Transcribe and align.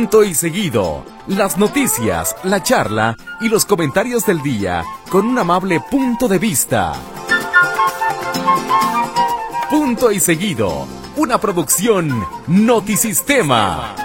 Punto 0.00 0.24
y 0.24 0.32
seguido. 0.32 1.04
Las 1.26 1.58
noticias, 1.58 2.34
la 2.42 2.62
charla 2.62 3.18
y 3.38 3.50
los 3.50 3.66
comentarios 3.66 4.24
del 4.24 4.40
día 4.40 4.82
con 5.10 5.26
un 5.26 5.38
amable 5.38 5.78
punto 5.90 6.26
de 6.26 6.38
vista. 6.38 6.94
Punto 9.68 10.10
y 10.10 10.18
seguido. 10.18 10.88
Una 11.16 11.36
producción 11.36 12.26
Notisistema. 12.46 13.99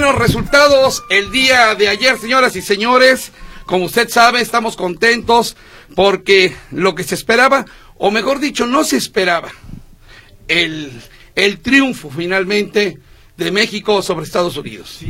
Buenos 0.00 0.18
resultados 0.18 1.04
el 1.10 1.30
día 1.30 1.74
de 1.74 1.86
ayer, 1.88 2.16
señoras 2.16 2.56
y 2.56 2.62
señores. 2.62 3.32
Como 3.66 3.84
usted 3.84 4.08
sabe, 4.08 4.40
estamos 4.40 4.74
contentos 4.74 5.58
porque 5.94 6.56
lo 6.70 6.94
que 6.94 7.04
se 7.04 7.14
esperaba, 7.14 7.66
o 7.98 8.10
mejor 8.10 8.40
dicho, 8.40 8.64
no 8.66 8.82
se 8.82 8.96
esperaba, 8.96 9.50
el, 10.48 10.90
el 11.34 11.60
triunfo 11.60 12.08
finalmente 12.08 12.98
de 13.36 13.50
México 13.50 14.00
sobre 14.00 14.24
Estados 14.24 14.56
Unidos. 14.56 15.00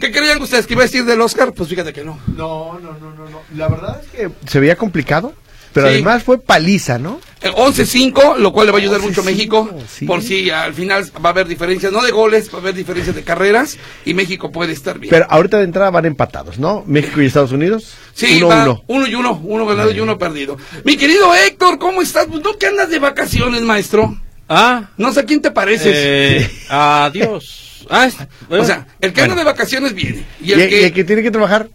¿Qué 0.00 0.10
creían 0.10 0.40
ustedes 0.40 0.66
que 0.66 0.72
iba 0.72 0.84
a 0.84 0.86
decir 0.86 1.04
del 1.04 1.20
Oscar? 1.20 1.52
Pues 1.52 1.68
fíjate 1.68 1.92
que 1.92 2.02
no. 2.02 2.18
No, 2.28 2.78
no, 2.80 2.94
no, 2.94 3.10
no, 3.14 3.28
no. 3.28 3.42
La 3.58 3.68
verdad 3.68 4.00
es 4.02 4.08
que 4.08 4.30
se 4.46 4.58
veía 4.58 4.76
complicado, 4.76 5.34
pero 5.72 5.86
Sí. 5.88 5.94
además 5.94 6.22
fue 6.22 6.38
paliza, 6.38 6.98
¿no? 6.98 7.20
Eh, 7.40 7.50
11-5, 7.54 8.36
lo 8.38 8.52
cual 8.52 8.66
le 8.66 8.72
va 8.72 8.78
a 8.78 8.80
ayudar 8.80 9.00
mucho 9.00 9.20
a 9.20 9.24
11-5, 9.24 9.26
México, 9.26 9.70
sí. 9.88 10.06
por 10.06 10.22
si 10.22 10.50
al 10.50 10.74
final 10.74 11.04
va 11.24 11.28
a 11.28 11.32
haber 11.32 11.46
diferencias, 11.46 11.92
no 11.92 12.02
de 12.02 12.10
goles, 12.10 12.50
va 12.52 12.58
a 12.58 12.60
haber 12.60 12.74
diferencias 12.74 13.14
de 13.14 13.22
carreras 13.22 13.78
y 14.04 14.12
México 14.14 14.50
puede 14.50 14.72
estar 14.72 14.98
bien. 14.98 15.10
Pero 15.10 15.26
ahorita 15.30 15.58
de 15.58 15.64
entrada 15.64 15.90
van 15.90 16.04
empatados, 16.06 16.58
¿no? 16.58 16.82
México 16.86 17.22
y 17.22 17.26
Estados 17.26 17.52
Unidos. 17.52 17.94
Sí, 18.14 18.38
uno, 18.38 18.48
va, 18.48 18.62
uno. 18.64 18.82
uno 18.88 19.06
y 19.06 19.14
uno, 19.14 19.40
uno 19.44 19.66
ganado 19.66 19.92
y 19.92 20.00
uno 20.00 20.18
perdido. 20.18 20.56
Mi 20.84 20.96
querido 20.96 21.32
Héctor, 21.34 21.78
¿cómo 21.78 22.02
estás? 22.02 22.26
Pues, 22.26 22.42
¿No 22.42 22.58
que 22.58 22.66
andas 22.66 22.90
de 22.90 22.98
vacaciones, 22.98 23.62
maestro? 23.62 24.20
Ah, 24.48 24.88
No 24.96 25.12
sé 25.12 25.20
a 25.20 25.24
quién 25.24 25.40
te 25.40 25.50
pareces. 25.52 25.92
eh, 25.94 26.50
adiós. 26.68 27.64
Ah, 27.90 28.04
es- 28.06 28.16
o 28.50 28.64
sea, 28.66 28.86
el 29.00 29.14
que 29.14 29.20
bueno, 29.22 29.32
anda 29.32 29.44
de 29.44 29.50
vacaciones 29.50 29.94
viene. 29.94 30.22
Y 30.42 30.50
Y, 30.50 30.52
el 30.52 30.60
y 30.60 30.68
que 30.68 30.86
el 30.86 30.92
que 30.92 31.04
tiene 31.04 31.22
que 31.22 31.30
trabajar. 31.30 31.68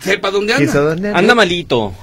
Sepa 0.00 0.30
dónde 0.30 0.54
¿quién 0.54 0.68
sabe 0.68 0.92
anda. 0.92 0.94
dónde 1.08 1.18
anda 1.18 1.34
malito. 1.34 1.94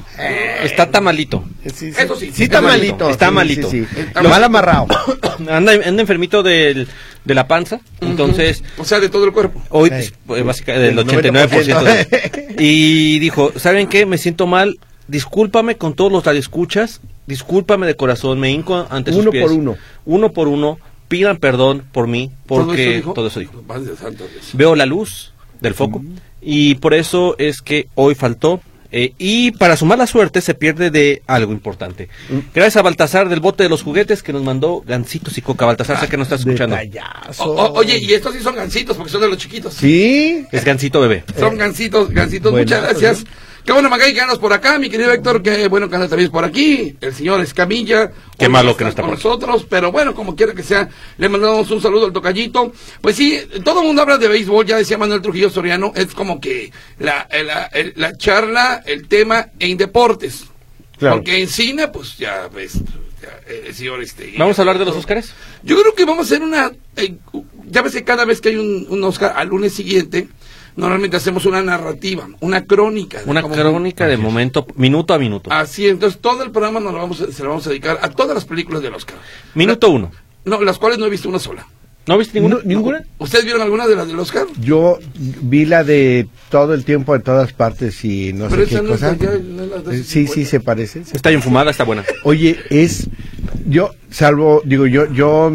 Está 0.64 0.90
tamalito. 0.92 1.44
Sí, 1.74 1.88
Eso 1.98 2.16
sí. 2.16 2.32
Sí, 2.34 2.44
está 2.44 2.58
Está 2.58 2.62
malito, 2.62 2.92
malito. 2.94 3.10
está 3.10 3.32
malito. 3.32 3.70
sí, 3.72 3.86
sí. 3.92 4.00
Está 4.02 4.22
Lo 4.22 4.30
mal 4.30 4.44
amarrado. 4.44 4.88
Anda, 5.50 5.72
anda 5.74 6.02
enfermito 6.02 6.44
del, 6.44 6.88
de 7.26 7.34
la 7.34 7.48
panza. 7.48 7.80
Entonces, 8.02 8.64
O 8.78 8.86
sea, 8.86 9.00
de 9.00 9.10
todo 9.10 9.26
el 9.26 9.32
cuerpo. 9.32 9.60
hoy, 9.70 9.90
Sí. 10.02 10.12
pues, 10.28 10.44
básicamente, 10.46 10.88
del 10.88 11.00
El 11.00 11.06
89%. 11.08 11.84
de- 11.84 12.56
y 12.64 13.18
dijo, 13.20 13.52
¿saben 13.56 13.88
qué? 13.88 14.06
Me 14.06 14.18
siento 14.20 14.46
mal. 14.46 14.78
Discúlpame 15.08 15.76
con 15.78 15.96
todos 15.96 16.12
los 16.12 16.24
radioescuchas. 16.24 17.02
Discúlpame 17.26 17.88
de 17.88 17.96
corazón. 17.96 18.40
Me 18.40 18.52
hinco 18.52 18.86
ante 18.92 19.12
sus 19.12 19.22
Uno 19.22 19.32
pies. 19.32 19.44
por 19.44 19.52
uno. 19.54 19.78
Uno 20.06 20.32
por 20.32 20.48
uno. 20.48 20.78
Pidan 21.08 21.38
perdón 21.38 21.84
por 21.92 22.08
mí. 22.08 22.32
Porque 22.46 23.02
¿Todo 23.04 23.14
todo 23.14 23.28
eso 23.28 23.40
eso 23.40 23.40
dijo? 23.42 23.52
dijo. 23.62 23.64
Padre 23.68 23.96
santo 24.00 24.28
Dios. 24.32 24.50
veo 24.54 24.76
la 24.76 24.86
luz 24.86 25.34
del 25.60 25.74
foco 25.74 26.02
y 26.42 26.76
por 26.76 26.94
eso 26.94 27.36
es 27.38 27.62
que 27.62 27.88
hoy 27.96 28.16
faltó 28.16 28.62
eh, 28.94 29.14
y 29.18 29.52
para 29.52 29.78
sumar 29.78 29.98
la 29.98 30.06
suerte 30.06 30.42
se 30.42 30.54
pierde 30.54 30.92
de 30.92 31.22
algo 31.26 31.54
importante. 31.54 32.10
Gracias 32.54 32.76
a 32.76 32.82
Baltasar 32.82 33.30
del 33.30 33.40
bote 33.40 33.64
de 33.64 33.70
los 33.70 33.84
juguetes 33.84 34.22
que 34.22 34.34
nos 34.34 34.44
mandó 34.44 34.84
gancitos 34.86 35.38
y 35.38 35.42
coca. 35.42 35.66
Baltasar, 35.66 35.98
sé 36.02 36.10
que 36.10 36.18
no 36.18 36.24
estás 36.24 36.42
escuchando. 36.42 36.76
O- 37.40 37.44
o- 37.46 37.74
oye, 37.76 37.98
y 38.00 38.12
estos 38.14 38.34
sí 38.36 38.42
son 38.42 38.54
gancitos 38.56 38.98
porque 38.98 39.12
son 39.12 39.22
de 39.22 39.30
los 39.30 39.38
chiquitos. 39.38 39.76
Sí. 39.76 40.46
Es 40.52 40.66
gancito 40.66 41.00
bebé. 41.00 41.24
Son 41.40 41.58
gancitos, 41.58 42.10
gancitos. 42.10 42.52
Bueno, 42.52 42.66
Muchas 42.66 42.82
gracias. 42.82 43.24
Qué 43.66 43.72
bueno, 43.72 43.90
Magay, 43.90 44.14
que 44.14 44.22
andas 44.22 44.40
por 44.40 44.52
acá, 44.54 44.80
mi 44.80 44.90
querido 44.90 45.12
Héctor. 45.12 45.44
Qué 45.44 45.68
bueno 45.68 45.88
que 45.90 45.96
andas 45.96 46.10
también 46.10 46.32
por 46.32 46.44
aquí. 46.44 46.96
El 47.00 47.14
señor 47.14 47.42
Escamilla. 47.42 48.12
Qué 48.38 48.50
malo 48.50 48.76
que 48.76 48.84
no 48.84 48.90
está 48.90 49.02
con 49.04 49.12
por 49.12 49.18
nosotros. 49.18 49.66
Pero 49.70 49.92
bueno, 49.92 50.16
como 50.16 50.36
quiera 50.36 50.54
que 50.54 50.64
sea, 50.64 50.90
le 51.18 51.30
mandamos 51.30 51.70
un 51.70 51.82
saludo 51.82 52.08
al 52.08 52.14
tocallito. 52.14 52.74
Pues 53.02 53.16
sí, 53.16 53.40
todo 53.64 53.82
el 53.82 53.88
mundo 53.88 54.02
habla 54.02 54.18
de 54.18 54.28
béisbol. 54.28 54.66
Ya 54.66 54.78
decía 54.78 54.98
Manuel 54.98 55.22
Trujillo 55.22 55.50
Soriano. 55.50 55.92
Es 55.96 56.08
como 56.14 56.42
que 56.42 56.72
la, 57.00 57.28
la, 57.46 57.66
el- 57.74 57.94
la 57.98 58.18
charla, 58.18 58.82
el 58.86 59.08
tema 59.08 59.48
en 59.60 59.78
deportes. 59.78 60.46
Claro. 60.98 61.18
Porque 61.18 61.40
en 61.42 61.48
cine, 61.48 61.88
pues 61.90 62.18
ya 62.18 62.48
ves. 62.54 62.74
ya, 63.22 63.40
eh, 63.48 63.66
el 63.68 63.76
señor 63.76 64.02
este. 64.02 64.34
¿Vamos 64.38 64.58
a 64.58 64.64
hablar 64.64 64.80
de 64.80 64.86
los 64.86 64.96
Óscares? 64.96 65.34
Yo 65.64 65.80
creo 65.80 65.94
que 65.96 66.06
vamos 66.06 66.32
a 66.32 66.34
hacer 66.36 66.42
una... 66.46 66.72
eh, 66.96 67.16
ya 67.68 67.82
ves 67.84 67.94
que 67.94 68.04
cada 68.04 68.26
vez 68.26 68.42
que 68.42 68.50
hay 68.50 68.58
un, 68.58 68.86
un 68.90 69.04
Oscar, 69.04 69.34
al 69.36 69.48
lunes 69.48 69.74
siguiente, 69.74 70.28
normalmente 70.76 71.18
hacemos 71.18 71.46
una 71.46 71.62
narrativa, 71.62 72.28
una 72.40 72.66
crónica. 72.66 73.22
de 73.24 73.30
Una 73.30 73.42
crónica 73.44 74.08
de 74.08 74.18
momento, 74.18 74.66
minuto 74.76 75.14
a 75.14 75.20
minuto. 75.20 75.52
Así, 75.52 75.88
entonces 75.88 76.20
todo 76.22 76.44
el 76.44 76.52
programa 76.52 76.80
nos 76.80 76.94
lo 76.94 77.00
vamos 77.00 77.22
a- 77.22 77.32
se 77.32 77.44
lo 77.44 77.50
vamos 77.50 77.66
a 77.68 77.70
dedicar 77.70 78.00
a 78.02 78.10
todas 78.10 78.34
las 78.36 78.46
películas 78.46 78.82
del 78.82 78.94
Oscar. 78.94 79.18
Minuto 79.56 79.90
uno. 79.90 80.12
No, 80.46 80.62
las 80.64 80.78
cuales 80.80 80.98
no 80.98 81.06
he 81.06 81.10
visto 81.10 81.30
una 81.30 81.40
sola. 81.40 81.68
¿No 82.08 82.18
viste 82.18 82.40
ninguna? 82.40 82.56
No, 82.56 82.62
¿Ninguna? 82.64 83.04
¿Ustedes 83.20 83.46
vieron 83.46 83.62
alguna 83.62 83.86
de 83.86 83.96
las 83.96 84.08
del 84.08 84.18
Oscar? 84.18 84.48
Yo 84.60 84.98
vi 85.14 85.66
la 85.66 85.84
de 85.84 86.28
todo 86.50 86.74
el 86.74 86.84
tiempo 86.84 87.16
en 87.16 87.22
todas 87.22 87.54
partes 87.54 88.04
y 88.04 88.34
no 88.34 88.48
Pero 88.50 88.66
sé 88.66 88.72
esa 88.72 88.82
qué 88.82 88.88
no 88.88 88.94
es 88.96 89.00
cosa. 89.02 89.16
no 89.16 89.64
es 89.64 89.70
la 89.70 89.78
de 89.92 89.98
Sí, 89.98 90.04
sí, 90.04 90.26
50. 90.26 90.50
se 90.50 90.60
parece. 90.62 91.06
se 91.06 91.16
Está 91.16 91.30
bien 91.30 91.44
fumada, 91.44 91.70
está 91.70 91.84
buena. 91.84 92.04
Oye, 92.24 92.58
es 92.72 93.08
yo 93.68 93.92
salvo 94.10 94.64
digo 94.66 94.88
yo 94.88 95.06
yo 95.14 95.52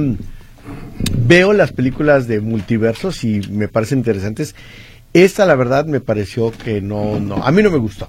veo 1.27 1.53
las 1.53 1.73
películas 1.73 2.29
de 2.29 2.41
multiversos 2.41 3.25
y 3.25 3.41
me 3.51 3.67
parecen 3.69 3.99
interesantes. 3.99 4.55
Esta 5.25 5.47
la 5.47 5.55
verdad 5.55 5.87
me 5.87 6.01
pareció 6.01 6.51
que 6.53 6.81
no 6.81 7.19
no 7.21 7.37
a 7.45 7.51
mí 7.51 7.63
no 7.63 7.71
me 7.71 7.79
gustó. 7.79 8.09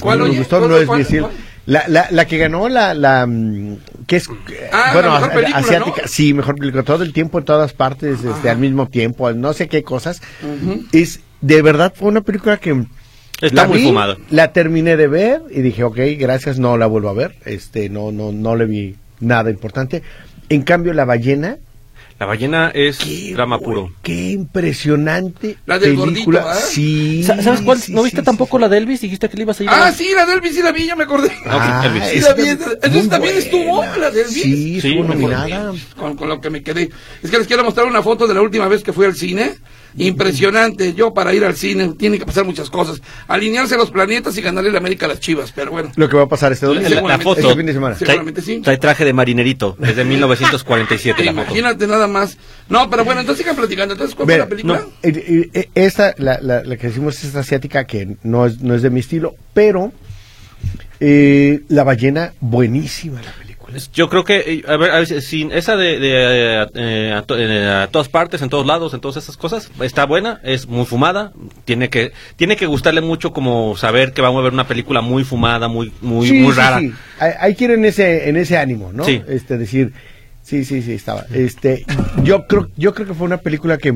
¿Cuál, 0.00 0.18
no 0.20 0.26
me 0.26 0.36
gustó, 0.38 0.58
¿Cuál, 0.58 0.70
no 0.70 0.76
es 0.76 0.86
cuál, 0.86 1.06
cuál? 1.06 1.30
La, 1.66 1.84
la, 1.88 2.08
la 2.10 2.26
que 2.26 2.36
ganó 2.36 2.68
la, 2.68 2.92
la 2.94 3.26
mm, 3.26 3.76
que 4.06 4.16
es 4.16 4.28
Ah, 4.72 4.90
bueno 4.92 5.08
la 5.08 5.14
mejor 5.14 5.30
a- 5.30 5.34
película, 5.34 5.58
asiática 5.58 6.02
¿no? 6.02 6.08
sí 6.08 6.34
mejor 6.34 6.56
película 6.56 6.82
todo 6.82 7.02
el 7.02 7.12
tiempo 7.12 7.38
en 7.38 7.44
todas 7.44 7.72
partes 7.72 8.22
este, 8.22 8.50
al 8.50 8.58
mismo 8.58 8.86
tiempo 8.88 9.32
no 9.32 9.52
sé 9.54 9.66
qué 9.68 9.82
cosas 9.82 10.20
es 10.92 11.20
de 11.40 11.62
verdad 11.62 11.92
fue 11.96 12.08
una 12.08 12.20
película 12.20 12.58
que 12.58 12.84
Está 13.40 13.62
la 13.62 13.68
muy 13.68 13.78
vi, 13.78 13.84
fumada. 13.86 14.16
La 14.30 14.52
terminé 14.52 14.96
de 14.96 15.08
ver 15.08 15.42
y 15.50 15.60
dije, 15.60 15.82
ok, 15.82 15.98
gracias, 16.18 16.58
no 16.60 16.76
la 16.78 16.86
vuelvo 16.86 17.08
a 17.10 17.14
ver. 17.14 17.34
Este, 17.44 17.88
no, 17.90 18.12
no, 18.12 18.30
no 18.30 18.54
le 18.54 18.64
vi 18.64 18.94
nada 19.20 19.50
importante. 19.50 20.02
En 20.48 20.62
cambio, 20.62 20.94
la 20.94 21.04
ballena, 21.04 21.56
La 22.20 22.26
ballena 22.26 22.70
es 22.72 22.98
qué, 22.98 23.32
drama 23.34 23.58
puro. 23.58 23.90
qué 24.02 24.30
impresionante 24.30 25.56
La 25.66 25.78
del 25.78 25.96
película. 25.96 26.40
gordito, 26.42 26.48
¿verdad? 26.54 26.68
sí. 26.68 27.22
Sa- 27.24 27.42
¿Sabes 27.42 27.60
cuál? 27.62 27.78
sí, 27.80 27.92
¿No 27.92 28.00
sí, 28.00 28.04
viste 28.04 28.20
sí, 28.20 28.24
tampoco 28.24 28.56
sí. 28.56 28.60
la 28.62 28.68
de 28.68 28.78
Elvis? 28.78 29.00
Dijiste 29.00 29.28
que 29.28 29.36
le 29.36 29.42
ibas 29.42 29.60
a 29.60 29.64
ir 29.64 29.68
Ah, 29.72 29.92
sí, 29.92 30.08
la 30.14 30.24
de 30.24 30.34
Elvis, 30.34 30.54
sí 30.54 30.62
la 30.62 30.72
vi, 30.72 30.86
ya 30.86 30.94
me 30.96 31.04
acordé. 31.04 31.32
Ah, 31.46 31.82
Elvis. 31.86 32.04
Sí, 32.04 32.20
la 32.20 32.32
vi, 32.34 32.42
es 32.48 32.58
entonces 32.82 33.08
también 33.08 33.36
estuvo 33.36 33.84
la 33.84 34.10
de 34.10 34.20
Elvis. 34.22 34.34
Sí, 34.42 34.80
Sí, 34.80 34.88
estuvo 34.90 35.08
nominada. 35.08 35.72
Con, 35.96 36.16
con 36.16 36.28
lo 36.28 36.40
que 36.40 36.50
me 36.50 36.62
quedé. 36.62 36.88
Es 37.22 37.30
que 37.30 37.38
les 37.38 37.46
quiero 37.46 37.64
mostrar 37.64 37.86
una 37.86 38.02
foto 38.02 38.26
de 38.26 38.34
la 38.34 38.42
última 38.42 38.68
vez 38.68 38.82
que 38.82 38.92
fui 38.92 39.06
al 39.06 39.14
cine. 39.16 39.54
Impresionante. 39.96 40.94
Yo 40.94 41.14
para 41.14 41.32
ir 41.34 41.44
al 41.44 41.54
cine 41.56 41.94
tiene 41.98 42.18
que 42.18 42.26
pasar 42.26 42.44
muchas 42.44 42.70
cosas. 42.70 43.00
Alinearse 43.28 43.76
los 43.76 43.90
planetas 43.90 44.36
y 44.36 44.42
ganarle 44.42 44.70
la 44.72 44.78
América 44.78 45.06
a 45.06 45.10
las 45.10 45.20
chivas. 45.20 45.52
Pero 45.54 45.70
bueno. 45.70 45.92
Lo 45.96 46.08
que 46.08 46.16
va 46.16 46.24
a 46.24 46.28
pasar 46.28 46.52
este 46.52 46.66
domingo. 46.66 46.88
La, 46.88 47.02
la 47.02 47.18
foto. 47.18 47.40
Este 47.40 47.56
fin 47.56 47.66
de 47.66 47.72
semana. 47.72 47.94
Seguramente 47.96 48.42
sí. 48.42 48.60
Trae 48.60 48.78
traje 48.78 49.04
de 49.04 49.12
marinerito 49.12 49.76
desde 49.78 50.04
1947 50.04 51.24
la 51.24 51.32
foto. 51.32 51.42
Imagínate 51.42 51.86
nada 51.86 52.06
más. 52.06 52.36
No, 52.68 52.88
pero 52.90 53.04
bueno, 53.04 53.20
entonces 53.20 53.42
sigan 53.44 53.56
platicando. 53.56 53.94
Entonces, 53.94 54.14
¿cuál 54.16 54.26
fue 54.26 54.38
la 54.38 54.48
película? 54.48 54.78
no. 54.80 54.86
Eh, 55.02 55.24
eh, 55.26 55.50
eh, 55.52 55.68
Esta, 55.74 56.14
la, 56.18 56.38
la, 56.40 56.62
la 56.64 56.76
que 56.76 56.88
decimos 56.88 57.22
es 57.22 57.34
asiática, 57.36 57.84
que 57.86 58.16
no 58.22 58.46
es, 58.46 58.60
no 58.60 58.74
es 58.74 58.82
de 58.82 58.90
mi 58.90 59.00
estilo, 59.00 59.34
pero 59.52 59.92
eh, 61.00 61.60
la 61.68 61.84
ballena, 61.84 62.32
buenísima 62.40 63.16
la 63.22 63.32
película. 63.32 63.53
Yo 63.92 64.08
creo 64.08 64.24
que, 64.24 64.36
eh, 64.38 64.64
a 64.66 64.76
ver, 64.76 64.90
a 64.90 64.98
ver, 64.98 65.22
sin 65.22 65.52
esa 65.52 65.76
de, 65.76 65.98
de, 65.98 66.10
eh, 66.12 66.66
eh, 66.74 67.12
a, 67.12 67.24
eh, 67.36 67.82
a 67.84 67.88
todas 67.88 68.08
partes, 68.08 68.42
en 68.42 68.48
todos 68.48 68.66
lados, 68.66 68.94
en 68.94 69.00
todas 69.00 69.22
esas 69.22 69.36
cosas, 69.36 69.70
está 69.80 70.04
buena, 70.06 70.40
es 70.42 70.66
muy 70.66 70.84
fumada, 70.84 71.32
tiene 71.64 71.88
que 71.90 72.12
tiene 72.36 72.56
que 72.56 72.66
gustarle 72.66 73.00
mucho 73.00 73.32
como 73.32 73.76
saber 73.76 74.12
que 74.12 74.22
vamos 74.22 74.40
a 74.40 74.44
ver 74.44 74.52
una 74.52 74.66
película 74.66 75.00
muy 75.00 75.24
fumada, 75.24 75.68
muy 75.68 75.92
muy 76.00 76.28
Sí, 76.28 76.40
muy 76.40 76.52
sí, 76.52 76.58
rara. 76.58 76.80
sí. 76.80 76.92
Hay, 77.18 77.32
hay 77.40 77.54
que 77.54 77.64
ir 77.64 77.70
en 77.72 77.84
ese, 77.84 78.28
en 78.28 78.36
ese 78.36 78.56
ánimo, 78.58 78.92
¿no? 78.92 79.04
Sí. 79.04 79.22
Este, 79.28 79.58
decir, 79.58 79.92
sí, 80.42 80.64
sí, 80.64 80.82
sí, 80.82 80.92
estaba. 80.92 81.24
Este, 81.32 81.84
yo 82.22 82.46
creo, 82.46 82.68
yo 82.76 82.94
creo 82.94 83.06
que 83.06 83.14
fue 83.14 83.26
una 83.26 83.38
película 83.38 83.78
que, 83.78 83.94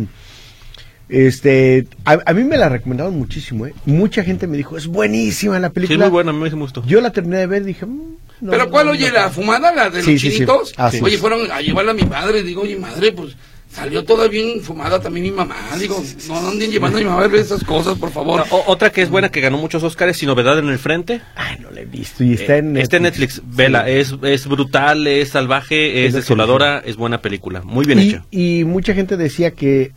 este, 1.08 1.86
a, 2.04 2.18
a 2.26 2.32
mí 2.34 2.44
me 2.44 2.56
la 2.56 2.68
recomendaron 2.68 3.16
muchísimo, 3.18 3.66
¿eh? 3.66 3.74
Mucha 3.86 4.22
gente 4.24 4.46
me 4.46 4.56
dijo, 4.56 4.76
es 4.76 4.86
buenísima 4.86 5.58
la 5.58 5.68
Sí, 5.68 5.74
película. 5.74 5.96
es 6.06 6.10
muy 6.10 6.10
buena, 6.10 6.30
a 6.30 6.34
mí 6.34 6.40
me 6.40 6.50
gustó. 6.50 6.84
Yo 6.86 7.00
la 7.00 7.10
terminé 7.12 7.38
de 7.38 7.46
ver 7.46 7.62
y 7.62 7.66
dije, 7.66 7.86
mm, 7.86 8.16
no, 8.42 8.50
¿Pero 8.52 8.70
cuál, 8.70 8.86
no, 8.86 8.92
oye, 8.92 9.08
no. 9.08 9.14
la 9.14 9.30
fumada, 9.30 9.74
la 9.74 9.90
de 9.90 10.02
Sí, 10.02 10.12
los 10.12 10.20
sí, 10.20 10.28
sí. 10.30 10.34
chinitos? 10.34 10.72
Así 10.76 11.00
oye, 11.02 11.18
fueron 11.18 11.50
a 11.50 11.60
llevarla 11.60 11.92
a 11.92 11.94
mi 11.94 12.02
madre. 12.04 12.42
Digo, 12.42 12.62
oye, 12.62 12.76
madre, 12.76 13.12
pues 13.12 13.36
Salió 13.70 14.02
toda 14.02 14.28
bien 14.28 14.62
fumada 14.62 14.98
también 14.98 15.24
mi 15.24 15.30
mamá. 15.30 15.54
Digo, 15.78 16.02
no 16.26 16.48
anden 16.48 16.70
llevando 16.70 16.96
a 16.96 17.00
mi 17.02 17.06
mamá 17.06 17.22
a 17.24 17.26
ver 17.28 17.40
esas 17.42 17.62
cosas, 17.62 17.98
por 17.98 18.10
favor. 18.10 18.42
O- 18.48 18.64
otra 18.66 18.90
que 18.90 19.02
es 19.02 19.10
buena, 19.10 19.28
que 19.28 19.42
ganó 19.42 19.58
muchos 19.58 19.82
Oscars, 19.82 20.16
Sin 20.16 20.28
Novedad 20.28 20.58
en 20.58 20.70
el 20.70 20.78
Frente. 20.78 21.20
Ay, 21.36 21.58
no 21.60 21.70
la 21.70 21.82
he 21.82 21.84
visto. 21.84 22.24
Y 22.24 22.32
está 22.32 22.56
en 22.56 22.78
Eh, 22.78 22.80
está 22.80 22.96
en 22.96 23.02
Netflix. 23.02 23.42
Vela, 23.44 23.86
es, 23.86 24.14
es 24.22 24.46
brutal, 24.46 25.06
es 25.06 25.28
salvaje, 25.28 26.06
Es 26.06 26.14
desoladora, 26.14 26.78
es 26.84 26.96
buena 26.96 27.20
película. 27.20 27.60
Muy 27.60 27.84
bien 27.84 27.98
y, 27.98 28.08
hecha. 28.08 28.24
y 28.30 28.64
mucha 28.64 28.94
gente 28.94 29.18
decía 29.18 29.50
que 29.50 29.92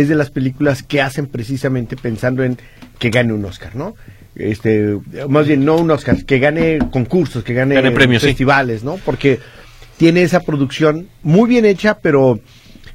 es 0.00 0.08
de 0.08 0.14
las 0.14 0.30
películas 0.30 0.82
que 0.82 1.00
hacen 1.00 1.26
precisamente 1.26 1.96
pensando 1.96 2.42
en 2.42 2.58
que 2.98 3.10
gane 3.10 3.32
un 3.32 3.44
Oscar, 3.44 3.76
¿no? 3.76 3.94
Este, 4.34 4.98
más 5.28 5.46
bien 5.46 5.64
no 5.64 5.76
un 5.76 5.90
Oscar, 5.90 6.24
que 6.24 6.38
gane 6.38 6.78
concursos, 6.90 7.42
que 7.42 7.54
gane, 7.54 7.74
Gane 7.74 7.90
premios, 7.92 8.22
sí. 8.22 8.28
festivales, 8.28 8.84
¿no? 8.84 8.96
Porque 9.04 9.40
tiene 9.96 10.22
esa 10.22 10.40
producción 10.40 11.08
muy 11.22 11.48
bien 11.48 11.64
hecha, 11.64 11.98
pero 11.98 12.40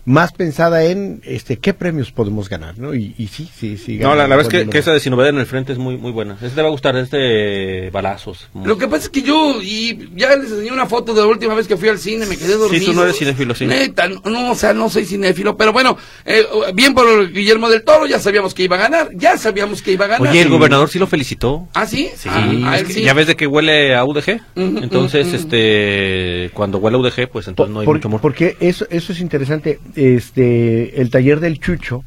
más 0.06 0.31
pensada 0.31 0.83
en 0.86 1.21
este 1.25 1.57
qué 1.57 1.74
premios 1.74 2.12
podemos 2.12 2.50
ganar, 2.50 2.77
¿no? 2.80 2.95
Y, 2.95 3.13
y 3.18 3.27
sí, 3.27 3.50
sí, 3.56 3.77
sí. 3.77 3.98
No, 3.98 4.15
la, 4.15 4.27
la 4.27 4.36
verdad 4.36 4.53
es 4.53 4.63
que, 4.65 4.69
que 4.69 4.77
esa 4.80 4.92
de 4.94 5.01
en 5.30 5.38
el 5.38 5.45
Frente 5.45 5.71
es 5.74 5.77
muy 5.77 5.98
muy 5.98 6.12
buena. 6.12 6.38
Esa 6.42 6.56
te 6.56 6.62
va 6.62 6.68
a 6.68 6.71
gustar, 6.71 6.95
es 6.95 7.12
de 7.12 7.89
balazos. 7.92 8.50
Lo 8.65 8.77
que 8.77 8.88
pasa 8.88 9.03
es 9.03 9.09
que 9.09 9.21
yo, 9.21 9.62
y 9.62 10.09
ya 10.15 10.36
les 10.36 10.51
enseñé 10.51 10.71
una 10.71 10.86
foto 10.88 11.13
de 11.13 11.21
la 11.21 11.27
última 11.27 11.53
vez 11.53 11.68
que 11.68 11.77
fui 11.77 11.89
al 11.89 12.00
cine, 12.00 12.25
me 12.25 12.38
quedé 12.38 12.56
dormido. 12.56 12.80
Sí, 12.80 12.86
tú 12.86 12.94
no 12.94 13.03
eres 13.03 13.18
cinéfilo, 13.18 13.53
sí. 13.53 13.65
Neta, 13.65 14.07
no, 14.07 14.21
no, 14.25 14.51
o 14.51 14.56
sea, 14.56 14.74
no 14.74 14.89
soy 14.89 15.06
cinéfilo, 15.06 15.56
pero 15.57 15.74
bueno, 15.74 15.98
eh, 16.25 16.44
bien 16.74 16.94
por 16.94 17.31
Guillermo 17.31 17.69
del 17.69 17.83
Toro, 17.83 18.06
ya 18.07 18.19
sabíamos 18.19 18.54
que 18.54 18.63
iba 18.63 18.75
a 18.77 18.80
ganar, 18.80 19.09
ya 19.13 19.38
sabíamos 19.38 19.81
que 19.81 19.92
iba 19.92 20.06
a 20.06 20.07
ganar. 20.09 20.30
Oye, 20.30 20.42
el 20.42 20.50
gobernador 20.50 20.89
sí 20.89 20.97
lo 21.00 21.07
felicitó. 21.07 21.68
¿Ah, 21.74 21.86
sí? 21.86 22.09
Sí, 22.15 22.30
Ah, 22.31 22.71
a 22.71 22.77
es 22.80 22.83
que 22.88 22.94
sí. 22.94 23.01
ya 23.04 23.13
ves 23.13 23.27
de 23.27 23.36
que 23.36 23.47
huele 23.47 23.95
a 23.95 24.04
UDG. 24.06 24.42
Ujú, 24.56 24.77
entonces, 24.83 25.33
este, 25.33 26.50
cuando 26.54 26.77
huele 26.80 26.97
a 26.97 27.00
UDG, 27.01 27.30
pues 27.30 27.47
entonces 27.47 27.74
no 27.74 27.81
hay 27.81 27.86
Por- 27.86 27.97
mucho 27.97 28.07
amor. 28.07 28.21
Porque 28.21 28.57
eso, 28.59 28.86
eso 28.89 29.13
es 29.13 29.19
interesante. 29.19 29.80
Este, 29.96 31.02
el 31.02 31.10
taller 31.10 31.40
del 31.40 31.60
Chucho, 31.60 32.04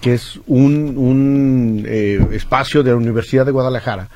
que 0.00 0.14
es 0.14 0.40
un, 0.46 0.96
un 0.96 1.84
eh, 1.86 2.24
espacio 2.32 2.82
de 2.82 2.90
la 2.90 2.96
Universidad 2.96 3.46
de 3.46 3.52
Guadalajara, 3.52 4.08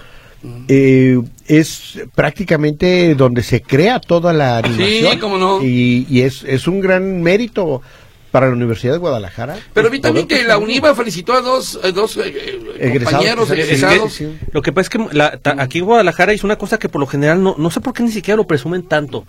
eh, 0.68 1.20
es 1.46 1.98
prácticamente 2.14 3.14
donde 3.16 3.42
se 3.42 3.60
crea 3.60 3.98
toda 3.98 4.32
la 4.32 4.58
animación. 4.58 5.18
cómo 5.18 5.36
no. 5.36 5.62
Y, 5.64 6.06
y 6.08 6.20
es, 6.20 6.44
es 6.44 6.68
un 6.68 6.80
gran 6.80 7.22
mérito 7.22 7.82
para 8.30 8.46
la 8.48 8.52
Universidad 8.52 8.92
de 8.92 8.98
Guadalajara. 8.98 9.56
Pero 9.72 9.90
vi 9.90 10.00
también 10.00 10.26
Poder 10.26 10.42
que 10.42 10.46
la 10.48 10.58
UNIVA 10.58 10.94
felicitó 10.94 11.32
a 11.32 11.40
dos, 11.40 11.78
eh, 11.82 11.92
dos 11.92 12.16
eh, 12.18 12.22
eh, 12.26 12.60
Egresados, 12.78 13.12
compañeros 13.14 13.50
egresados. 13.50 14.12
Sí, 14.12 14.26
sí. 14.26 14.38
Lo 14.52 14.62
que 14.62 14.72
pasa 14.72 14.82
es 14.82 14.90
que 14.90 15.16
la- 15.16 15.38
ta- 15.38 15.56
aquí 15.58 15.78
en 15.78 15.84
Guadalajara 15.86 16.32
es 16.32 16.44
una 16.44 16.56
cosa 16.56 16.78
que 16.78 16.88
por 16.88 17.00
lo 17.00 17.06
general 17.06 17.42
no, 17.42 17.54
no 17.58 17.70
sé 17.70 17.80
por 17.80 17.94
qué 17.94 18.02
ni 18.02 18.12
siquiera 18.12 18.36
lo 18.36 18.46
presumen 18.46 18.82
tanto. 18.82 19.24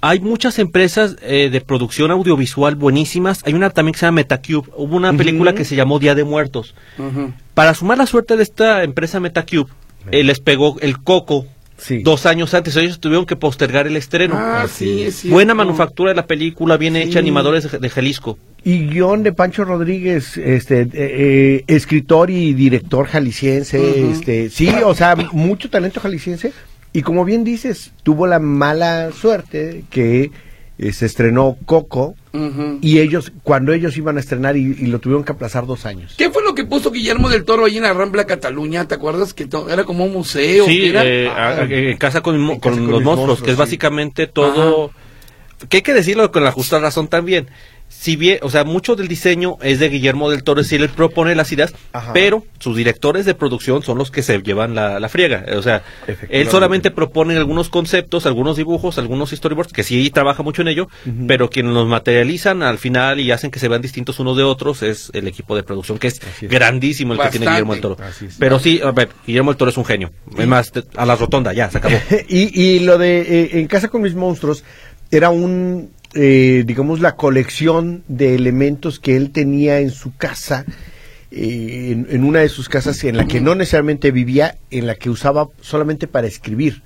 Hay 0.00 0.20
muchas 0.20 0.58
empresas 0.58 1.16
eh, 1.22 1.50
de 1.52 1.60
producción 1.60 2.10
audiovisual 2.10 2.74
buenísimas. 2.76 3.40
Hay 3.44 3.52
una 3.54 3.70
también 3.70 3.92
que 3.92 4.00
se 4.00 4.06
llama 4.06 4.16
Metacube. 4.16 4.68
Hubo 4.76 4.96
una 4.96 5.12
película 5.12 5.54
que 5.54 5.64
se 5.64 5.76
llamó 5.76 5.98
Día 5.98 6.14
de 6.14 6.24
Muertos. 6.24 6.74
Para 7.54 7.74
sumar 7.74 7.98
la 7.98 8.06
suerte 8.06 8.36
de 8.36 8.42
esta 8.42 8.82
empresa 8.84 9.20
Metacube, 9.20 9.70
eh, 10.10 10.24
les 10.24 10.40
pegó 10.40 10.76
el 10.80 10.98
coco 11.02 11.46
Sí. 11.80 12.02
dos 12.02 12.26
años 12.26 12.52
antes. 12.54 12.76
Ellos 12.76 13.00
tuvieron 13.00 13.26
que 13.26 13.36
postergar 13.36 13.86
el 13.86 13.96
estreno. 13.96 14.34
Ah, 14.36 14.66
sí, 14.72 15.02
es. 15.04 15.28
Buena 15.28 15.54
manufactura 15.54 16.10
de 16.10 16.16
la 16.16 16.26
película, 16.26 16.76
bien 16.76 16.94
Sí. 16.94 17.00
hecha, 17.02 17.18
animadores 17.18 17.70
de, 17.70 17.78
de 17.78 17.88
Jalisco. 17.88 18.38
Y 18.62 18.86
guion 18.88 19.22
de 19.22 19.32
Pancho 19.32 19.64
Rodríguez, 19.64 20.36
este, 20.36 20.82
eh, 20.82 20.88
eh, 20.94 21.64
escritor 21.66 22.28
y 22.30 22.52
director 22.52 23.06
jalisciense, 23.06 24.10
este, 24.12 24.50
sí, 24.50 24.68
o 24.84 24.94
sea, 24.94 25.16
mucho 25.32 25.70
talento 25.70 25.98
jalisciense. 26.00 26.52
Y 26.92 27.02
como 27.02 27.24
bien 27.24 27.44
dices, 27.44 27.92
tuvo 28.02 28.26
la 28.26 28.38
mala 28.38 29.12
suerte 29.12 29.84
que 29.90 30.30
eh, 30.82 30.92
se 30.94 31.04
estrenó 31.04 31.58
Coco 31.66 32.14
y 32.80 33.00
ellos, 33.00 33.32
cuando 33.42 33.72
ellos 33.74 33.96
iban 33.98 34.16
a 34.16 34.20
estrenar 34.20 34.56
y, 34.56 34.60
y 34.62 34.86
lo 34.86 34.98
tuvieron 34.98 35.24
que 35.24 35.32
aplazar 35.32 35.66
dos 35.66 35.84
años. 35.84 36.14
¿Qué 36.16 36.30
fue 36.30 36.42
lo 36.42 36.54
que 36.54 36.64
puso 36.64 36.90
Guillermo 36.90 37.28
del 37.28 37.44
Toro 37.44 37.66
ahí 37.66 37.76
en 37.76 37.82
la 37.82 37.92
Rambla 37.92 38.24
Cataluña? 38.24 38.88
¿Te 38.88 38.94
acuerdas? 38.94 39.34
Que 39.34 39.46
era 39.68 39.84
como 39.84 40.04
un 40.06 40.12
museo. 40.12 40.64
Sí, 40.64 40.78
¿qué 40.80 40.88
era? 40.88 41.04
eh, 41.04 41.28
Ah, 41.28 41.66
en 41.68 41.96
casa 41.98 42.22
con, 42.22 42.38
mo- 42.40 42.54
en 42.54 42.60
casa 42.60 42.76
con 42.76 42.84
con 42.84 42.92
los 42.92 43.02
monstruos, 43.02 43.28
monstruos, 43.28 43.42
que 43.42 43.50
es 43.50 43.56
sí. 43.56 43.58
básicamente 43.60 44.26
todo. 44.26 44.90
Que 45.68 45.78
hay 45.78 45.82
que 45.82 45.92
decirlo 45.92 46.32
con 46.32 46.42
la 46.44 46.52
justa 46.52 46.78
razón 46.78 47.08
también. 47.08 47.48
Si 47.90 48.14
bien, 48.14 48.38
o 48.42 48.50
sea, 48.50 48.62
mucho 48.62 48.94
del 48.94 49.08
diseño 49.08 49.58
es 49.62 49.80
de 49.80 49.88
Guillermo 49.88 50.30
del 50.30 50.44
Toro, 50.44 50.60
es 50.60 50.68
decir, 50.68 50.80
él 50.80 50.90
propone 50.90 51.34
las 51.34 51.50
ideas, 51.50 51.74
Ajá. 51.92 52.12
pero 52.12 52.44
sus 52.60 52.76
directores 52.76 53.26
de 53.26 53.34
producción 53.34 53.82
son 53.82 53.98
los 53.98 54.12
que 54.12 54.22
se 54.22 54.40
llevan 54.40 54.76
la, 54.76 55.00
la 55.00 55.08
friega. 55.08 55.44
O 55.56 55.60
sea, 55.60 55.82
él 56.28 56.48
solamente 56.48 56.92
propone 56.92 57.36
algunos 57.36 57.68
conceptos, 57.68 58.26
algunos 58.26 58.56
dibujos, 58.56 58.96
algunos 58.98 59.30
storyboards, 59.30 59.72
que 59.72 59.82
sí 59.82 60.08
trabaja 60.10 60.44
mucho 60.44 60.62
en 60.62 60.68
ello, 60.68 60.88
pero 61.26 61.50
quienes 61.50 61.74
los 61.74 61.88
materializan 61.88 62.62
al 62.62 62.78
final 62.78 63.18
y 63.18 63.32
hacen 63.32 63.50
que 63.50 63.58
se 63.58 63.68
vean 63.68 63.82
distintos 63.82 64.20
unos 64.20 64.36
de 64.36 64.44
otros 64.44 64.84
es 64.84 65.10
el 65.12 65.26
equipo 65.26 65.56
de 65.56 65.64
producción, 65.64 65.98
que 65.98 66.06
es, 66.06 66.20
grandísimo 66.42 67.14
el 67.14 67.18
que 67.18 67.30
tiene. 67.30 67.46
Guillermo 67.46 67.72
del 67.72 67.82
Toro. 67.82 67.96
Pero 68.38 68.60
sí, 68.60 68.80
a 68.84 68.92
ver, 68.92 69.08
Guillermo 69.26 69.50
del 69.50 69.58
Toro 69.58 69.72
es 69.72 69.76
un 69.76 69.84
genio. 69.84 70.12
Es 70.38 70.46
más, 70.46 70.72
a 70.96 71.04
la 71.04 71.16
rotonda, 71.16 71.52
ya, 71.52 71.68
se 71.68 71.78
acabó. 71.78 71.96
y, 72.28 72.62
y 72.62 72.78
lo 72.78 72.98
de 72.98 73.20
eh, 73.20 73.60
En 73.60 73.66
casa 73.66 73.88
con 73.88 74.00
mis 74.02 74.14
monstruos 74.14 74.62
era 75.10 75.30
un, 75.30 75.90
eh, 76.14 76.64
digamos, 76.66 77.00
la 77.00 77.16
colección 77.16 78.02
de 78.08 78.34
elementos 78.34 78.98
que 79.00 79.16
él 79.16 79.30
tenía 79.30 79.80
en 79.80 79.90
su 79.90 80.14
casa, 80.16 80.64
eh, 81.30 81.90
en, 81.92 82.06
en 82.10 82.24
una 82.24 82.40
de 82.40 82.48
sus 82.48 82.68
casas 82.68 83.02
en 83.04 83.16
la 83.16 83.26
que 83.26 83.40
no 83.40 83.54
necesariamente 83.54 84.10
vivía, 84.10 84.58
en 84.70 84.86
la 84.86 84.94
que 84.96 85.10
usaba 85.10 85.48
solamente 85.60 86.06
para 86.06 86.26
escribir. 86.26 86.82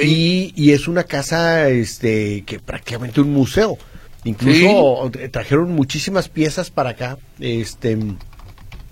Y, 0.00 0.52
y 0.54 0.70
es 0.70 0.86
una 0.88 1.04
casa 1.04 1.68
este 1.68 2.42
que 2.46 2.60
prácticamente 2.60 3.20
un 3.20 3.32
museo. 3.32 3.76
Incluso 4.24 5.10
tra- 5.10 5.30
trajeron 5.30 5.72
muchísimas 5.72 6.28
piezas 6.28 6.70
para 6.70 6.90
acá. 6.90 7.18
Este 7.40 7.98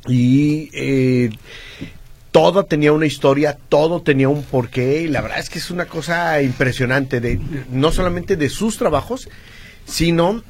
y 0.08 0.68
eh, 0.74 1.30
todo 2.34 2.64
tenía 2.64 2.92
una 2.92 3.06
historia, 3.06 3.56
todo 3.68 4.02
tenía 4.02 4.28
un 4.28 4.42
porqué, 4.42 5.02
y 5.02 5.06
la 5.06 5.20
verdad 5.20 5.38
es 5.38 5.48
que 5.48 5.60
es 5.60 5.70
una 5.70 5.84
cosa 5.84 6.42
impresionante, 6.42 7.20
de, 7.20 7.38
no 7.70 7.92
solamente 7.92 8.34
de 8.34 8.48
sus 8.48 8.76
trabajos, 8.76 9.28
sino... 9.84 10.42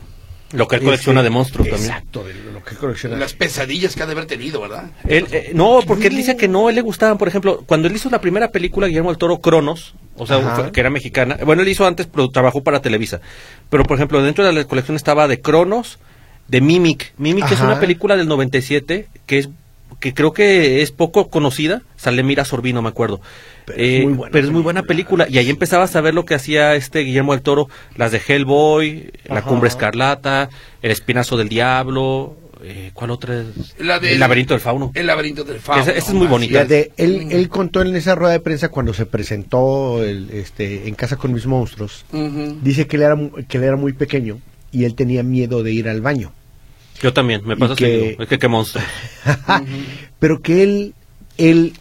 Lo 0.53 0.67
que 0.67 0.77
él 0.77 0.81
este, 0.81 0.87
colecciona 0.87 1.23
de 1.23 1.29
monstruos 1.29 1.69
también. 1.69 1.91
Exacto, 1.91 2.25
de 2.25 2.33
lo 2.55 2.65
que 2.65 2.71
él 2.71 2.79
colecciona. 2.79 3.17
Las 3.17 3.35
pesadillas 3.35 3.95
que 3.95 4.03
ha 4.03 4.07
de 4.07 4.13
haber 4.13 4.25
tenido, 4.25 4.63
¿verdad? 4.63 4.93
Él, 5.07 5.27
eh, 5.31 5.51
no, 5.53 5.81
porque 5.87 6.07
él 6.07 6.17
dice 6.17 6.39
que 6.39 6.49
no, 6.49 6.71
él 6.71 6.75
le 6.75 6.81
gustaban, 6.81 7.19
por 7.19 7.29
ejemplo, 7.29 7.63
cuando 7.67 7.87
él 7.87 7.95
hizo 7.95 8.09
la 8.09 8.23
primera 8.23 8.51
película, 8.51 8.87
Guillermo 8.87 9.11
del 9.11 9.19
Toro, 9.19 9.41
Cronos, 9.41 9.95
o 10.17 10.27
sea, 10.27 10.39
Ajá. 10.39 10.73
que 10.73 10.81
era 10.81 10.89
mexicana, 10.89 11.37
bueno, 11.45 11.61
él 11.61 11.69
hizo 11.69 11.87
antes, 11.87 12.07
pero 12.07 12.31
trabajó 12.31 12.63
para 12.63 12.81
Televisa, 12.81 13.21
pero 13.69 13.85
por 13.85 13.99
ejemplo, 13.99 14.23
dentro 14.23 14.43
de 14.43 14.55
la 14.55 14.65
colección 14.65 14.97
estaba 14.97 15.29
de 15.29 15.43
Cronos, 15.43 15.99
de 16.49 16.63
Mimic, 16.63 17.13
Mimic 17.19 17.53
es 17.53 17.61
una 17.61 17.79
película 17.79 18.17
del 18.17 18.27
97 18.27 19.09
que 19.27 19.39
es 19.39 19.51
que 20.01 20.15
creo 20.15 20.33
que 20.33 20.83
es 20.83 20.91
poco 20.91 21.29
conocida, 21.29 21.83
sale 21.97 22.23
Mira 22.23 22.45
Sorbino, 22.45 22.83
me 22.83 22.89
acuerdo. 22.89 23.21
Pero 23.67 23.79
es 23.83 24.01
Eh, 24.01 24.03
muy 24.05 24.13
buena 24.15 24.33
pero 24.33 24.47
es 24.47 24.53
muy 24.53 24.63
buena 24.63 24.83
película 24.83 25.27
y 25.29 25.39
ahí 25.39 25.49
empezabas 25.51 25.97
a 25.97 26.01
ver 26.01 26.15
lo 26.15 26.25
que 26.27 26.35
hacía 26.35 26.75
este 26.75 27.01
Guillermo 27.01 27.33
del 27.33 27.43
Toro, 27.43 27.69
las 27.97 28.13
de 28.13 28.21
Hellboy, 28.27 29.11
La. 29.27 29.43
Cumbre 29.43 29.69
Escarlata, 29.69 30.51
El 30.83 30.91
Espinazo 30.91 31.37
del 31.37 31.49
Diablo, 31.49 32.37
eh, 32.63 32.91
¿cuál 32.95 33.11
otra 33.11 33.41
es? 33.41 33.75
La 33.79 33.97
El 33.97 34.21
Laberinto 34.21 34.55
del 34.55 34.61
Fauno. 34.61 34.91
El 34.95 35.07
laberinto 35.07 35.45
del 35.45 35.61
fauno. 35.61 35.83
Esa- 35.83 35.93
esa 35.93 36.09
es 36.09 36.15
muy 36.15 36.27
bonita. 36.27 36.53
Fíjate, 36.61 36.93
él, 36.97 37.29
él 37.31 37.49
contó 37.49 37.83
en 37.83 37.95
esa 37.97 38.15
rueda 38.15 38.33
de 38.33 38.41
prensa 38.41 38.69
cuando 38.71 38.93
se 38.95 39.07
presentó 39.07 40.03
el, 40.03 40.31
este, 40.31 40.89
en 40.89 40.95
casa 40.95 41.17
con 41.17 41.33
mis 41.33 41.47
monstruos, 41.47 42.05
dice 42.63 42.87
que 42.87 42.97
él, 42.97 43.03
era, 43.03 43.15
mu- 43.17 43.31
que 43.49 43.59
él 43.59 43.65
era 43.65 43.77
muy 43.77 43.93
pequeño 43.93 44.39
y 44.73 44.85
él 44.85 44.95
tenía 44.95 45.23
miedo 45.23 45.63
de 45.63 45.73
ir 45.73 45.89
al 45.89 46.01
baño. 46.01 46.33
Yo 47.03 47.13
también, 47.13 47.43
me 47.47 47.57
pasa 47.57 47.75
que- 47.75 47.85
seguido. 48.01 48.23
Es 48.23 48.29
que 48.29 48.39
qué 48.39 48.49
monstruo. 48.49 48.83
Pero 50.19 50.41
que 50.43 50.63
él, 50.63 50.95
él 51.39 51.75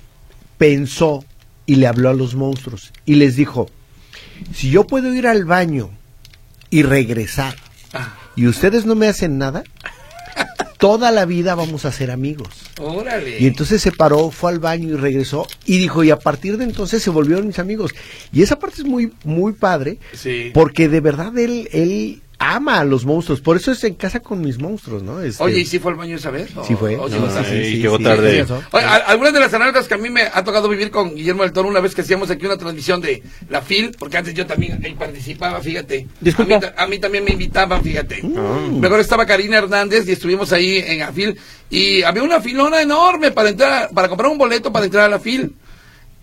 pensó 0.57 1.23
y 1.65 1.75
le 1.75 1.87
habló 1.87 2.09
a 2.09 2.13
los 2.13 2.35
monstruos 2.35 2.91
y 3.05 3.15
les 3.15 3.35
dijo, 3.35 3.69
si 4.53 4.69
yo 4.69 4.85
puedo 4.85 5.13
ir 5.13 5.27
al 5.27 5.45
baño 5.45 5.89
y 6.69 6.83
regresar 6.83 7.55
Ah, 7.93 8.15
y 8.35 8.47
ustedes 8.47 8.85
no 8.87 8.95
me 8.95 9.07
hacen 9.07 9.37
nada, 9.37 9.63
toda 10.79 11.11
la 11.11 11.25
vida 11.25 11.53
vamos 11.53 11.85
a 11.85 11.91
ser 11.91 12.09
amigos. 12.09 12.49
órale. 12.79 13.39
Y 13.39 13.45
entonces 13.45 13.83
se 13.83 13.91
paró, 13.91 14.31
fue 14.31 14.51
al 14.51 14.57
baño 14.59 14.89
y 14.89 14.95
regresó 14.97 15.45
y 15.65 15.77
dijo, 15.77 16.03
y 16.03 16.09
a 16.09 16.17
partir 16.17 16.57
de 16.57 16.63
entonces 16.63 17.03
se 17.03 17.11
volvieron 17.11 17.45
mis 17.45 17.59
amigos. 17.59 17.91
Y 18.31 18.41
esa 18.41 18.57
parte 18.57 18.77
es 18.81 18.87
muy, 18.87 19.13
muy 19.23 19.53
padre, 19.53 19.99
Sí. 20.13 20.49
porque 20.55 20.89
de 20.89 21.01
verdad 21.01 21.37
él, 21.37 21.69
él 21.71 22.22
ama 22.43 22.79
a 22.79 22.83
los 22.83 23.05
monstruos. 23.05 23.41
Por 23.41 23.57
eso 23.57 23.71
es 23.71 23.83
en 23.83 23.93
casa 23.95 24.19
con 24.19 24.41
mis 24.41 24.59
monstruos, 24.59 25.01
¿no? 25.03 25.21
Este, 25.21 25.41
Oye, 25.43 25.59
¿y 25.61 25.65
si 25.65 25.79
fue 25.79 25.91
al 25.91 25.97
baño 25.97 26.15
esa 26.17 26.29
vez? 26.31 26.49
Sí 26.67 26.75
fue. 26.75 26.95
¿O 26.97 27.07
sí 27.09 27.15
No, 27.15 27.21
vas 27.23 27.35
a- 27.37 27.43
sí, 27.43 27.49
sí, 27.51 27.55
Ay, 27.55 27.71
sí, 27.71 27.77
llegó 27.81 27.97
sí, 27.97 28.03
tarde. 28.03 28.31
sí, 28.33 28.39
eso. 28.39 28.61
Oye, 28.71 28.85
algunas 28.85 29.33
de 29.33 29.39
las 29.39 29.53
anécdotas 29.53 29.87
que 29.87 29.93
a 29.93 29.97
mí 29.97 30.09
me 30.09 30.23
ha 30.23 30.43
tocado 30.43 30.67
vivir 30.69 30.91
con 30.91 31.15
Guillermo 31.15 31.43
del 31.43 31.53
Toro 31.53 31.69
una 31.69 31.79
vez 31.79 31.95
que 31.95 32.01
hacíamos 32.01 32.29
aquí 32.29 32.45
una 32.45 32.57
transmisión 32.57 33.01
de 33.01 33.23
la 33.49 33.61
FIL, 33.61 33.95
porque 33.97 34.17
antes 34.17 34.33
yo 34.33 34.45
también 34.45 34.83
ahí 34.83 34.93
participaba, 34.93 35.61
fíjate. 35.61 36.07
Disculpa. 36.21 36.55
A 36.55 36.59
mí, 36.59 36.65
a 36.77 36.87
mí 36.87 36.99
también 36.99 37.23
me 37.23 37.31
invitaban, 37.31 37.81
fíjate. 37.83 38.21
Mm. 38.23 38.79
Mejor 38.79 38.99
estaba 38.99 39.25
Karina 39.25 39.57
Hernández 39.59 40.07
y 40.07 40.11
estuvimos 40.11 40.51
ahí 40.53 40.77
en 40.85 40.99
la 40.99 41.11
FIL 41.11 41.37
y 41.69 42.03
había 42.03 42.23
una 42.23 42.41
filona 42.41 42.81
enorme 42.81 43.31
para 43.31 43.49
entrar, 43.49 43.89
para 43.93 44.07
comprar 44.09 44.29
un 44.31 44.37
boleto 44.37 44.71
para 44.71 44.85
entrar 44.85 45.05
a 45.05 45.09
la 45.09 45.19
FIL. 45.19 45.53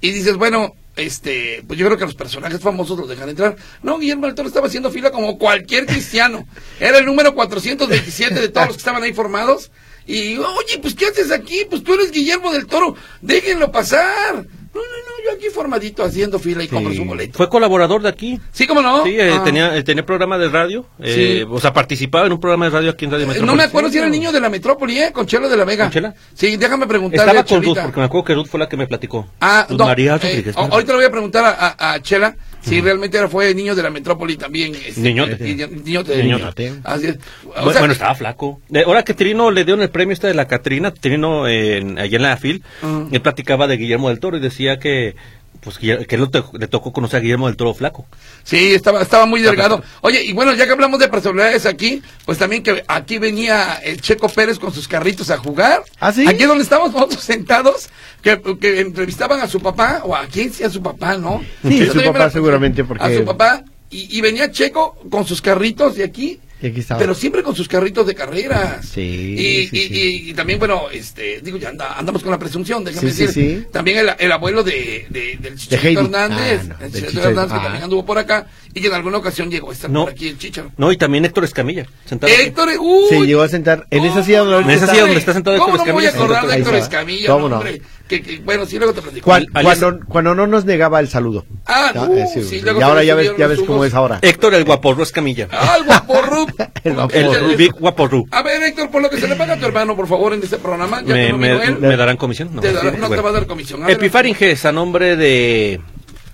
Y 0.03 0.11
dices, 0.13 0.37
bueno, 0.37 0.75
este, 1.01 1.65
pues 1.67 1.79
yo 1.79 1.87
creo 1.87 1.99
que 1.99 2.05
los 2.05 2.15
personajes 2.15 2.61
famosos 2.61 2.99
los 2.99 3.09
dejan 3.09 3.29
entrar. 3.29 3.57
No, 3.83 3.99
Guillermo 3.99 4.27
del 4.27 4.35
Toro 4.35 4.49
estaba 4.49 4.67
haciendo 4.67 4.91
fila 4.91 5.11
como 5.11 5.39
cualquier 5.39 5.87
cristiano. 5.87 6.47
Era 6.79 6.99
el 6.99 7.07
número 7.07 7.35
427 7.35 8.35
de 8.35 8.49
todos 8.49 8.69
los 8.69 8.77
que 8.77 8.81
estaban 8.81 9.03
ahí 9.03 9.13
formados. 9.13 9.71
Y, 10.07 10.37
oye, 10.39 10.79
pues 10.81 10.95
¿qué 10.95 11.07
haces 11.07 11.31
aquí? 11.31 11.67
Pues 11.69 11.83
tú 11.83 11.95
eres 11.95 12.11
Guillermo 12.11 12.53
del 12.53 12.67
Toro, 12.67 12.97
déjenlo 13.21 13.71
pasar. 13.71 14.47
No, 14.73 14.81
no, 14.81 14.87
no, 14.87 15.25
yo 15.25 15.37
aquí 15.37 15.47
formadito 15.53 16.05
haciendo 16.05 16.39
fila 16.39 16.63
y 16.63 16.69
compro 16.69 16.95
su 16.95 17.05
boleto. 17.05 17.37
Fue 17.37 17.49
colaborador 17.49 18.03
de 18.03 18.09
aquí. 18.09 18.39
Sí, 18.53 18.67
¿cómo 18.69 18.81
no? 18.83 19.03
Sí, 19.05 19.17
eh, 19.19 19.33
Ah. 19.35 19.43
tenía, 19.45 19.77
eh, 19.77 19.83
tenía 19.83 20.07
programa 20.07 20.39
de 20.39 20.49
radio. 20.49 20.87
eh, 21.01 21.41
Sí. 21.45 21.49
O 21.51 21.59
sea, 21.61 21.73
participaba 21.73 22.27
en 22.27 22.33
un 22.33 22.41
programa 22.41 22.67
de 22.67 22.71
radio 22.71 22.91
aquí 22.91 23.05
en 23.05 23.11
Radio 23.11 23.25
Eh, 23.25 23.29
Metrópolis. 23.29 23.51
No 23.51 23.57
me 23.57 23.65
acuerdo 23.65 23.91
si 23.91 23.97
era 23.99 24.07
el 24.07 24.13
niño 24.13 24.31
de 24.31 24.41
la 24.41 24.49
metrópoli, 24.49 24.99
¿eh? 24.99 25.11
Con 25.13 25.27
Chelo 25.27 25.49
de 25.49 25.57
la 25.57 25.65
Vega. 25.65 25.85
¿Con 25.87 25.93
Chela? 25.93 26.15
Sí, 26.35 26.57
déjame 26.57 26.87
preguntarle 26.87 27.25
Estaba 27.33 27.45
con 27.45 27.63
Ruth, 27.65 27.79
porque 27.83 27.99
me 28.01 28.07
acuerdo 28.07 28.25
que 28.25 28.35
Ruth 28.35 28.47
fue 28.47 28.61
la 28.61 28.69
que 28.69 28.77
me 28.77 28.87
platicó. 28.87 29.27
Ah, 29.41 29.67
Ruth 29.69 29.79
no, 29.79 29.87
María 29.87 30.15
eh, 30.15 30.19
Rodríguez. 30.19 30.57
ahorita 30.57 30.93
le 30.93 30.97
voy 30.99 31.05
a 31.07 31.11
preguntar 31.11 31.45
a, 31.45 31.51
a- 31.77 31.93
a 31.95 32.01
Chela 32.03 32.37
si 32.63 32.81
realmente 32.81 33.17
era, 33.19 33.29
fue 33.29 33.55
niño 33.55 33.75
de 33.75 33.83
la 33.83 33.91
metrópoli 33.91 34.37
también. 34.37 34.75
este, 34.75 35.01
Niñote. 35.01 35.33
eh, 35.35 35.39
niño- 35.55 35.69
Niñote. 35.69 36.23
Niñote. 36.23 36.73
Así 36.85 37.07
es. 37.07 37.19
O 37.45 37.51
Bu- 37.67 37.71
sea, 37.73 37.81
bueno, 37.81 37.93
estaba 37.93 38.15
flaco. 38.15 38.61
Ahora 38.87 39.03
que 39.03 39.15
Trino 39.15 39.51
le 39.51 39.65
dieron 39.65 39.83
el 39.83 39.91
premio 39.91 40.13
este 40.13 40.27
de 40.27 40.35
la 40.35 40.47
Catrina, 40.47 40.93
Trino 40.93 41.47
eh, 41.49 41.79
en- 41.79 41.99
allá 41.99 42.17
en 42.17 42.23
la 42.23 42.37
FIL, 42.37 42.63
Ah. 42.83 43.05
él 43.11 43.21
platicaba 43.23 43.67
de 43.67 43.77
Guillermo 43.77 44.09
del 44.09 44.21
Toro 44.21 44.37
y 44.37 44.41
decía 44.41 44.79
que 44.79 45.15
pues 45.61 45.79
que 45.79 46.07
que 46.07 46.15
él 46.17 46.21
lo 46.23 46.31
te- 46.31 46.43
le 46.59 46.67
tocó 46.69 46.93
conocer 46.93 47.19
a 47.19 47.21
Guillermo 47.21 47.47
del 47.47 47.57
Toro 47.57 47.75
flaco. 47.75 48.07
Sí, 48.45 48.73
estaba, 48.75 49.03
estaba 49.03 49.27
muy 49.27 49.43
delgado. 49.43 49.83
Oye, 50.01 50.23
y 50.25 50.33
bueno, 50.33 50.53
ya 50.55 50.67
que 50.67 50.73
hablamos 50.73 50.99
de 51.01 51.09
personalidades 51.09 51.67
aquí, 51.67 52.03
pues 52.25 52.39
también 52.39 52.63
que 52.63 52.85
aquí 52.89 53.19
venía 53.19 53.75
el 53.83 54.01
Checo 54.01 54.29
Pérez 54.29 54.59
con 54.59 54.73
sus 54.73 54.89
carritos 54.89 55.31
a 55.31 55.39
jugar. 55.39 55.83
¿Ah, 56.01 56.13
sí? 56.13 56.27
Aquí 56.27 56.45
donde 56.45 56.63
estamos 56.65 56.93
nosotros 56.93 57.23
sentados, 57.23 57.91
que, 58.23 58.41
que 58.61 58.81
entrevistaban 58.81 59.41
a 59.41 59.47
su 59.49 59.61
papá, 59.61 60.01
o 60.05 60.15
a 60.17 60.27
quién 60.27 60.53
sea 60.53 60.71
su 60.71 60.83
papá, 60.83 61.17
¿no? 61.17 61.43
Sí, 61.63 61.79
Yo 61.87 61.93
su 61.93 62.03
papá 62.03 62.19
la- 62.19 62.31
seguramente, 62.31 62.85
porque- 62.85 63.05
A 63.05 63.15
su 63.17 63.25
papá, 63.25 63.63
y, 63.91 64.17
y 64.17 64.21
venía 64.21 64.51
Checo 64.51 64.97
con 65.11 65.27
sus 65.27 65.43
carritos 65.43 65.97
de 65.97 66.05
aquí. 66.05 66.41
Y 66.63 66.67
aquí 66.67 66.81
estaba. 66.81 67.01
Pero 67.01 67.15
siempre 67.15 67.43
con 67.43 67.55
sus 67.57 67.69
carritos 67.69 68.07
de 68.07 68.15
carreras. 68.15 68.87
Sí, 68.87 69.01
Y, 69.01 69.67
sí, 69.69 69.77
y- 69.77 69.89
sí. 69.89 69.95
y- 70.27 70.31
y 70.31 70.35
también, 70.35 70.59
bueno, 70.59 70.85
este, 70.93 71.41
digo, 71.41 71.57
ya 71.59 71.71
anda- 71.71 71.99
andamos 71.99 72.23
con 72.23 72.31
la 72.31 72.39
presunción, 72.39 72.85
déjame 72.85 73.11
Sí, 73.11 73.17
sí, 73.17 73.27
decir. 73.27 73.61
sí. 73.63 73.67
También 73.73 73.99
el, 73.99 74.11
el 74.19 74.33
abuelo 74.33 74.63
de, 74.63 75.07
de- 75.09 75.39
del 75.41 75.57
Chicharito 75.57 75.89
Heidi. 75.89 76.01
Hernández. 76.01 76.61
Ah, 76.71 76.77
no, 76.81 76.85
el 76.87 76.93
Chicharito. 76.93 77.29
Hernández, 77.29 77.53
que 77.53 77.59
Ah. 77.59 77.63
también 77.63 77.85
anduvo 77.85 78.05
por 78.05 78.19
acá 78.19 78.47
y 78.75 78.81
que 78.81 78.87
en 78.89 78.93
alguna 78.95 79.19
ocasión 79.19 79.51
llegó 79.51 79.71
a 79.71 79.73
estar 79.73 79.91
No. 79.91 80.05
por 80.05 80.13
aquí 80.13 80.29
el 80.29 80.39
Chicharo. 80.39 80.71
No, 80.77 80.93
y 80.93 80.97
también 80.97 81.25
Héctor 81.25 81.45
Escamilla, 81.45 81.87
sentado. 82.05 82.33
Héctor, 82.33 82.69
uy, 82.79 83.09
Se 83.09 83.21
llegó 83.27 83.43
a 83.43 83.49
sentar 83.49 83.87
en 83.91 84.05
esa 84.05 84.23
silla 84.23 84.41
donde 84.41 84.59
En 84.65 84.71
esa 84.71 84.85
está. 84.85 84.93
silla 84.93 85.03
donde 85.05 85.19
está 85.19 85.33
sentado 85.33 85.57
¿Cómo 85.59 85.69
Héctor 85.71 85.79
no 85.81 85.85
me 85.87 85.93
voy 85.93 86.05
a 86.05 86.09
Escamilla? 86.09 86.25
acordar 86.39 86.51
de 86.51 86.57
Héctor. 86.59 86.75
Escamilla, 86.75 87.27
¿Cómo 87.29 87.49
no? 87.49 87.57
hombre? 87.57 87.83
Que, 88.11 88.21
que- 88.21 88.39
bueno, 88.41 88.67
sí, 88.67 88.77
luego 88.77 88.93
te 88.93 89.03
platico. 89.03 89.25
Cuando, 89.25 90.01
cuando 90.09 90.35
no 90.35 90.49
nos 90.49 90.65
negaba 90.65 90.99
el 90.99 91.07
saludo. 91.07 91.47
Ah, 91.65 91.93
uh, 91.95 92.13
eh, 92.17 92.27
sí, 92.35 92.43
sí, 92.43 92.61
y 92.65 92.83
ahora 92.83 93.05
ya 93.05 93.15
ves, 93.15 93.31
ya 93.39 93.47
ves 93.47 93.61
cómo 93.65 93.85
es 93.85 93.95
ahora. 93.95 94.19
Héctor 94.21 94.55
el 94.55 94.65
guaporro 94.65 95.05
Escamilla. 95.05 95.47
Ah, 95.53 95.77
el 95.79 95.85
guaporru. 95.85 96.47
El 96.83 96.95
guaporru. 96.95 97.33
el 97.51 97.57
Big 97.57 97.73
Guaporru. 97.73 98.27
A 98.33 98.43
ver, 98.43 98.61
Héctor, 98.65 98.91
por 98.91 99.01
lo 99.01 99.09
que 99.11 99.19
se 99.21 99.29
le 99.29 99.37
paga 99.37 99.55
a 99.55 99.59
tu 99.61 99.67
hermano, 99.67 99.95
por 99.95 100.09
favor, 100.09 100.33
en 100.33 100.43
este 100.43 100.57
programa. 100.59 101.03
Ya 101.03 101.15
Me, 101.15 101.33
me- 101.35 101.53
vino 101.53 101.63
él, 101.63 101.79
me 101.79 101.97
darán 101.97 102.17
comisión? 102.17 102.51
No, 102.53 102.61
te 102.63 102.73
va 102.73 103.29
a 103.29 103.33
dar 103.33 103.47
comisión. 103.47 103.83
Adelante. 103.85 104.05
Epifaringes, 104.07 104.65
a 104.65 104.73
nombre 104.73 105.15
de 105.17 105.81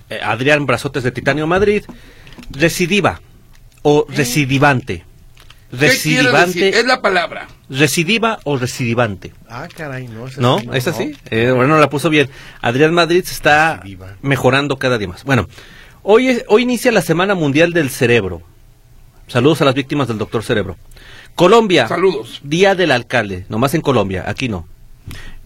eh, 0.08 0.20
Adrián 0.22 0.64
Brazotes 0.64 1.02
de 1.02 1.10
Titanio 1.10 1.46
Madrid, 1.46 1.82
recidiva 2.52 3.20
o 3.82 4.06
recidivante. 4.08 5.04
¿Qué 5.70 5.76
quiere 5.78 5.92
Recidivante? 5.92 6.68
Es 6.78 6.86
la 6.86 7.02
palabra. 7.02 7.48
recidiva 7.68 8.38
o 8.44 8.56
recidivante. 8.56 9.32
Ah, 9.48 9.66
caray, 9.74 10.06
no. 10.08 10.26
esa 10.28 10.40
¿No? 10.40 10.60
sí, 10.60 10.68
¿Es 10.72 10.86
así? 10.86 11.16
Eh, 11.30 11.50
bueno, 11.54 11.78
la 11.78 11.90
puso 11.90 12.08
bien. 12.08 12.30
Adrián 12.62 12.94
Madrid 12.94 13.24
se 13.24 13.32
está 13.34 13.76
Recidiva. 13.78 14.14
mejorando 14.22 14.78
cada 14.78 14.96
día 14.98 15.08
más. 15.08 15.24
Bueno, 15.24 15.48
hoy, 16.02 16.28
es- 16.28 16.44
hoy 16.48 16.62
inicia 16.62 16.92
la 16.92 17.02
Semana 17.02 17.34
Mundial 17.34 17.72
del 17.72 17.90
Cerebro. 17.90 18.42
Saludos 19.26 19.60
a 19.60 19.64
las 19.64 19.74
víctimas 19.74 20.06
del 20.06 20.18
doctor 20.18 20.44
Cerebro. 20.44 20.76
Colombia. 21.34 21.88
Saludos. 21.88 22.40
Día 22.44 22.74
del 22.76 22.92
alcalde. 22.92 23.44
Nomás 23.48 23.74
en 23.74 23.80
Colombia, 23.80 24.24
aquí 24.26 24.48
no. 24.48 24.68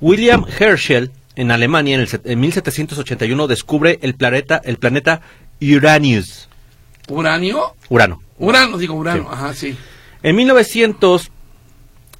William 0.00 0.44
Herschel, 0.58 1.10
en 1.34 1.50
Alemania, 1.50 1.94
en, 1.94 2.00
el, 2.02 2.08
set- 2.08 2.26
en 2.26 2.40
1781, 2.40 3.46
descubre 3.48 3.98
el 4.02 4.14
planeta, 4.14 4.60
el 4.64 4.76
planeta 4.76 5.22
Uranus. 5.62 6.48
¿Uranio? 7.08 7.74
Urano. 7.88 8.22
Urano, 8.38 8.78
digo 8.78 8.94
Urano. 8.94 9.22
Sí. 9.24 9.28
Ajá, 9.32 9.54
sí. 9.54 9.76
En 10.22 10.36
1900, 10.36 11.30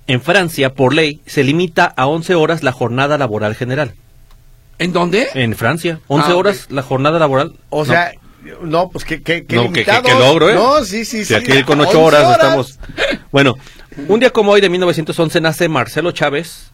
en 0.06 0.20
Francia, 0.22 0.74
por 0.74 0.94
ley, 0.94 1.20
se 1.26 1.44
limita 1.44 1.84
a 1.84 2.06
11 2.06 2.34
horas 2.34 2.62
la 2.62 2.72
jornada 2.72 3.18
laboral 3.18 3.54
general. 3.54 3.94
¿En 4.78 4.92
dónde? 4.92 5.28
En 5.34 5.54
Francia, 5.56 6.00
11 6.08 6.28
Ah, 6.30 6.36
horas 6.36 6.66
la 6.70 6.82
jornada 6.82 7.18
laboral. 7.18 7.52
O 7.68 7.80
No, 7.80 7.92
sea, 7.92 8.12
no, 8.62 8.88
pues 8.88 9.04
qué, 9.04 9.22
qué, 9.22 9.44
qué 9.44 9.56
No, 9.56 9.70
que- 9.72 9.84
que- 9.84 10.02
que 10.02 10.14
logro, 10.14 10.48
¿eh? 10.50 10.54
No, 10.54 10.82
sí, 10.84 11.04
sí, 11.04 11.18
si 11.18 11.26
sí. 11.26 11.34
aquí 11.34 11.62
con 11.64 11.78
8 11.80 11.90
11 11.90 11.98
horas, 11.98 12.32
estamos. 12.32 12.78
Bueno, 13.30 13.56
un 14.08 14.18
día 14.20 14.30
como 14.30 14.52
hoy 14.52 14.62
de 14.62 14.70
1911 14.70 15.40
nace 15.42 15.68
Marcelo 15.68 16.12
Chávez, 16.12 16.70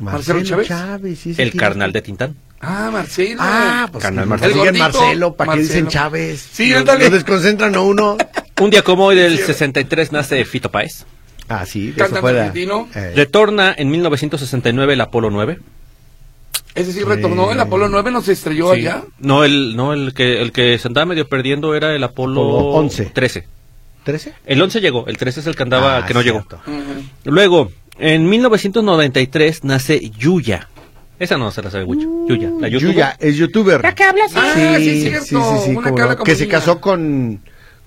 Marcelo 0.00 0.42
Chávez. 0.42 1.18
sí, 1.20 1.34
sí, 1.34 1.40
el 1.42 1.54
carnal 1.54 1.92
de 1.92 2.02
Tintán. 2.02 2.34
Ah, 2.60 2.90
Marcelo. 2.92 3.36
Ah, 3.40 3.88
pues 3.90 4.02
Carnal 4.02 4.26
Marcelo. 4.26 4.64
Marcelo, 4.74 5.34
¿para 5.34 5.54
qué 5.54 5.60
dicen. 5.60 5.88
Chávez? 5.88 6.46
Sí, 6.52 6.70
Lo- 6.70 6.78
ándale. 6.80 7.04
Lo 7.04 7.10
desconcentran 7.10 7.74
a 7.76 7.80
uno. 7.80 8.16
Un 8.60 8.70
día 8.70 8.82
como 8.82 9.06
hoy 9.06 9.16
del 9.16 9.38
63 9.38 10.12
nace 10.12 10.44
Fito 10.44 10.70
Páez. 10.70 11.04
Ah, 11.48 11.64
sí, 11.66 11.90
de 11.92 12.04
eso 12.04 12.16
fuera. 12.16 12.40
argentino. 12.40 12.88
Eh, 12.94 13.12
Retorna 13.16 13.74
en 13.76 13.90
1969 13.90 14.92
el 14.92 15.00
Apolo 15.00 15.30
9. 15.30 15.58
Ese 16.74 16.92
sí 16.92 17.02
retornó. 17.02 17.50
El 17.50 17.58
Apolo 17.58 17.88
9 17.88 18.10
no 18.12 18.20
se 18.22 18.32
estrelló 18.32 18.72
Sí. 18.74 18.80
allá. 18.80 19.02
No, 19.18 19.44
el, 19.44 19.74
no 19.74 19.92
el, 19.92 20.14
que, 20.14 20.40
el 20.40 20.52
que 20.52 20.78
se 20.78 20.86
andaba 20.88 21.06
medio 21.06 21.26
perdiendo 21.28 21.74
era 21.74 21.94
el 21.94 22.04
Apolo 22.04 22.42
Apolo 22.42 22.58
11. 22.76 23.06
13. 23.06 23.48
¿13? 24.06 24.32
El 24.46 24.62
11 24.62 24.80
llegó, 24.80 25.06
el 25.08 25.16
13 25.16 25.40
es 25.40 25.46
el 25.46 25.56
que 25.56 25.62
andaba, 25.62 25.98
Ah, 25.98 26.06
que 26.06 26.14
no 26.14 26.22
llegó. 26.22 26.38
cierto. 26.40 26.60
Ujú. 26.66 27.02
Luego, 27.24 27.72
en 27.98 28.28
1993 28.28 29.64
nace 29.64 30.10
Yuya. 30.10 30.68
Esa 31.18 31.36
no 31.36 31.50
se 31.50 31.62
la 31.62 31.70
sabe 31.70 31.84
mucho. 31.84 32.06
Yuya, 32.28 32.48
la 32.60 32.68
youtuber. 32.68 32.94
Yuya, 32.94 33.16
es 33.18 33.36
youtuber. 33.36 33.84
Ah, 33.84 33.94
sí, 34.78 34.88
es 34.88 35.02
cierto. 35.02 35.24
Sí, 35.26 35.36
sí, 35.36 35.64
sí, 35.66 35.76
Una 35.76 35.94
que 35.94 36.00
habla 36.00 36.14
como 36.16 36.24
Que 36.24 36.34
se 36.34 36.48
casó 36.48 36.80
con, 36.80 37.40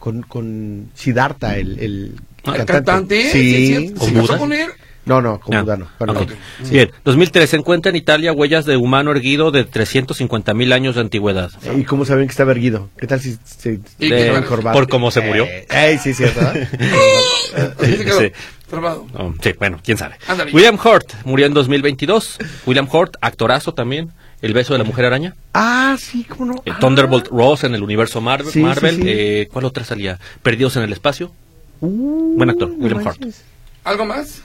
con, 0.04 0.22
con 0.24 0.90
Siddhartha, 0.96 1.56
el, 1.58 1.80
el 1.80 2.16
Ah, 2.46 2.56
¿El 2.58 2.66
cantante? 2.66 3.32
Sí, 3.32 3.56
es 3.56 3.68
cierto. 3.70 4.00
¿Con 4.02 4.10
¿Se 4.10 4.14
casó 4.16 4.28
Buda? 4.28 4.38
con 4.38 4.52
él? 4.52 4.70
No, 5.06 5.22
no, 5.22 5.40
con 5.40 5.56
Ah, 5.56 5.62
Buda 5.62 5.78
no. 5.78 5.88
con 5.98 6.10
ok. 6.10 6.18
otro. 6.24 6.36
Sí. 6.64 6.72
Bien, 6.72 6.92
2003 7.06 7.50
se 7.50 7.56
encuentra 7.56 7.90
en 7.90 7.96
Italia 7.96 8.34
huellas 8.34 8.66
de 8.66 8.76
humano 8.76 9.12
erguido 9.12 9.52
de 9.52 9.64
350 9.64 10.54
mil 10.54 10.74
años 10.74 10.96
de 10.96 11.02
antigüedad. 11.02 11.52
¿Y 11.78 11.86
cómo 11.86 12.04
saben 12.04 12.26
que 12.28 12.32
está 12.32 12.44
erguido? 12.44 12.90
¿Qué 12.98 13.08
tal 13.08 13.22
si 13.22 13.38
se 13.46 13.80
¿Y 13.98 14.10
De- 14.10 14.44
por 14.74 14.90
cómo 14.90 15.10
se 15.10 15.22
murió. 15.22 15.46
Eh, 15.46 15.68
eh, 15.70 15.98
sí, 16.04 16.14
cierto. 16.14 16.42
¿verdad? 16.42 16.68
Así 17.82 17.96
se 17.96 18.04
quedó 18.04 18.20
Sí. 18.20 18.32
Oh, 18.74 19.34
sí, 19.42 19.54
bueno, 19.58 19.80
quién 19.86 19.98
sabe. 19.98 20.16
Ándale. 20.28 20.52
William 20.52 20.76
Hurt 20.84 21.14
murió 21.24 21.46
en 21.46 21.54
2022. 21.54 22.40
William 22.66 22.90
Hurt, 22.92 23.16
actorazo 23.22 23.74
también. 23.74 24.12
El 24.44 24.54
beso 24.54 24.74
de 24.74 24.78
la 24.80 24.84
mujer 24.86 25.06
araña. 25.06 25.34
ah, 25.54 25.96
sí, 26.00 26.24
cómo 26.26 26.46
no. 26.46 26.62
Eh, 26.66 26.72
Ah. 26.72 26.78
Thunderbolt 26.80 27.28
Ross 27.30 27.64
en 27.64 27.74
el 27.76 27.82
universo 27.82 28.22
Marvel. 28.22 28.52
Sí, 28.52 28.60
Marvel. 28.60 28.96
sí. 28.98 29.02
Eh, 29.06 29.50
¿Cuál 29.52 29.66
otra 29.66 29.84
salía? 29.86 30.20
Perdidos 30.44 30.76
en 30.76 30.84
el 30.84 30.94
espacio. 30.94 31.32
Uh, 31.82 32.36
Buen 32.38 32.50
actor, 32.50 32.70
William 32.78 33.04
manches. 33.04 33.42
¿Algo 33.84 34.06
más? 34.06 34.42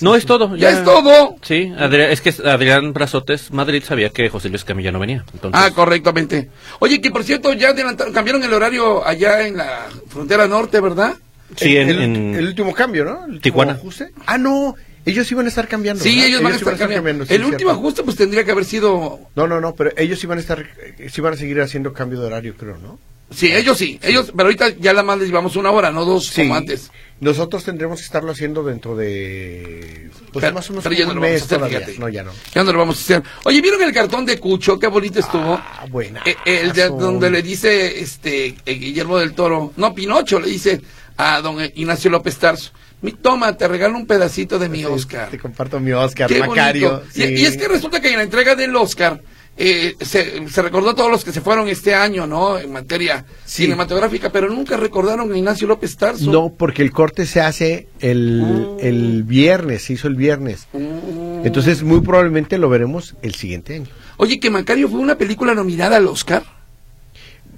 No 0.00 0.14
es 0.14 0.26
todo. 0.26 0.54
Ya 0.56 0.70
es 0.70 0.84
todo. 0.84 1.36
Sí, 1.42 1.72
Adrián, 1.78 2.10
es 2.10 2.20
que 2.20 2.34
Adrián 2.46 2.92
Brazotes, 2.92 3.50
Madrid, 3.50 3.82
sabía 3.82 4.10
que 4.10 4.28
José 4.28 4.50
Luis 4.50 4.62
Camilla 4.64 4.92
no 4.92 4.98
venía. 4.98 5.24
Entonces, 5.32 5.58
Ah, 5.60 5.70
correctamente. 5.74 6.50
Oye, 6.80 7.00
que 7.00 7.10
por 7.10 7.24
cierto, 7.24 7.52
ya 7.54 7.70
adelantaron, 7.70 8.12
cambiaron 8.12 8.44
el 8.44 8.52
horario 8.52 9.06
allá 9.06 9.46
en 9.46 9.56
la 9.56 9.86
frontera 10.08 10.46
norte, 10.46 10.80
¿verdad? 10.80 11.14
sí, 11.56 11.76
en, 11.76 11.88
el, 11.88 12.02
en- 12.02 12.34
el 12.34 12.46
último 12.48 12.74
cambio, 12.74 13.04
¿no? 13.04 13.24
El 13.26 13.40
Tijuana. 13.40 13.72
ajuste. 13.72 14.10
Ah, 14.26 14.36
no, 14.36 14.74
ellos 15.06 15.30
iban 15.32 15.46
a 15.46 15.48
estar 15.48 15.66
cambiando. 15.68 16.02
Sí, 16.02 16.10
¿verdad? 16.10 16.26
ellos 16.28 16.42
van 16.42 16.52
a 16.52 16.56
estar 16.56 16.76
cambiando. 16.76 17.24
sí, 17.24 17.34
el 17.34 17.40
último 17.44 17.70
cierto. 17.70 17.80
ajuste, 17.80 18.02
pues 18.02 18.16
tendría 18.16 18.44
que 18.44 18.50
haber 18.50 18.64
sido. 18.64 19.20
No, 19.34 19.46
no, 19.46 19.60
no, 19.60 19.74
pero 19.74 19.92
ellos 19.96 20.22
iban 20.22 20.36
a 20.38 20.40
estar, 20.40 20.60
eh, 20.98 21.08
sí 21.10 21.20
van 21.20 21.32
a 21.34 21.36
seguir 21.36 21.60
haciendo 21.60 21.92
cambio 21.92 22.20
de 22.20 22.26
horario, 22.26 22.54
creo, 22.56 22.76
¿no? 22.78 22.98
Sí, 23.30 23.50
ellos 23.52 23.76
sí. 23.76 23.98
Ellos, 24.02 24.30
pero 24.36 24.44
ahorita 24.44 24.68
ya 24.78 24.92
la 24.92 25.02
más 25.02 25.18
les 25.18 25.26
llevamos 25.28 25.56
una 25.56 25.72
hora, 25.72 25.90
no 25.90 26.04
dos 26.04 26.30
como 26.34 26.54
antes. 26.54 26.92
Nosotros 27.18 27.64
tendremos 27.64 27.98
que 27.98 28.04
estarlo 28.04 28.30
haciendo 28.30 28.62
dentro 28.62 28.94
de, 28.94 30.10
pues 30.32 30.44
Pero- 30.44 30.54
más 30.54 30.68
o 30.68 30.72
menos 30.74 30.84
pero 30.84 30.94
ya 30.94 31.06
no 31.06 31.10
un 31.12 31.16
lo 31.16 31.20
vamos 31.22 31.30
a 31.30 31.34
mes 31.34 31.42
hacer, 31.42 31.58
todavía. 31.58 31.86
No, 31.98 32.08
ya 32.08 32.22
no. 32.22 32.32
Ya 32.54 32.62
no 32.62 32.72
lo 32.72 32.78
vamos 32.78 32.98
a 32.98 33.00
hacer. 33.00 33.22
Oye, 33.44 33.60
¿vieron 33.62 33.82
el 33.82 33.92
cartón 33.92 34.26
de 34.26 34.38
Cucho? 34.38 34.78
Qué 34.78 34.86
bonito 34.86 35.18
estuvo. 35.18 35.54
Ah, 35.54 35.86
buena. 35.90 36.22
Eh, 36.24 36.36
el 36.44 36.72
de 36.72 36.88
donde 36.88 37.30
le 37.30 37.42
dice 37.42 38.00
este 38.00 38.54
eh, 38.64 38.74
Guillermo 38.74 39.18
del 39.18 39.32
Toro, 39.32 39.72
no 39.76 39.94
Pinocho, 39.94 40.38
le 40.38 40.48
dice 40.48 40.80
a 41.16 41.40
don 41.40 41.58
Ignacio 41.74 42.10
López 42.10 42.36
Tarso, 42.36 42.70
mi 43.06 43.12
toma, 43.12 43.56
te 43.56 43.68
regalo 43.68 43.96
un 43.96 44.04
pedacito 44.06 44.58
de 44.58 44.68
mi 44.68 44.84
Oscar. 44.84 45.30
Te 45.30 45.38
comparto 45.38 45.78
mi 45.78 45.92
Oscar, 45.92 46.28
Qué 46.28 46.40
Macario. 46.40 47.02
Y, 47.14 47.22
es 47.44 47.56
que 47.56 47.68
resulta 47.68 48.00
que 48.00 48.10
en 48.10 48.16
la 48.16 48.22
entrega 48.24 48.56
del 48.56 48.74
Oscar 48.74 49.22
eh, 49.56 49.94
se, 50.00 50.48
se 50.48 50.60
recordó 50.62 50.90
a 50.90 50.94
todos 50.96 51.10
los 51.10 51.24
que 51.24 51.32
se 51.32 51.40
fueron 51.40 51.68
este 51.68 51.94
año, 51.94 52.26
¿no? 52.26 52.58
En 52.58 52.72
materia 52.72 53.24
Sí. 53.44 53.62
cinematográfica, 53.62 54.30
pero 54.30 54.48
nunca 54.50 54.76
recordaron 54.76 55.32
a 55.32 55.38
Ignacio 55.38 55.68
López 55.68 55.96
Tarso. 55.96 56.30
No, 56.30 56.52
porque 56.52 56.82
el 56.82 56.90
corte 56.90 57.24
se 57.26 57.40
hace 57.40 57.86
el, 58.00 58.42
Mm. 58.42 58.76
el 58.84 59.22
viernes, 59.22 59.84
se 59.84 59.92
hizo 59.92 60.08
el 60.08 60.16
viernes. 60.16 60.66
Mm. 60.72 61.46
Entonces, 61.46 61.82
muy 61.84 62.00
probablemente 62.00 62.58
lo 62.58 62.68
veremos 62.68 63.14
el 63.22 63.34
siguiente 63.36 63.76
año. 63.76 63.86
Oye, 64.18 64.40
que 64.40 64.50
Macario 64.50 64.88
fue 64.88 64.98
una 64.98 65.16
película 65.16 65.54
nominada 65.54 65.96
al 65.98 66.06
Oscar. 66.08 66.42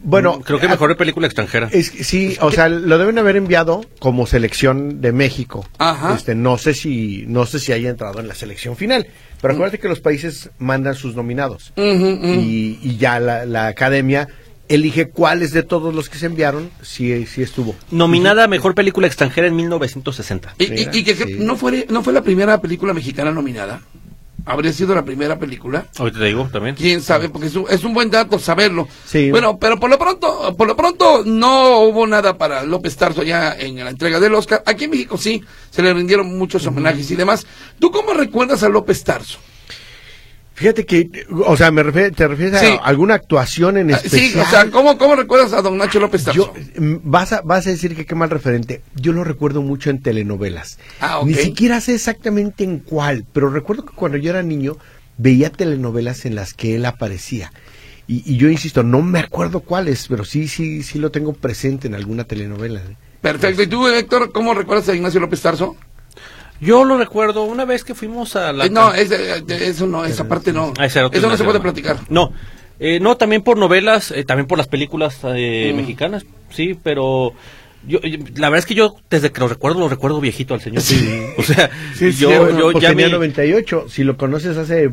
Bueno, 0.02 0.40
Creo 0.40 0.58
que 0.60 0.66
ah, 0.66 0.70
mejor 0.70 0.96
película 0.96 1.26
extranjera. 1.26 1.68
Es 1.72 1.90
que 1.90 2.04
sí, 2.04 2.36
o 2.40 2.50
sea, 2.50 2.68
lo 2.68 2.98
deben 2.98 3.18
haber 3.18 3.36
enviado 3.36 3.82
como 3.98 4.26
selección 4.26 5.00
de 5.00 5.12
México. 5.12 5.66
Ajá. 5.78 6.14
Este, 6.14 6.34
no 6.34 6.56
sé 6.58 6.74
si, 6.74 7.24
no 7.26 7.46
sé 7.46 7.58
si 7.58 7.72
haya 7.72 7.90
entrado 7.90 8.20
en 8.20 8.28
la 8.28 8.34
selección 8.34 8.76
final. 8.76 9.06
Pero 9.40 9.54
acuérdate 9.54 9.78
que 9.78 9.88
los 9.88 10.00
países 10.00 10.50
mandan 10.58 10.94
sus 10.94 11.14
nominados. 11.14 11.72
Y, 11.76 12.78
y 12.82 12.96
ya 12.98 13.20
la, 13.20 13.44
la 13.46 13.66
academia 13.68 14.28
elige 14.68 15.08
cuáles 15.08 15.52
de 15.52 15.62
todos 15.62 15.94
los 15.94 16.08
que 16.10 16.18
se 16.18 16.26
enviaron 16.26 16.70
sí, 16.82 17.24
sí 17.26 17.42
estuvo. 17.42 17.74
Nominada 17.90 18.44
a 18.44 18.48
mejor 18.48 18.74
película 18.74 19.06
extranjera 19.06 19.46
en 19.46 19.56
1960. 19.56 20.54
Y, 20.58 20.64
y- 20.64 20.88
y 20.92 21.04
que 21.04 21.14
sí. 21.14 21.36
no 21.38 21.56
fue 21.56 21.86
no 21.88 22.02
fue 22.02 22.12
la 22.12 22.22
primera 22.22 22.60
película 22.60 22.92
mexicana 22.92 23.30
nominada. 23.32 23.80
Habría 24.48 24.72
sido 24.72 24.94
la 24.94 25.04
primera 25.04 25.38
película. 25.38 25.86
Ahorita 25.98 26.20
te 26.20 26.24
digo 26.24 26.48
también. 26.50 26.74
Quién 26.74 27.02
sabe, 27.02 27.28
porque 27.28 27.48
es 27.48 27.54
un, 27.54 27.66
es 27.68 27.84
un 27.84 27.92
buen 27.92 28.10
dato 28.10 28.38
saberlo. 28.38 28.88
Sí. 29.04 29.30
Bueno, 29.30 29.58
pero 29.58 29.78
por 29.78 29.90
lo 29.90 29.98
pronto, 29.98 30.54
por 30.56 30.66
lo 30.66 30.74
pronto 30.74 31.22
no 31.26 31.80
hubo 31.80 32.06
nada 32.06 32.38
para 32.38 32.62
López 32.62 32.96
Tarso 32.96 33.22
ya 33.22 33.52
en 33.52 33.76
la 33.76 33.90
entrega 33.90 34.18
del 34.18 34.34
Oscar. 34.34 34.62
Aquí 34.64 34.84
en 34.84 34.90
México 34.90 35.18
sí, 35.18 35.44
se 35.70 35.82
le 35.82 35.92
rindieron 35.92 36.38
muchos 36.38 36.66
homenajes 36.66 37.10
y 37.10 37.16
demás. 37.16 37.46
¿Tú 37.78 37.90
cómo 37.90 38.14
recuerdas 38.14 38.62
a 38.62 38.70
López 38.70 39.04
Tarso? 39.04 39.38
Fíjate 40.58 40.84
que, 40.86 41.08
o 41.46 41.56
sea, 41.56 41.70
me 41.70 41.82
refiero, 41.82 42.12
¿te 42.14 42.26
refieres 42.26 42.60
Sí. 42.60 42.66
a 42.66 42.84
alguna 42.84 43.14
actuación 43.14 43.76
en 43.76 43.92
Ah, 43.92 43.96
especial? 43.96 44.30
Sí, 44.32 44.38
o 44.38 44.44
sea, 44.44 44.70
¿cómo, 44.70 44.98
cómo 44.98 45.14
recuerdas 45.14 45.52
a 45.52 45.62
don 45.62 45.76
Nacho 45.78 46.00
López 46.00 46.24
Tarso? 46.24 46.52
Yo, 46.54 46.80
mm, 46.82 46.96
vas, 47.04 47.32
a, 47.32 47.42
vas 47.42 47.66
a 47.66 47.70
decir 47.70 47.94
que 47.94 48.04
qué 48.06 48.14
mal 48.16 48.28
referente. 48.30 48.82
Yo 48.96 49.12
lo 49.12 49.22
recuerdo 49.24 49.62
mucho 49.62 49.90
en 49.90 50.02
telenovelas. 50.02 50.78
Ah, 51.00 51.20
ok. 51.20 51.26
Ni 51.28 51.34
siquiera 51.34 51.80
sé 51.80 51.94
exactamente 51.94 52.64
en 52.64 52.80
cuál, 52.80 53.24
pero 53.32 53.50
recuerdo 53.50 53.84
que 53.84 53.94
cuando 53.94 54.18
yo 54.18 54.30
era 54.30 54.42
niño 54.42 54.76
veía 55.16 55.50
telenovelas 55.50 56.24
en 56.26 56.34
las 56.34 56.54
que 56.54 56.74
él 56.74 56.84
aparecía. 56.86 57.52
Y, 58.08 58.22
y 58.26 58.36
yo 58.38 58.48
insisto, 58.48 58.82
no 58.82 59.02
me 59.02 59.20
acuerdo 59.20 59.60
cuáles, 59.60 60.08
pero 60.08 60.24
sí, 60.24 60.48
sí, 60.48 60.82
sí 60.82 60.98
lo 60.98 61.10
tengo 61.10 61.34
presente 61.34 61.86
en 61.86 61.94
alguna 61.94 62.24
telenovela. 62.24 62.80
¿eh? 62.80 62.96
Perfecto. 63.20 63.62
¿Y 63.62 63.66
tú, 63.66 63.86
Héctor, 63.86 64.32
cómo 64.32 64.54
recuerdas 64.54 64.88
a 64.88 64.94
Ignacio 64.94 65.20
López 65.20 65.40
Tarso? 65.42 65.76
Yo 66.60 66.84
lo 66.84 66.98
recuerdo 66.98 67.44
una 67.44 67.64
vez 67.64 67.84
que 67.84 67.94
fuimos 67.94 68.34
a 68.36 68.52
la... 68.52 68.66
Eh, 68.66 68.70
no, 68.70 68.92
ese- 68.92 69.38
eh, 69.38 69.42
eso 69.48 69.86
no, 69.86 70.04
esa 70.04 70.26
parte 70.26 70.52
no. 70.52 70.72
Ah, 70.78 70.86
Eso 70.86 71.08
no 71.08 71.36
se 71.36 71.44
puede 71.44 71.60
platicar. 71.60 71.98
No, 72.08 72.32
eh, 72.80 72.98
no, 73.00 73.16
también 73.16 73.42
por 73.42 73.56
novelas, 73.58 74.10
eh, 74.10 74.24
también 74.24 74.46
por 74.46 74.58
las 74.58 74.66
películas 74.68 75.18
eh, 75.24 75.70
Mm. 75.72 75.76
mexicanas, 75.76 76.26
sí, 76.50 76.76
pero 76.82 77.32
yo, 77.86 78.00
yo- 78.00 78.18
la 78.36 78.48
verdad 78.50 78.58
es 78.58 78.66
que 78.66 78.74
yo 78.74 78.96
desde 79.08 79.30
que 79.30 79.40
lo 79.40 79.48
recuerdo, 79.48 79.78
lo 79.80 79.88
recuerdo 79.88 80.20
viejito 80.20 80.54
al 80.54 80.60
señor. 80.60 80.82
O 81.38 81.42
sea, 81.42 81.70
yo, 82.00 82.12
cierto, 82.12 82.58
yo 82.58 82.72
pues 82.72 82.82
ya 82.82 82.88
tenía 82.90 83.06
mi 83.06 83.12
98. 83.12 83.86
Si 83.88 84.02
lo 84.02 84.16
conoces 84.16 84.56
hace 84.56 84.90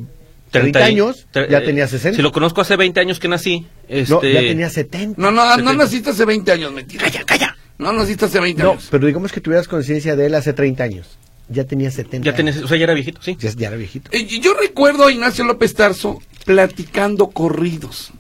30 0.52 0.80
y- 0.82 0.84
años, 0.84 1.26
tre- 1.34 1.50
ya 1.50 1.58
eh, 1.58 1.62
tenía 1.62 1.88
60. 1.88 2.16
Si 2.16 2.22
lo 2.22 2.32
conozco 2.32 2.62
hace 2.62 2.76
20 2.76 3.00
años 3.00 3.20
que 3.20 3.28
nací, 3.28 3.66
este... 3.90 4.14
No, 4.14 4.22
ya 4.24 4.40
tenía 4.42 4.70
70. 4.70 5.20
No, 5.20 5.32
no, 5.32 5.44
no 5.44 5.50
Setenta. 5.56 5.74
naciste 5.74 6.10
hace 6.12 6.26
20 6.26 6.52
años, 6.52 6.72
mentira. 6.72 7.04
Calla, 7.06 7.24
calla. 7.26 7.58
No 7.80 7.92
naciste 7.92 8.26
hace 8.26 8.40
20 8.40 8.62
No, 8.64 8.72
años. 8.74 8.88
pero 8.92 9.08
digamos 9.08 9.32
que 9.32 9.42
tuvieras 9.42 9.68
conciencia 9.68 10.16
de 10.16 10.28
él 10.28 10.36
hace 10.36 10.54
30 10.54 10.84
años. 10.84 11.18
Ya 11.48 11.64
tenía 11.66 11.92
70. 11.92 12.26
Ya 12.26 12.36
tenía, 12.36 12.54
o 12.64 12.68
sea, 12.68 12.78
ya 12.78 12.86
era 12.86 12.94
viejito, 12.94 13.22
sí. 13.22 13.38
Ya, 13.40 13.52
ya 13.56 13.68
era 13.68 13.78
viejito. 13.78 14.10
Eh, 14.12 14.26
Yo 14.40 14.54
recuerdo 14.54 15.06
a 15.06 15.12
Ignacio 15.12 15.44
López 15.44 15.74
Tarso 15.76 16.22
platicando 16.46 17.28
corridos. 17.28 18.12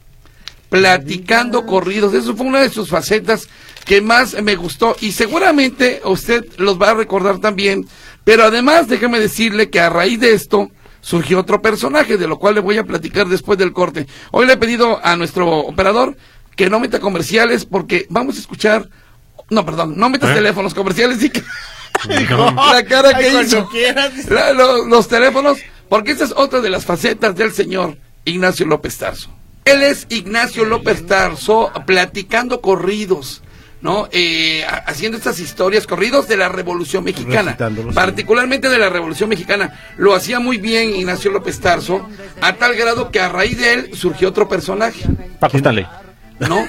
Platicando 0.69 1.65
corridos. 1.65 2.13
Eso 2.13 2.35
fue 2.35 2.45
una 2.45 2.59
de 2.61 2.69
sus 2.69 2.89
facetas 2.89 3.47
que 3.85 4.01
más 4.01 4.41
me 4.41 4.55
gustó. 4.55 4.95
Y 5.01 5.11
seguramente 5.11 6.01
usted 6.05 6.45
los 6.57 6.79
va 6.79 6.91
a 6.91 6.95
recordar 6.95 7.39
también. 7.39 7.87
Pero 8.23 8.43
además, 8.43 8.87
déjeme 8.87 9.19
decirle 9.19 9.69
que 9.69 9.79
a 9.79 9.89
raíz 9.89 10.19
de 10.19 10.33
esto 10.33 10.69
surgió 11.01 11.39
otro 11.39 11.61
personaje, 11.61 12.17
de 12.17 12.27
lo 12.27 12.39
cual 12.39 12.55
le 12.55 12.61
voy 12.61 12.77
a 12.77 12.83
platicar 12.83 13.27
después 13.27 13.59
del 13.59 13.73
corte. 13.73 14.07
Hoy 14.31 14.47
le 14.47 14.53
he 14.53 14.57
pedido 14.57 14.99
a 15.05 15.15
nuestro 15.15 15.59
operador 15.59 16.17
que 16.55 16.69
no 16.69 16.79
meta 16.79 16.99
comerciales 16.99 17.65
porque 17.65 18.07
vamos 18.09 18.37
a 18.37 18.39
escuchar. 18.39 18.89
No, 19.51 19.63
perdón, 19.65 19.93
no 19.97 20.09
metas 20.09 20.31
¿Eh? 20.31 20.35
teléfonos 20.35 20.73
comerciales 20.73 21.21
y 21.23 21.29
que. 21.29 21.43
No. 22.29 22.51
La 22.73 22.83
cara 22.85 23.13
que 23.17 23.25
Ay, 23.25 23.45
hizo. 23.45 23.67
quieras. 23.69 24.11
La- 24.29 24.53
lo- 24.53 24.85
los 24.85 25.07
teléfonos, 25.07 25.57
porque 25.89 26.11
esa 26.11 26.25
es 26.25 26.33
otra 26.35 26.61
de 26.61 26.69
las 26.69 26.85
facetas 26.85 27.35
del 27.35 27.51
señor 27.53 27.97
Ignacio 28.25 28.65
López 28.65 28.97
Tarso. 28.97 29.29
Él 29.65 29.81
es 29.83 30.05
Ignacio 30.09 30.65
López 30.65 31.05
Tarso 31.07 31.71
platicando 31.87 32.61
corridos, 32.61 33.41
¿no? 33.81 34.07
Eh, 34.11 34.63
ha- 34.67 34.83
haciendo 34.87 35.17
estas 35.17 35.39
historias, 35.39 35.87
corridos 35.87 36.27
de 36.27 36.37
la 36.37 36.49
Revolución 36.49 37.03
Mexicana, 37.03 37.57
particularmente 37.93 38.69
de 38.69 38.77
la 38.77 38.89
Revolución 38.89 39.29
Mexicana. 39.29 39.73
Lo 39.97 40.13
hacía 40.13 40.39
muy 40.39 40.57
bien 40.57 40.95
Ignacio 40.95 41.31
López 41.31 41.59
Tarso, 41.59 42.07
a 42.41 42.53
tal 42.53 42.75
grado 42.75 43.09
que 43.11 43.19
a 43.19 43.29
raíz 43.29 43.57
de 43.57 43.73
él 43.73 43.89
surgió 43.95 44.29
otro 44.29 44.47
personaje. 44.47 45.03
Paco 45.39 45.57
Stanley. 45.57 45.85
No, 46.39 46.67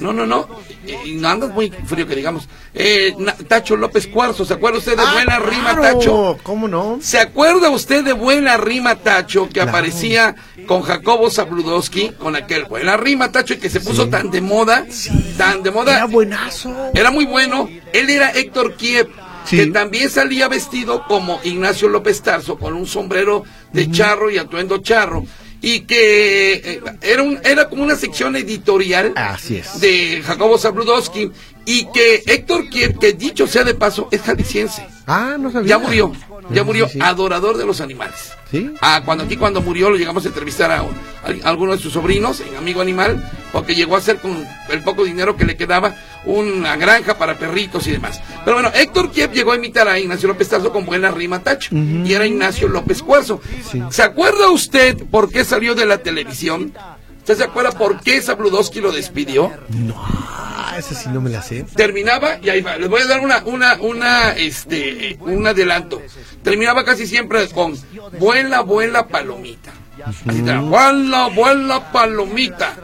no, 0.00 0.12
no, 0.12 0.26
no. 0.26 0.46
Eh, 0.88 1.12
no 1.14 1.28
andas 1.28 1.50
muy 1.50 1.70
frío 1.86 2.06
que 2.06 2.16
digamos. 2.16 2.48
Eh, 2.74 3.14
Tacho 3.46 3.76
López 3.76 4.06
Cuarzo, 4.06 4.44
¿se 4.44 4.54
acuerda 4.54 4.78
usted 4.78 4.96
de 4.96 5.02
Buena 5.12 5.38
Rima 5.38 5.70
Ah, 5.76 5.80
Tacho? 5.80 6.38
¿Cómo 6.42 6.66
no? 6.68 6.98
¿Se 7.02 7.18
acuerda 7.18 7.70
usted 7.70 8.04
de 8.04 8.12
Buena 8.12 8.56
Rima 8.56 8.96
Tacho 8.96 9.46
que 9.46 9.54
Claro. 9.54 9.70
aparecía 9.70 10.34
con 10.66 10.82
Jacobo 10.82 11.30
Zabludowski, 11.30 12.10
con 12.18 12.36
aquel 12.36 12.64
Buena 12.64 12.96
Rima 12.96 13.30
Tacho 13.32 13.54
y 13.54 13.58
que 13.58 13.70
se 13.70 13.80
puso 13.80 14.08
tan 14.08 14.30
de 14.30 14.40
moda, 14.40 14.86
tan 15.36 15.62
de 15.62 15.70
moda? 15.70 15.96
Era 15.96 16.06
buenazo. 16.06 16.74
Era 16.94 17.10
muy 17.10 17.24
bueno. 17.26 17.68
Él 17.92 18.10
era 18.10 18.30
Héctor 18.30 18.74
Kiev, 18.76 19.08
Sí. 19.44 19.56
que 19.56 19.66
también 19.68 20.10
salía 20.10 20.46
vestido 20.48 21.04
como 21.08 21.40
Ignacio 21.42 21.88
López 21.88 22.20
Tarso, 22.22 22.58
con 22.58 22.74
un 22.74 22.86
sombrero 22.86 23.44
de 23.72 23.90
charro 23.90 24.30
y 24.30 24.36
atuendo 24.38 24.78
charro. 24.78 25.24
Y 25.60 25.80
que 25.80 26.52
eh, 26.54 26.80
era, 27.02 27.22
un, 27.22 27.40
era 27.44 27.68
como 27.68 27.82
una 27.82 27.96
sección 27.96 28.36
editorial 28.36 29.12
Así 29.16 29.56
es. 29.56 29.80
de 29.80 30.22
Jacobo 30.24 30.56
Zabludowski. 30.58 31.30
Y 31.64 31.86
que 31.92 32.22
Héctor 32.26 32.68
Kiev, 32.70 32.98
que 32.98 33.12
dicho 33.12 33.46
sea 33.46 33.64
de 33.64 33.74
paso, 33.74 34.08
es 34.10 34.22
jalisciense. 34.22 34.86
Ah, 35.06 35.36
no 35.38 35.50
sabía. 35.50 35.70
Ya 35.70 35.78
murió, 35.78 36.12
ya 36.50 36.64
murió, 36.64 36.86
sí, 36.86 36.94
sí. 36.94 36.98
adorador 37.02 37.56
de 37.56 37.66
los 37.66 37.80
animales. 37.80 38.32
¿Sí? 38.50 38.70
Ah, 38.80 39.02
cuando 39.04 39.24
aquí 39.24 39.36
cuando 39.36 39.60
murió 39.60 39.90
lo 39.90 39.96
llegamos 39.96 40.24
a 40.24 40.28
entrevistar 40.28 40.70
a, 40.70 40.80
a 40.80 41.48
alguno 41.48 41.72
de 41.72 41.78
sus 41.78 41.92
sobrinos 41.92 42.40
en 42.40 42.56
Amigo 42.56 42.80
Animal, 42.80 43.22
porque 43.52 43.74
llegó 43.74 43.94
a 43.94 43.98
hacer 43.98 44.18
con 44.18 44.46
el 44.70 44.82
poco 44.82 45.04
dinero 45.04 45.36
que 45.36 45.44
le 45.44 45.56
quedaba 45.56 45.94
una 46.24 46.76
granja 46.76 47.18
para 47.18 47.38
perritos 47.38 47.86
y 47.86 47.92
demás. 47.92 48.20
Pero 48.44 48.56
bueno, 48.56 48.70
Héctor 48.74 49.10
Kiev 49.10 49.32
llegó 49.32 49.52
a 49.52 49.56
imitar 49.56 49.88
a 49.88 49.98
Ignacio 49.98 50.28
López 50.28 50.48
Tarso 50.48 50.72
con 50.72 50.86
buena 50.86 51.10
rima 51.10 51.40
tacho, 51.42 51.74
y 51.74 52.12
era 52.12 52.26
Ignacio 52.26 52.68
López 52.68 53.02
Cuarzo. 53.02 53.40
¿Se 53.90 54.02
acuerda 54.02 54.50
usted 54.50 54.96
por 55.10 55.30
qué 55.30 55.44
salió 55.44 55.74
de 55.74 55.86
la 55.86 55.98
televisión? 55.98 56.72
¿Usted 57.28 57.44
se 57.44 57.50
acuerda 57.50 57.72
por 57.72 58.00
qué 58.00 58.22
Zabludowski 58.22 58.80
lo 58.80 58.90
despidió? 58.90 59.52
Ah, 59.94 60.76
esa 60.78 60.94
sí 60.94 61.10
no 61.10 61.20
me 61.20 61.28
la 61.28 61.42
sé. 61.42 61.62
terminaba 61.76 62.38
y 62.42 62.48
ahí 62.48 62.62
va. 62.62 62.78
Les 62.78 62.88
voy 62.88 63.02
a 63.02 63.06
dar 63.06 63.20
una, 63.20 63.42
una, 63.44 63.74
una, 63.82 64.30
este, 64.30 65.18
un 65.20 65.46
adelanto. 65.46 66.00
Terminaba 66.42 66.86
casi 66.86 67.06
siempre 67.06 67.46
con 67.50 67.76
vuela, 68.18 68.62
vuela 68.62 69.08
palomita. 69.08 69.72
Así 70.02 70.40
te 70.40 70.56
vuela, 70.56 71.28
vuela 71.28 71.92
palomita. 71.92 72.74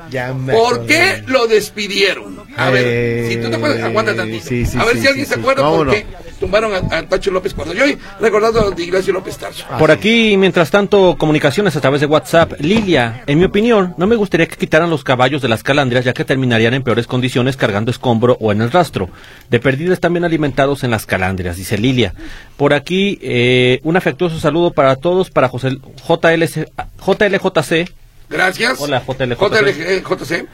¿Por 0.53 0.85
qué 0.85 1.25
lo 1.27 1.47
despidieron? 1.47 2.44
A 2.57 2.71
ver, 2.71 2.85
Eh, 2.87 3.27
si 3.31 3.37
tú 3.39 3.51
te 3.51 3.57
acuerdas, 3.57 3.83
aguanta 3.83 4.15
tantito. 4.15 4.45
sí, 4.47 4.65
sí, 4.65 4.79
a 4.79 4.85
ver 4.85 4.95
sí, 4.97 5.03
si 5.03 5.07
alguien 5.09 5.27
se 5.27 5.35
acuerda 5.35 5.63
¿Cómo 5.63 5.77
por 5.79 5.87
no? 5.87 5.93
qué 5.93 6.07
tumbaron 6.39 6.73
a, 6.75 6.99
a 6.99 7.03
Tacho 7.09 7.31
López 7.31 7.55
Cuarzo. 7.55 7.73
Yo 7.75 7.85
hoy 7.85 7.97
recordando 8.21 8.71
de 8.71 8.83
Ignacio 8.83 9.13
López 9.13 9.37
Tarso. 9.39 9.65
Por 9.79 9.91
aquí, 9.91 10.37
mientras 10.37 10.71
tanto, 10.71 11.17
comunicaciones 11.19 11.75
a 11.77 11.81
través 11.81 12.01
de 12.01 12.07
WhatsApp. 12.07 12.53
Lilia, 12.61 13.23
en 13.27 13.39
mi 13.39 13.45
opinión, 13.45 13.95
no 13.97 14.07
me 14.07 14.15
gustaría 14.17 14.47
que 14.47 14.57
quitaran 14.57 14.91
los 14.91 15.05
caballos 15.05 15.43
de 15.43 15.49
las 15.49 15.63
calandrias, 15.63 16.05
ya 16.05 16.13
que 16.13 16.25
terminarían 16.25 16.75
en 16.75 16.83
peores 16.83 17.07
condiciones 17.07 17.57
cargando 17.57 17.91
escombro 17.91 18.37
o 18.41 18.53
en 18.53 18.61
el 18.63 18.71
rastro. 18.71 19.09
De 19.51 19.59
perdida 19.61 19.95
están 19.95 20.13
bien 20.13 20.25
alimentados 20.25 20.85
en 20.85 20.91
las 20.91 21.07
calandrias, 21.07 21.57
dice 21.57 21.79
Lilia. 21.79 22.15
Por 22.57 22.75
aquí, 22.75 23.19
eh, 23.23 23.81
un 23.85 23.97
afectuoso 23.97 24.39
saludo 24.39 24.73
para 24.73 24.97
todos, 24.97 25.31
para 25.31 25.49
José 25.49 25.79
JLC, 26.09 26.69
JLJC, 27.05 27.91
Gracias. 28.31 28.81
Hola, 28.81 29.03
JLJC. 29.07 29.39
JLJC. 29.39 30.47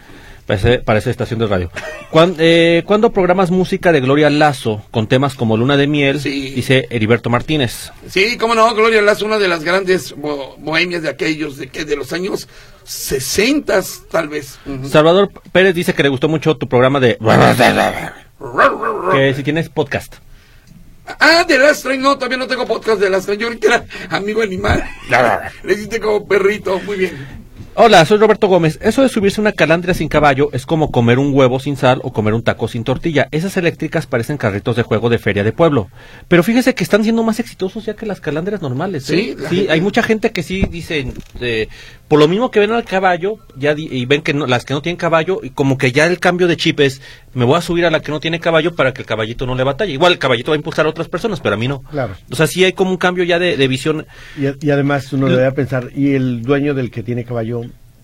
Parece, 0.51 0.79
parece 0.81 1.11
estación 1.11 1.39
de 1.39 1.47
radio. 1.47 1.71
Cuan- 2.11 2.35
eh, 2.41 2.83
¿Cuándo 2.85 3.13
programas 3.13 3.53
música 3.53 3.93
de 3.93 4.01
Gloria 4.01 4.29
Lazo 4.31 4.83
con 4.91 5.07
temas 5.07 5.37
como 5.37 5.57
Luna 5.57 5.77
de 5.77 5.87
Miel? 5.87 6.19
Sí. 6.21 6.51
Dice 6.51 6.89
Heriberto 6.91 7.31
Martínez. 7.31 7.93
Sí, 8.09 8.37
cómo 8.37 8.57
no, 8.57 8.75
Gloria 8.75 9.01
Lazo, 9.01 9.27
una 9.27 9.39
de 9.39 9.47
las 9.47 9.63
grandes 9.63 10.13
bo- 10.17 10.57
bohemias 10.59 11.03
de 11.03 11.09
aquellos, 11.09 11.57
de 11.57 11.69
que 11.69 11.85
de 11.85 11.95
los 11.95 12.13
años 12.13 12.49
60 12.83 13.81
tal 14.11 14.29
vez. 14.29 14.59
Salvador 14.91 15.31
Pérez 15.53 15.73
dice 15.73 15.95
que 15.95 16.03
le 16.03 16.09
gustó 16.09 16.29
mucho 16.29 16.57
tu 16.57 16.69
programa 16.69 16.99
de... 16.99 17.17
que 19.13 19.35
si 19.35 19.45
tienes 19.45 19.69
podcast. 19.69 20.17
Ah, 21.21 21.45
de 21.47 21.59
Last 21.59 21.85
Train, 21.85 22.03
no, 22.03 22.17
todavía 22.17 22.39
no 22.39 22.49
tengo 22.49 22.67
podcast 22.67 23.01
de 23.01 23.09
Last 23.09 23.27
Train, 23.27 23.39
yo 23.39 23.51
que 23.61 23.67
era 23.69 23.85
amigo 24.11 24.43
animal. 24.43 24.83
Le 25.63 25.75
hiciste 25.75 26.01
como 26.01 26.27
perrito, 26.27 26.81
muy 26.81 26.97
bien. 26.99 27.40
Hola, 27.83 28.05
soy 28.05 28.19
Roberto 28.19 28.47
Gómez. 28.47 28.79
Eso 28.83 29.01
de 29.01 29.09
subirse 29.09 29.41
una 29.41 29.53
calandria 29.53 29.95
sin 29.95 30.09
caballo 30.09 30.51
es 30.53 30.67
como 30.67 30.91
comer 30.91 31.19
un 31.19 31.33
huevo 31.33 31.59
sin 31.61 31.79
sal 31.79 32.01
o 32.05 32.13
comer 32.13 32.35
un 32.35 32.43
taco 32.43 32.69
sin 32.69 32.85
tortilla. 32.85 33.27
Esas 33.31 33.57
eléctricas 33.57 34.07
parecen 34.07 34.37
carritos 34.37 34.77
de 34.77 34.83
juego 34.83 35.09
de 35.09 35.19
feria 35.19 35.45
de 35.45 35.53
pueblo. 35.53 35.89
Pero 36.29 36.43
fíjese 36.43 36.75
que 36.75 36.85
están 36.85 37.05
siendo 37.05 37.23
más 37.23 37.41
exitosos 37.41 37.87
ya 37.87 37.95
que 37.97 38.05
las 38.05 38.21
calandrias 38.21 38.61
normales. 38.61 39.09
¿eh? 39.09 39.17
Sí, 39.17 39.37
sí 39.49 39.57
gente- 39.57 39.73
hay 39.73 39.81
mucha 39.81 40.03
gente 40.03 40.31
que 40.31 40.43
sí 40.43 40.65
dicen, 40.71 41.15
eh, 41.41 41.69
por 42.07 42.19
lo 42.19 42.29
mismo 42.29 42.51
que 42.51 42.61
ven 42.61 42.71
al 42.73 42.85
caballo, 42.85 43.39
ya 43.57 43.75
di- 43.75 43.89
y 43.91 44.05
ven 44.05 44.21
que 44.21 44.35
no- 44.35 44.47
las 44.47 44.67
que 44.67 44.75
no 44.75 44.83
tienen 44.83 44.99
caballo, 44.99 45.41
y 45.43 45.49
como 45.49 45.79
que 45.79 45.91
ya 45.91 46.05
el 46.07 46.19
cambio 46.21 46.49
de 46.49 46.59
chip 46.59 46.81
es, 46.81 47.01
me 47.33 47.47
voy 47.47 47.57
a 47.57 47.63
subir 47.63 47.87
a 47.87 47.91
la 47.91 48.01
que 48.01 48.13
no 48.13 48.21
tiene 48.21 48.41
caballo 48.41 48.75
para 48.75 48.93
que 48.93 49.01
el 49.01 49.07
caballito 49.07 49.47
no 49.47 49.55
le 49.55 49.65
batalle. 49.65 49.95
Igual 49.95 50.13
el 50.13 50.19
caballito 50.19 50.51
va 50.51 50.57
a 50.57 50.59
impulsar 50.59 50.85
a 50.85 50.91
otras 50.91 51.09
personas, 51.09 51.41
pero 51.41 51.55
a 51.55 51.59
mí 51.59 51.67
no. 51.67 51.81
Claro. 51.85 52.15
O 52.31 52.37
sea, 52.37 52.47
sí 52.47 52.63
hay 52.63 52.75
como 52.75 52.91
un 52.91 52.99
cambio 52.99 53.25
ya 53.25 53.39
de, 53.39 53.57
de 53.57 53.69
visión. 53.69 54.07
Y, 54.39 54.67
y 54.67 54.71
además 54.71 55.11
uno 55.15 55.29
debe 55.31 55.51
pensar, 55.53 55.89
y 55.97 56.13
el 56.13 56.43
dueño 56.43 56.75
del 56.75 56.91
que 56.91 57.03
tiene 57.03 57.25
caballo 57.25 57.63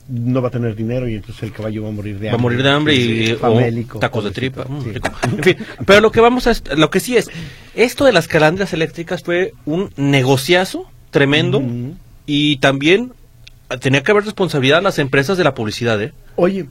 no 0.08 0.40
va 0.40 0.48
a 0.48 0.50
tener 0.50 0.76
dinero 0.76 1.08
y 1.08 1.14
entonces 1.14 1.42
el 1.42 1.52
caballo 1.52 1.82
va 1.82 1.88
a 1.88 1.92
morir 1.92 2.18
de 2.18 2.26
va 2.26 2.32
a 2.32 2.34
hambre. 2.34 2.42
morir 2.42 2.62
de 2.62 2.70
hambre 2.70 2.94
y 2.94 3.26
Sí, 3.28 3.34
famélico, 3.34 3.98
tacos 3.98 4.24
de 4.24 4.30
tripa. 4.30 4.64
mm, 4.68 4.82
Sí. 4.82 4.92
rico. 4.92 5.10
En 5.24 5.42
fin, 5.42 5.56
pero 5.84 6.00
lo 6.00 6.10
que 6.12 6.20
vamos 6.20 6.46
a 6.46 6.52
lo 6.76 6.90
que 6.90 7.00
sí 7.00 7.16
es 7.16 7.28
esto 7.74 8.04
de 8.04 8.12
las 8.12 8.28
calandrias 8.28 8.72
eléctricas 8.72 9.22
fue 9.22 9.52
un 9.64 9.90
negociazo 9.96 10.88
tremendo 11.10 11.62
y 12.26 12.56
también 12.58 13.12
tenía 13.80 14.02
que 14.02 14.12
haber 14.12 14.24
responsabilidad 14.24 14.78
a 14.78 14.82
las 14.82 14.98
empresas 15.00 15.36
de 15.38 15.44
la 15.44 15.54
publicidad, 15.54 16.00
¿eh? 16.00 16.12
Oye, 16.36 16.66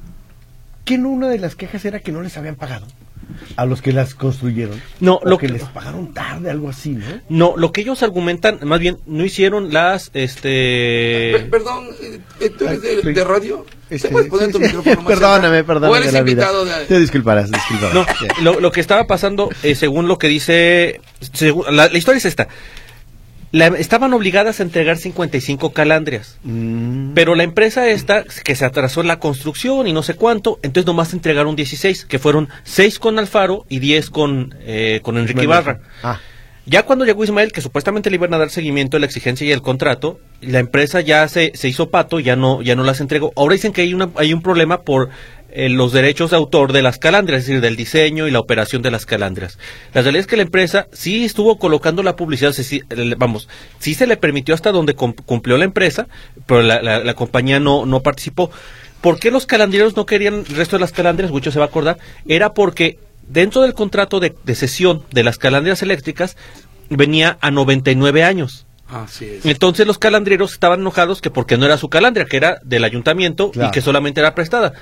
¿qué 0.85 0.97
no 0.97 1.09
una 1.09 1.27
de 1.27 1.39
las 1.39 1.55
quejas 1.55 1.83
era 1.85 1.99
que 1.99 2.11
no 2.13 2.21
les 2.21 2.37
habían 2.37 2.55
pagado 2.55 2.85
a 3.55 3.65
los 3.65 3.81
que 3.81 3.91
las 3.91 4.15
construyeron? 4.15 4.81
No, 4.99 5.15
O 5.15 5.27
lo 5.29 5.37
que 5.37 5.47
que- 5.47 5.53
les 5.53 5.63
pagaron 5.63 6.13
tarde, 6.13 6.49
algo 6.49 6.69
así, 6.69 6.89
¿no? 6.91 7.05
No, 7.29 7.53
lo 7.57 7.71
que 7.71 7.81
ellos 7.81 8.03
argumentan, 8.03 8.59
más 8.63 8.79
bien 8.79 8.97
no 9.05 9.23
hicieron 9.25 9.73
las 9.73 10.11
este 10.13 11.31
Per- 11.33 11.49
Perdón, 11.49 11.87
eh, 12.39 12.49
¿tú 12.57 12.65
eres 12.65 12.81
de, 12.81 13.13
de 13.13 13.23
radio? 13.23 13.65
Este, 13.89 14.07
¿Te 14.07 14.11
puedes 14.13 14.29
poner 14.29 14.47
sí, 14.47 14.51
tu 14.53 14.57
sí. 14.59 14.63
micrófono 14.65 14.95
más 14.97 15.05
Perdóname, 15.05 15.63
perdóname. 15.63 15.93
¿O 15.93 15.95
eres 15.95 16.07
de 16.11 16.17
la 16.17 16.23
vida. 16.23 16.31
invitado 16.43 16.65
de... 16.65 16.85
Te 16.85 16.99
disculparás, 16.99 17.51
disculparás. 17.51 17.93
No, 17.93 18.05
lo, 18.41 18.59
lo 18.59 18.71
que 18.71 18.81
estaba 18.81 19.05
pasando, 19.05 19.49
eh, 19.63 19.75
según 19.75 20.07
lo 20.07 20.17
que 20.17 20.27
dice, 20.27 21.01
segu- 21.21 21.69
la, 21.69 21.87
la 21.89 21.97
historia 21.97 22.17
es 22.17 22.25
esta. 22.25 22.47
La- 23.55 23.67
estaban 23.67 24.13
obligadas 24.13 24.59
a 24.59 24.63
entregar 24.63 24.97
55 24.97 25.71
calandrias. 25.71 26.37
Mm. 26.43 27.13
Pero 27.13 27.35
la 27.35 27.43
empresa 27.43 27.87
esta, 27.87 28.23
que 28.43 28.53
se 28.55 28.65
atrasó 28.65 28.99
en 28.99 29.07
la 29.07 29.19
construcción 29.19 29.87
y 29.87 29.93
no 29.93 30.03
sé 30.03 30.15
cuánto, 30.15 30.59
entonces 30.61 30.85
nomás 30.85 31.13
entregaron 31.13 31.55
16, 31.55 32.03
que 32.05 32.19
fueron 32.19 32.49
6 32.65 32.99
con 32.99 33.17
Alfaro 33.17 33.65
y 33.69 33.79
10 33.79 34.09
con, 34.09 34.53
eh, 34.61 34.99
con 35.03 35.17
Enrique 35.17 35.43
Ibarra. 35.43 35.79
Ah, 36.03 36.19
Ya 36.65 36.83
cuando 36.83 37.05
llegó 37.05 37.23
Ismael, 37.23 37.51
que 37.53 37.61
supuestamente 37.61 38.09
le 38.09 38.15
iban 38.15 38.33
a 38.33 38.39
dar 38.39 38.49
seguimiento 38.49 38.97
a 38.97 38.99
la 38.99 39.05
exigencia 39.05 39.47
y 39.47 39.51
el 39.51 39.61
contrato, 39.61 40.19
la 40.41 40.59
empresa 40.59 40.99
ya 40.99 41.25
se, 41.29 41.51
se 41.53 41.69
hizo 41.69 41.89
pato, 41.91 42.19
ya 42.19 42.35
no, 42.35 42.61
ya 42.61 42.75
no 42.75 42.83
las 42.83 42.99
entregó. 42.99 43.31
Ahora 43.37 43.53
dicen 43.53 43.71
que 43.71 43.83
hay, 43.83 43.93
una, 43.93 44.09
hay 44.15 44.33
un 44.33 44.41
problema 44.41 44.81
por 44.81 45.09
eh, 45.55 45.69
los 45.69 45.91
derechos 45.93 46.31
de 46.31 46.35
autor 46.37 46.73
de 46.73 46.81
las 46.81 46.97
calandrias, 46.99 47.41
es 47.41 47.47
decir, 47.47 47.61
del 47.61 47.75
diseño 47.75 48.27
y 48.27 48.31
la 48.31 48.39
operación 48.39 48.81
de 48.81 48.91
las 48.91 49.05
calandrias. 49.05 49.57
La 49.93 50.01
realidad 50.01 50.21
es 50.21 50.27
que 50.27 50.35
la 50.37 50.43
empresa 50.43 50.87
sí 50.91 51.23
estuvo 51.25 51.57
colocando 51.57 52.03
la 52.03 52.15
publicidad, 52.15 52.51
se- 52.51 52.81
vamos, 53.17 53.47
sí 53.79 53.93
se 53.93 54.05
le 54.07 54.17
permitió 54.17 54.53
hasta 54.53 54.71
donde 54.71 54.95
cum- 54.95 55.13
cumplió 55.25 55.57
la 55.57 55.65
empresa, 55.65 56.07
pero 56.45 56.61
la, 56.61 56.81
la- 56.81 56.99
la 57.03 57.13
compañía 57.13 57.59
no, 57.59 57.85
no 57.85 58.01
participó. 58.01 58.51
¿Por 59.01 59.19
qué 59.19 59.31
los 59.31 59.45
calandrieros 59.45 59.95
no 59.95 60.05
querían 60.05 60.43
el 60.49 60.55
resto 60.55 60.75
de 60.77 60.81
las 60.81 60.91
calandrias? 60.91 61.31
Mucho 61.31 61.51
se 61.51 61.59
va 61.59 61.65
a 61.65 61.67
acordar. 61.67 61.97
Era 62.27 62.53
porque 62.53 62.97
dentro 63.27 63.61
del 63.61 63.73
contrato 63.73 64.19
de, 64.19 64.35
de 64.43 64.55
cesión 64.55 65.03
de 65.11 65.23
las 65.23 65.37
calandrias 65.37 65.81
eléctricas 65.83 66.35
venía 66.89 67.37
a 67.41 67.51
99 67.51 68.23
años. 68.23 68.65
Así 68.87 69.25
es. 69.25 69.45
Entonces 69.45 69.87
los 69.87 69.97
calandrieros 69.97 70.53
estaban 70.53 70.79
enojados 70.81 71.19
que 71.21 71.31
porque 71.31 71.57
no 71.57 71.65
era 71.65 71.77
su 71.77 71.89
calandria, 71.89 72.25
que 72.25 72.37
era 72.37 72.59
del 72.63 72.83
ayuntamiento 72.83 73.49
Claro. 73.51 73.69
y 73.69 73.71
que 73.71 73.81
solamente 73.81 74.19
era 74.21 74.35
prestada. 74.35 74.73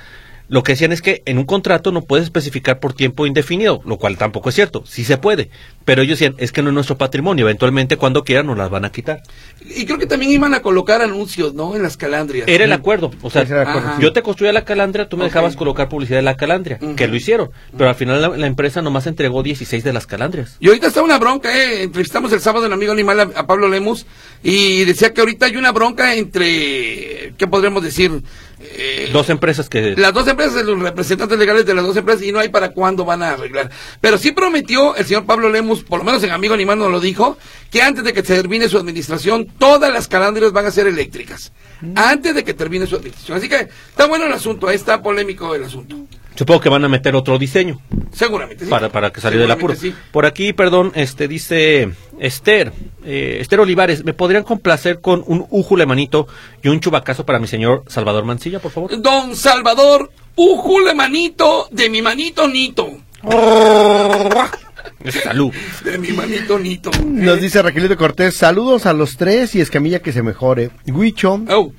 Lo 0.48 0.62
que 0.62 0.72
decían 0.72 0.92
es 0.92 1.00
que 1.00 1.22
en 1.24 1.38
un 1.38 1.44
contrato 1.44 1.90
no 1.90 2.02
puedes 2.02 2.24
especificar 2.24 2.78
por 2.78 2.92
tiempo 2.92 3.26
indefinido, 3.26 3.80
lo 3.84 3.96
cual 3.96 4.18
tampoco 4.18 4.50
es 4.50 4.54
cierto, 4.54 4.84
sí 4.86 5.04
se 5.04 5.16
puede. 5.16 5.50
Pero 5.84 6.02
ellos 6.02 6.18
decían, 6.18 6.34
es 6.38 6.52
que 6.52 6.62
no 6.62 6.68
es 6.70 6.74
nuestro 6.74 6.96
patrimonio, 6.96 7.44
eventualmente 7.44 7.96
cuando 7.96 8.24
quieran 8.24 8.46
nos 8.46 8.56
las 8.56 8.70
van 8.70 8.84
a 8.84 8.90
quitar. 8.92 9.22
Y 9.64 9.84
creo 9.84 9.98
que 9.98 10.06
también 10.06 10.32
iban 10.32 10.54
a 10.54 10.60
colocar 10.60 11.02
anuncios, 11.02 11.54
¿no? 11.54 11.76
En 11.76 11.82
las 11.82 11.96
calandrias. 11.96 12.48
Era 12.48 12.64
el 12.64 12.72
acuerdo, 12.72 13.10
o 13.22 13.30
sea, 13.30 13.42
el 13.42 13.52
acuerdo, 13.58 13.92
sí. 13.96 14.02
yo 14.02 14.12
te 14.12 14.22
construía 14.22 14.52
la 14.52 14.64
calandria, 14.64 15.08
tú 15.08 15.16
me 15.16 15.24
dejabas 15.24 15.56
colocar 15.56 15.88
publicidad 15.88 16.18
de 16.18 16.22
la 16.22 16.36
calandria, 16.36 16.78
que 16.96 17.08
lo 17.08 17.16
hicieron, 17.16 17.50
pero 17.76 17.88
al 17.90 17.94
final 17.96 18.20
la, 18.20 18.28
la 18.28 18.46
empresa 18.46 18.82
nomás 18.82 19.06
entregó 19.06 19.42
16 19.42 19.84
de 19.84 19.92
las 19.92 20.06
calandrias. 20.06 20.56
Y 20.60 20.68
ahorita 20.68 20.86
está 20.88 21.02
una 21.02 21.18
bronca, 21.18 21.54
¿eh? 21.56 21.82
Entrevistamos 21.84 22.32
el 22.32 22.40
sábado 22.40 22.66
en 22.66 22.72
Amigo 22.72 22.92
Animal 22.92 23.20
a, 23.20 23.22
a 23.40 23.46
Pablo 23.46 23.68
Lemus 23.68 24.06
y 24.42 24.84
decía 24.84 25.12
que 25.12 25.20
ahorita 25.20 25.46
hay 25.46 25.56
una 25.56 25.72
bronca 25.72 26.14
entre, 26.14 27.34
¿qué 27.36 27.46
podríamos 27.46 27.82
decir? 27.82 28.22
Eh, 28.60 29.10
Dos 29.12 29.28
empresas 29.30 29.68
que... 29.68 29.94
las 29.96 30.12
dos 30.14 30.26
empresas, 30.26 30.64
los 30.64 30.78
representantes 30.78 31.38
legales 31.38 31.66
de 31.66 31.74
las 31.74 31.84
dos 31.84 31.96
empresas 31.96 32.22
y 32.22 32.32
no 32.32 32.38
hay 32.38 32.48
para 32.48 32.70
cuándo 32.70 33.04
van 33.04 33.22
a 33.22 33.30
arreglar. 33.32 33.70
Pero 34.00 34.16
sí 34.16 34.32
prometió 34.32 34.96
el 34.96 35.04
señor 35.04 35.26
Pablo 35.26 35.50
Lemus, 35.50 35.73
por 35.82 35.98
lo 35.98 36.04
menos 36.04 36.22
en 36.22 36.30
Amigo 36.30 36.54
Animal 36.54 36.78
nos 36.78 36.90
lo 36.90 37.00
dijo, 37.00 37.36
que 37.70 37.82
antes 37.82 38.04
de 38.04 38.12
que 38.12 38.22
termine 38.22 38.68
su 38.68 38.78
administración, 38.78 39.46
todas 39.58 39.92
las 39.92 40.08
calandrias 40.08 40.52
van 40.52 40.66
a 40.66 40.70
ser 40.70 40.86
eléctricas. 40.86 41.52
Antes 41.96 42.34
de 42.34 42.44
que 42.44 42.54
termine 42.54 42.86
su 42.86 42.96
administración. 42.96 43.38
Así 43.38 43.48
que 43.48 43.68
está 43.88 44.06
bueno 44.06 44.26
el 44.26 44.32
asunto, 44.32 44.68
ahí 44.68 44.76
está 44.76 45.02
polémico 45.02 45.54
el 45.54 45.64
asunto. 45.64 45.96
Supongo 46.36 46.60
que 46.60 46.68
van 46.68 46.84
a 46.84 46.88
meter 46.88 47.14
otro 47.14 47.38
diseño. 47.38 47.80
Seguramente 48.12 48.64
sí. 48.64 48.70
para, 48.70 48.88
para 48.88 49.12
que 49.12 49.20
saliera 49.20 49.42
del 49.42 49.52
apuro. 49.52 49.74
Sí. 49.76 49.94
Por 50.10 50.26
aquí, 50.26 50.52
perdón, 50.52 50.90
este 50.94 51.28
dice 51.28 51.90
Esther, 52.18 52.72
eh, 53.04 53.38
Esther 53.40 53.60
Olivares, 53.60 54.04
¿me 54.04 54.14
podrían 54.14 54.42
complacer 54.42 55.00
con 55.00 55.22
un 55.26 55.46
újule 55.50 55.86
manito 55.86 56.26
y 56.62 56.68
un 56.68 56.80
chubacazo 56.80 57.24
para 57.24 57.38
mi 57.38 57.46
señor 57.46 57.84
Salvador 57.86 58.24
Mancilla, 58.24 58.58
por 58.58 58.72
favor? 58.72 59.00
Don 59.00 59.36
Salvador, 59.36 60.10
ujule 60.34 60.94
manito 60.94 61.68
de 61.70 61.88
mi 61.88 62.02
manito 62.02 62.48
Nito. 62.48 62.90
Salud. 65.10 65.52
De 65.84 65.98
mi 65.98 66.08
manito 66.12 66.58
Nito. 66.58 66.90
Nos 67.04 67.40
dice 67.40 67.60
Raquelito 67.62 67.96
Cortés, 67.96 68.34
saludos 68.36 68.86
a 68.86 68.92
los 68.92 69.16
tres 69.16 69.54
y 69.54 69.60
Escamilla 69.60 70.00
que 70.00 70.12
se 70.12 70.22
mejore. 70.22 70.70
Huicho, 70.86 71.40
Oh, 71.48 71.72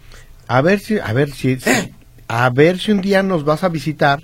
a 0.48 0.62
ver 0.62 0.80
si, 0.80 1.00
a 1.00 1.12
ver 1.14 1.32
si, 1.32 1.60
si- 1.60 1.70
Eh. 1.70 1.92
a 2.28 2.50
ver 2.52 2.80
si 2.80 2.92
un 2.92 3.02
día 3.02 3.24
nos 3.24 3.44
vas 3.44 3.64
a 3.64 3.70
visitar 3.70 4.22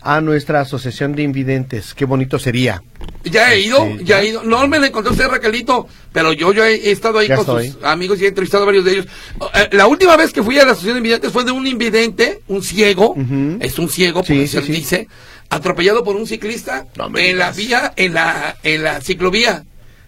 a 0.00 0.20
nuestra 0.20 0.60
asociación 0.60 1.14
de 1.14 1.22
invidentes. 1.24 1.92
Qué 1.92 2.04
bonito 2.04 2.38
sería. 2.38 2.82
ya 3.24 3.52
he 3.52 3.60
ido, 3.60 3.84
Sí, 3.84 4.04
ya 4.04 4.04
ya. 4.04 4.22
he 4.22 4.28
ido. 4.28 4.42
No 4.44 4.66
me 4.68 4.78
la 4.78 4.86
encontré 4.86 5.12
usted, 5.12 5.26
Raquelito, 5.28 5.86
pero 6.12 6.32
yo, 6.32 6.52
yo 6.54 6.64
he, 6.64 6.74
he 6.76 6.90
estado 6.92 7.18
ahí 7.18 7.28
Ya 7.28 7.36
con 7.36 7.42
estoy. 7.58 7.70
sus 7.72 7.84
amigos 7.84 8.18
y 8.20 8.24
he 8.24 8.28
entrevistado 8.28 8.62
a 8.62 8.66
varios 8.66 8.84
de 8.86 8.92
ellos. 8.92 9.06
Eh, 9.54 9.68
La 9.72 9.86
última 9.88 10.16
vez 10.16 10.32
que 10.32 10.42
fui 10.42 10.56
a 10.58 10.64
la 10.64 10.72
asociación 10.72 10.94
de 10.94 10.98
invidentes 11.00 11.32
fue 11.32 11.44
de 11.44 11.50
un 11.50 11.66
invidente, 11.66 12.40
un 12.48 12.62
ciego, 12.62 13.14
es 13.60 13.78
un 13.78 13.88
ciego, 13.90 14.22
Sí, 14.24 14.34
por 14.34 14.42
sí, 14.42 14.48
se 14.48 14.62
sí. 14.62 14.72
dice, 14.72 15.08
atropellado 15.50 16.04
por 16.04 16.16
un 16.16 16.26
ciclista 16.26 16.86
No 16.96 17.10
en 17.18 17.38
la 17.38 17.50
vía, 17.52 17.92
en 17.96 18.14
la, 18.14 18.56
en 18.62 18.82
la 18.82 19.00
ciclovía. 19.00 19.64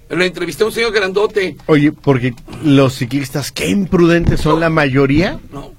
Lo 0.09 0.25
entrevisté 0.25 0.65
a 0.65 0.67
un 0.67 0.73
señor 0.73 0.93
grandote. 0.93 1.57
Oye, 1.67 1.93
porque 1.93 2.35
los 2.65 2.95
ciclistas, 2.97 3.53
qué 3.53 3.69
imprudentes 3.69 4.41
son 4.41 4.59
la 4.59 4.69
mayoría. 4.69 5.39
No, 5.53 5.73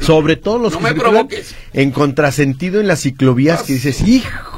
Sobre 0.00 0.36
todo 0.36 0.58
los 0.58 0.72
No 0.72 0.78
que 0.78 0.84
me 0.84 0.94
provoques. 0.94 1.54
en 1.74 1.90
contrasentido 1.90 2.80
en 2.80 2.88
las 2.88 3.00
ciclovías 3.02 3.62
que 3.64 3.74
dices, 3.74 4.02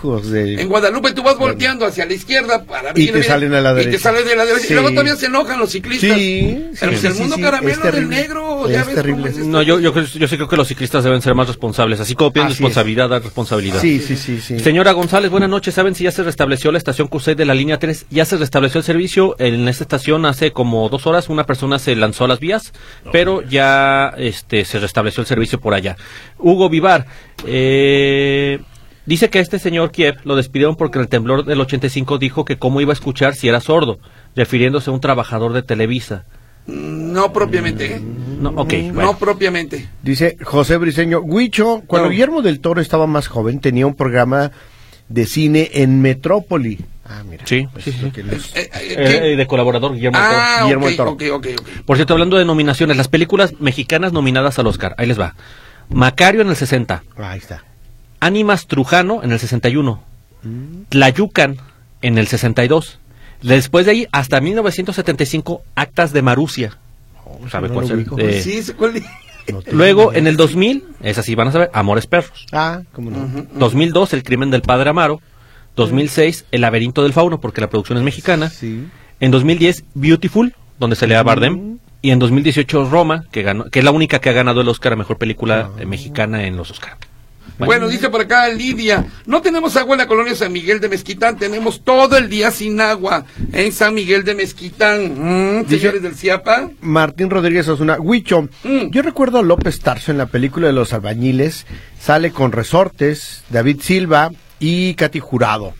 de... 0.03 0.61
En 0.63 0.69
Guadalupe 0.69 1.13
tú 1.13 1.23
vas 1.23 1.37
volteando 1.37 1.85
hacia 1.87 2.07
la 2.07 2.13
izquierda 2.15 2.65
para 2.65 2.93
Y 2.95 3.09
te 3.09 3.23
salen 3.23 3.53
a 3.55 3.61
la 3.61 3.73
Y 3.73 3.75
te 3.75 3.81
derecha. 3.87 4.03
salen 4.03 4.27
de 4.27 4.37
la 4.37 4.45
derecha. 4.45 4.67
Sí. 4.67 4.73
Y 4.73 4.75
luego 4.75 4.91
todavía 4.91 5.17
se 5.17 5.27
enojan 5.27 5.59
los 5.59 5.71
ciclistas. 5.71 6.17
Sí, 6.17 6.65
Pero 6.79 6.93
sí, 6.93 6.99
pues 6.99 7.05
el 7.05 7.13
sí, 7.15 7.21
mundo 7.21 7.37
sí, 7.37 7.43
caramelo 7.43 7.85
es 7.85 7.93
del 7.95 8.09
negro, 8.09 8.69
ya 8.69 8.81
Es 8.81 8.87
ves 8.87 8.95
terrible. 8.95 9.17
cómo 9.23 9.27
es 9.29 9.37
esto. 9.39 9.49
No, 9.49 9.63
yo, 9.63 9.81
yo, 9.81 9.93
creo- 9.93 10.05
yo 10.07 10.29
sí 10.29 10.37
creo 10.37 10.49
que 10.49 10.57
los 10.57 10.69
ciclistas 10.69 11.05
deben 11.05 11.21
ser 11.23 11.35
más 11.35 11.47
responsables. 11.49 12.01
Así 12.01 12.15
como 12.15 12.33
piden 12.33 12.49
responsabilidad, 12.49 13.09
dar 13.09 13.23
responsabilidad. 13.23 13.81
Sí, 13.81 14.01
sí, 14.01 14.17
sí, 14.17 14.41
sí. 14.41 14.59
Señora 14.61 14.93
González, 14.93 15.31
buenas 15.31 15.51
noches. 15.51 15.75
¿Saben 15.75 15.95
si 15.95 16.05
ya 16.05 16.11
se 16.13 16.23
restableció 16.23 16.71
la 16.73 16.79
estación 16.79 17.09
Cusey 17.09 17.35
de 17.35 17.45
la 17.45 17.55
línea 17.55 17.79
3? 17.79 18.07
Ya 18.11 18.25
se 18.25 18.37
restableció 18.37 18.79
el 18.79 18.85
servicio. 18.85 19.37
En 19.39 19.67
esta 19.69 19.85
estación 19.85 20.25
hace 20.27 20.53
como 20.53 20.89
dos 20.89 21.07
horas 21.07 21.29
una 21.29 21.45
persona 21.45 21.79
se 21.79 21.95
lanzó 21.97 22.25
a 22.25 22.29
las 22.29 22.41
vías, 22.41 22.73
pero 23.13 23.43
ya 23.43 24.13
este, 24.17 24.65
se 24.65 24.79
restableció 24.79 25.21
el 25.23 25.27
servicio 25.27 25.61
por 25.61 25.75
allá. 25.75 25.97
Hugo 26.39 26.69
Vivar, 26.69 27.07
eh, 27.47 28.61
dice 29.09 29.31
que 29.31 29.41
este 29.41 29.59
señor 29.59 29.91
Kiev 29.91 30.17
lo 30.25 30.37
despidieron 30.37 30.77
porque 30.77 30.99
en 30.99 31.03
el 31.03 31.09
temblor 31.09 31.45
del 31.45 31.61
85 31.61 32.19
dijo 32.19 32.45
que 32.45 32.59
cómo 32.59 32.81
iba 32.81 32.93
a 32.93 32.95
escuchar 32.95 33.35
si 33.35 33.49
era 33.49 33.61
sordo, 33.61 33.99
refiriéndose 34.37 34.91
a 34.91 34.93
un 34.93 35.01
trabajador 35.01 35.53
de 35.53 35.63
Televisa. 35.63 36.25
No 36.67 37.33
propiamente. 37.33 37.99
No, 38.41 38.53
bueno. 38.53 38.93
No 38.93 39.17
propiamente. 39.19 39.89
Dice 40.03 40.37
José 40.43 40.77
Briseño, 40.77 41.21
Huicho, 41.21 41.83
cuando 41.87 42.09
No. 42.09 42.13
Guillermo 42.13 42.43
del 42.43 42.61
Toro 42.61 42.81
estaba 42.83 43.07
más 43.07 43.27
joven, 43.27 43.59
tenía 43.61 43.87
un 43.87 43.95
programa 43.95 44.53
de 45.09 45.25
cine 45.27 45.71
en 45.73 46.03
Metrópoli. 46.03 46.79
Ah, 47.07 47.23
mira. 47.27 47.47
Sí, 47.47 47.67
pues 47.73 47.85
sí, 47.87 47.93
sí. 47.93 48.13
Eh, 48.15 48.69
eh, 48.75 49.33
Eh, 49.33 49.37
de 49.37 49.47
colaborador 49.47 49.95
Guillermo 49.95 50.19
del 50.19 50.27
Toro. 50.29 50.39
ah, 50.43 50.61
Guillermo 50.65 50.91
Toro. 50.95 51.11
ok, 51.13 51.23
ok, 51.33 51.47
ok. 51.59 51.69
Por 51.87 51.97
cierto, 51.97 52.13
hablando 52.13 52.37
de 52.37 52.45
nominaciones, 52.45 52.99
las 52.99 53.09
películas 53.09 53.55
mexicanas 53.61 54.13
nominadas 54.13 54.59
al 54.59 54.67
Oscar, 54.67 54.95
ahí 54.99 55.07
les 55.07 55.19
va. 55.19 55.35
Macario 55.89 56.43
en 56.43 56.51
el 56.51 56.57
60, 56.57 57.03
Ah, 57.17 57.31
Ahí 57.31 57.39
está. 57.39 57.65
Ánimas 58.21 58.67
Trujano 58.67 59.23
en 59.23 59.33
el 59.33 59.39
61, 59.39 60.03
Tlayucan 60.89 61.57
en 62.03 62.19
el 62.19 62.27
62. 62.27 62.99
Después 63.43 63.87
de 63.87 63.93
ahí, 63.93 64.07
hasta 64.13 64.41
1975, 64.41 65.63
Actas 65.75 66.13
de 66.13 66.23
Marusia. 66.23 66.77
¿Sabe 67.51 67.69
no 67.69 67.75
cuál 67.75 67.87
es? 68.19 68.37
Eh, 68.37 68.43
sí, 68.43 68.63
¿se- 68.63 68.75
¿cuál? 68.75 68.95
No 69.53 69.63
Luego, 69.73 70.13
en 70.13 70.27
el 70.27 70.37
2000, 70.37 70.85
es 71.03 71.17
así, 71.19 71.35
van 71.35 71.49
a 71.49 71.53
saber, 71.53 71.71
Amores 71.73 72.07
Perros. 72.07 72.47
Ah, 72.53 72.83
cómo 72.93 73.11
no. 73.11 73.47
2002, 73.55 74.13
El 74.13 74.23
crimen 74.23 74.51
del 74.51 74.63
padre 74.63 74.91
Amaro. 74.91 75.21
2006, 75.77 76.45
El 76.51 76.63
laberinto 76.63 77.03
del 77.03 77.13
fauno, 77.13 77.41
porque 77.41 77.61
la 77.61 77.71
producción 77.71 77.99
es 77.99 78.05
mexicana. 78.05 78.51
Sí. 78.51 78.85
En 79.21 79.31
2010, 79.31 79.85
Beautiful, 79.95 80.55
donde 80.79 80.97
se 80.97 81.07
lea 81.07 81.23
Bardem. 81.23 81.79
Y 82.03 82.11
en 82.11 82.19
2018, 82.19 82.89
Roma, 82.91 83.25
que 83.33 83.43
ganó, 83.43 83.65
que 83.71 83.79
es 83.81 83.85
la 83.85 83.91
única 83.91 84.21
que 84.21 84.29
ha 84.31 84.33
ganado 84.33 84.61
el 84.61 84.69
Oscar 84.69 84.93
a 84.93 84.97
mejor 84.97 85.19
película 85.19 85.71
eh, 85.79 85.87
mexicana 85.87 86.45
en 86.45 86.57
los 86.57 86.71
Oscar. 86.71 86.97
Bueno, 87.59 87.89
dice 87.89 88.09
por 88.09 88.21
acá 88.21 88.49
Lidia, 88.49 89.07
no 89.27 89.43
tenemos 89.43 89.77
agua 89.77 89.95
en 89.95 89.99
la 89.99 90.07
colonia 90.07 90.35
San 90.35 90.53
Miguel 90.53 90.81
de 90.81 90.89
Mezquitán, 90.89 91.37
tenemos 91.39 91.83
todo 91.83 92.17
el 92.17 92.29
día 92.29 92.51
sin 92.51 92.81
agua 92.81 93.25
en 93.53 93.73
San 93.73 93.95
Miguel 93.95 94.25
de 94.25 94.35
Mezquitán. 94.35 95.61
Mm, 95.61 95.69
señores 95.69 96.03
del 96.03 96.15
CIAPA. 96.15 96.71
Martín 96.81 97.31
Rodríguez 97.31 97.67
Osuna, 97.69 97.97
Huicho, 97.99 98.49
Mm. 98.65 98.91
yo 98.91 99.03
recuerdo 99.03 99.39
a 99.39 99.43
López 99.43 99.81
Tarso 99.81 100.11
en 100.13 100.19
la 100.19 100.27
película 100.27 100.67
de 100.69 100.73
los 100.73 100.93
albañiles, 100.93 101.67
sale 102.01 102.31
con 102.31 102.53
Resortes, 102.53 103.43
David 103.51 103.81
Silva 103.83 104.31
y 104.61 104.95
Katy 104.95 105.21
Jurado. 105.21 105.75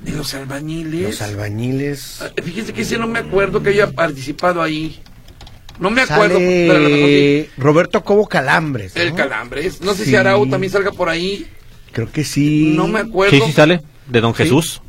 De 0.00 0.12
los 0.12 0.34
albañiles. 0.34 1.02
Los 1.02 1.22
albañiles. 1.22 2.20
Ah, 2.20 2.30
Fíjense 2.42 2.72
que 2.74 2.82
ese 2.82 2.98
no 2.98 3.06
me 3.06 3.20
acuerdo 3.20 3.62
que 3.62 3.70
haya 3.70 3.90
participado 3.92 4.60
ahí. 4.60 5.00
No 5.78 5.90
me 5.90 6.02
acuerdo, 6.02 6.38
pero 6.38 6.72
a 6.76 6.78
lo 6.78 6.88
mejor 6.88 7.08
sí. 7.08 7.48
Roberto 7.56 8.04
Cobo 8.04 8.26
Calambres. 8.28 8.94
¿no? 8.94 9.02
El 9.02 9.14
Calambres. 9.14 9.80
No 9.80 9.94
sé 9.94 10.04
si. 10.04 10.14
Arau 10.16 10.46
también 10.48 10.72
salga 10.72 10.92
por 10.92 11.08
ahí. 11.08 11.46
Creo 11.92 12.10
que 12.10 12.24
sí. 12.24 12.72
No 12.76 12.86
me 12.88 13.00
acuerdo. 13.00 13.30
Sí, 13.36 13.42
sí 13.46 13.52
sale, 13.52 13.80
de 14.06 14.20
Don 14.20 14.34
Jesús. 14.34 14.80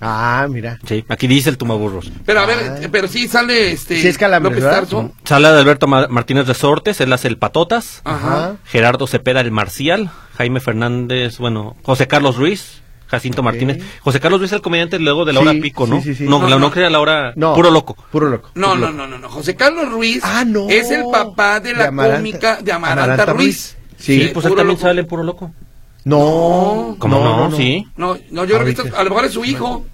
Ah, 0.00 0.46
mira. 0.50 0.78
Sí, 0.86 1.04
aquí 1.08 1.26
dice 1.26 1.48
el 1.48 1.56
tumaburros. 1.56 2.10
Pero 2.26 2.40
a 2.40 2.46
ver, 2.46 2.58
Ay. 2.76 2.84
eh, 2.84 2.88
pero 2.90 3.08
sí 3.08 3.26
sale 3.28 3.72
este. 3.72 4.00
Sí 4.00 4.08
es 4.08 4.18
Calambres, 4.18 4.62
¿verdad? 4.62 4.86
Sale 5.24 5.48
de 5.50 5.58
Alberto 5.60 5.86
Ma- 5.86 6.08
Martínez 6.08 6.46
Resortes, 6.46 7.00
él 7.00 7.12
hace 7.12 7.28
el 7.28 7.38
Patotas. 7.38 8.02
Ajá. 8.04 8.56
Gerardo 8.64 9.06
Cepeda, 9.06 9.40
el 9.40 9.50
Marcial. 9.50 10.10
Jaime 10.36 10.60
Fernández, 10.60 11.38
bueno, 11.38 11.76
José 11.84 12.06
Carlos 12.08 12.36
Ruiz. 12.36 12.82
Jacinto 13.06 13.42
Martínez. 13.42 13.82
José 14.00 14.18
Carlos 14.20 14.40
Ruiz, 14.40 14.52
el 14.52 14.60
comediante 14.62 14.98
luego 14.98 15.24
de 15.24 15.32
la 15.32 15.40
Sí, 15.40 15.46
hora 15.46 15.60
pico, 15.60 15.86
¿no? 15.86 15.96
sí, 16.00 16.10
sí, 16.10 16.14
sí. 16.16 16.24
No, 16.24 16.38
No, 16.40 16.48
la, 16.48 16.56
no. 16.56 16.60
no 16.60 16.70
crea 16.70 16.90
la 16.90 17.00
hora 17.00 17.32
No. 17.36 17.54
puro 17.54 17.70
loco. 17.70 17.96
Puro 18.10 18.28
loco. 18.28 18.50
No, 18.54 18.68
puro 18.70 18.78
no, 18.80 18.86
loco. 18.86 18.96
no, 18.98 19.06
no, 19.06 19.18
no. 19.18 19.28
José 19.28 19.54
Carlos 19.56 19.90
Ruiz 19.90 20.20
Ah, 20.24 20.44
no. 20.46 20.68
es 20.68 20.90
el 20.90 21.04
papá 21.12 21.60
de 21.60 21.74
la 21.74 21.88
Amaranta- 21.88 22.16
cómica 22.16 22.58
de 22.62 22.72
Amaranta, 22.72 23.04
Amaranta 23.04 23.32
Ruiz. 23.32 23.76
Ruiz. 23.76 23.76
Sí, 23.98 24.22
Sí, 24.22 24.30
pues 24.34 24.44
él 24.46 24.52
también 24.54 24.68
loco. 24.76 24.80
sale 24.82 25.00
en 25.00 25.06
puro 25.06 25.22
loco. 25.22 25.52
No. 26.04 26.96
¿Cómo 26.98 27.18
no? 27.50 27.56
Sí. 27.56 27.86
No, 27.96 28.14
no, 28.30 28.44
yo 28.44 28.46
creo 28.46 28.46
que 28.46 28.54
Ahorita. 28.56 28.82
esto- 28.82 28.96
a 28.98 29.04
lo 29.04 29.10
mejor 29.10 29.24
es 29.26 29.32
su 29.32 29.44
hijo. 29.44 29.84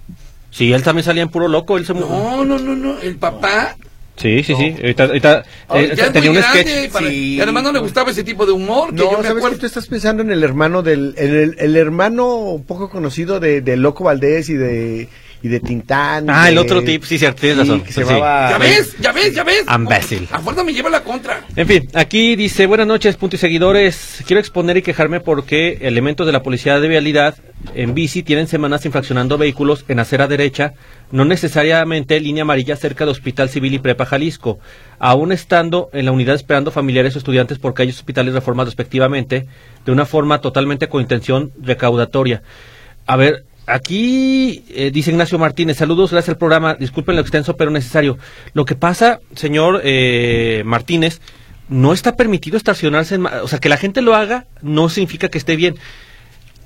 Sí, 0.49 0.73
él 0.73 0.83
también 0.83 1.05
salía 1.05 1.23
en 1.23 1.29
puro 1.29 1.47
loco. 1.47 1.77
Él 1.77 1.85
se 1.85 1.93
No, 1.93 2.43
no, 2.43 2.57
no, 2.59 2.75
no. 2.75 2.99
El 2.99 3.15
papá. 3.17 3.75
Sí, 4.17 4.43
sí, 4.43 4.53
sí. 4.55 4.75
Ahorita, 4.79 5.03
ahorita, 5.05 5.43
Ay, 5.67 5.85
eh, 5.85 5.93
ya 5.95 6.05
es 6.07 6.11
tenía 6.13 6.29
un 6.31 6.35
grande 6.37 6.61
sketch. 6.63 6.91
para- 6.91 7.07
Sí. 7.09 7.35
Y 7.35 7.41
además 7.41 7.63
no 7.63 7.71
le 7.71 7.79
gustaba 7.79 8.11
ese 8.11 8.23
tipo 8.23 8.45
de 8.45 8.51
humor. 8.51 8.89
Que 8.89 8.97
No, 8.97 9.03
yo 9.11 9.17
me 9.17 9.23
¿sabes 9.23 9.37
acuerdo. 9.37 9.55
que 9.55 9.59
tú 9.61 9.65
estás 9.65 9.87
pensando 9.87 10.21
en 10.21 10.31
el 10.31 10.43
hermano 10.43 10.83
del 10.83 11.15
el, 11.17 11.35
el- 11.35 11.55
el 11.57 11.75
hermano 11.75 12.61
poco 12.67 12.89
conocido 12.89 13.39
de, 13.39 13.61
de 13.61 13.77
Loco 13.77 14.03
Valdés 14.03 14.49
y 14.49 14.53
de 14.55 15.07
y 15.43 15.47
de 15.47 15.59
Tintán? 15.59 16.29
Ah, 16.29 16.49
el 16.49 16.57
otro 16.57 16.81
tipo, 16.83 17.05
sí, 17.05 17.17
cierto, 17.17 17.41
tienes 17.41 17.59
razón. 17.59 17.81
que 17.81 17.91
se 17.91 18.03
Sí. 18.03 18.07
llamaba 18.09 18.49
Ya 18.51 18.57
ves, 18.57 18.95
ya 18.99 19.11
ves, 19.11 19.33
ya 19.35 19.43
ves. 19.43 19.63
Imbécil. 19.73 20.27
A 20.31 20.39
fuerza 20.39 20.63
me 20.63 20.73
lleva 20.73 20.89
la 20.89 21.03
contra. 21.03 21.43
En 21.55 21.67
fin, 21.67 21.89
aquí 21.93 22.35
dice, 22.35 22.65
buenas 22.67 22.87
noches, 22.87 23.15
punto 23.17 23.35
y 23.35 23.39
seguidores. 23.39 24.23
Quiero 24.27 24.39
exponer 24.39 24.77
y 24.77 24.81
quejarme 24.81 25.19
porque 25.19 25.79
elementos 25.81 26.25
de 26.25 26.31
la 26.33 26.43
policía 26.43 26.79
de 26.79 26.87
vialidad 26.87 27.35
en 27.75 27.93
bici 27.93 28.23
tienen 28.23 28.47
semanas 28.47 28.85
infraccionando 28.85 29.37
vehículos 29.37 29.85
en 29.87 29.99
acera 29.99 30.27
derecha, 30.27 30.73
no 31.11 31.25
necesariamente 31.25 32.19
línea 32.19 32.43
amarilla 32.43 32.75
cerca 32.75 33.05
de 33.05 33.11
Hospital 33.11 33.49
Civil 33.49 33.73
y 33.73 33.79
Prepa 33.79 34.05
Jalisco, 34.05 34.59
aún 34.99 35.31
estando 35.31 35.89
en 35.93 36.05
la 36.05 36.11
unidad 36.11 36.35
esperando 36.35 36.71
familiares 36.71 37.15
o 37.15 37.17
estudiantes 37.19 37.59
por 37.59 37.73
calles, 37.73 37.97
hospitales, 37.97 38.33
reformas 38.33 38.65
respectivamente, 38.65 39.45
de 39.85 39.91
una 39.91 40.05
forma 40.05 40.39
totalmente 40.41 40.87
con 40.87 41.01
intención 41.01 41.51
recaudatoria. 41.61 42.41
A 43.07 43.15
ver, 43.15 43.45
aquí 43.73 44.63
eh, 44.69 44.91
dice 44.93 45.11
Ignacio 45.11 45.39
Martínez, 45.39 45.77
saludos, 45.77 46.11
gracias 46.11 46.29
al 46.29 46.37
programa, 46.37 46.75
disculpen 46.75 47.15
lo 47.15 47.21
extenso 47.21 47.55
pero 47.57 47.71
necesario. 47.71 48.17
Lo 48.53 48.65
que 48.65 48.75
pasa, 48.75 49.19
señor 49.35 49.81
eh, 49.83 50.63
Martínez, 50.65 51.21
no 51.69 51.93
está 51.93 52.15
permitido 52.15 52.57
estacionarse, 52.57 53.15
en, 53.15 53.25
o 53.25 53.47
sea, 53.47 53.59
que 53.59 53.69
la 53.69 53.77
gente 53.77 54.01
lo 54.01 54.15
haga 54.15 54.45
no 54.61 54.89
significa 54.89 55.29
que 55.29 55.37
esté 55.37 55.55
bien. 55.55 55.75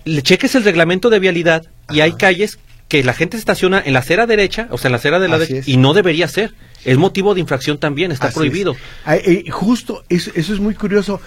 Le 0.03 0.21
cheques 0.21 0.55
el 0.55 0.63
reglamento 0.63 1.09
de 1.09 1.19
vialidad 1.19 1.65
y 1.89 1.99
hay 2.01 2.13
calles 2.13 2.59
que 2.87 3.03
la 3.03 3.13
gente 3.13 3.37
se 3.37 3.41
estaciona 3.41 3.81
en 3.83 3.93
la 3.93 3.99
acera 3.99 4.27
derecha, 4.27 4.67
o 4.69 4.77
sea, 4.77 4.89
en 4.89 4.93
la 4.93 4.97
acera 4.97 5.19
de 5.19 5.27
la 5.27 5.37
Así 5.37 5.45
derecha, 5.47 5.59
es. 5.61 5.67
y 5.67 5.77
no 5.77 5.93
debería 5.93 6.27
ser. 6.27 6.53
Es 6.83 6.97
motivo 6.97 7.33
de 7.33 7.39
infracción 7.41 7.79
también, 7.79 8.11
está 8.11 8.27
Así 8.27 8.35
prohibido. 8.35 8.73
es. 8.73 8.77
Ay, 9.05 9.19
eh, 9.25 9.49
justo, 9.49 10.03
eso, 10.09 10.31
eso 10.35 10.53
es 10.53 10.59
muy 10.59 10.75
curioso. 10.75 11.19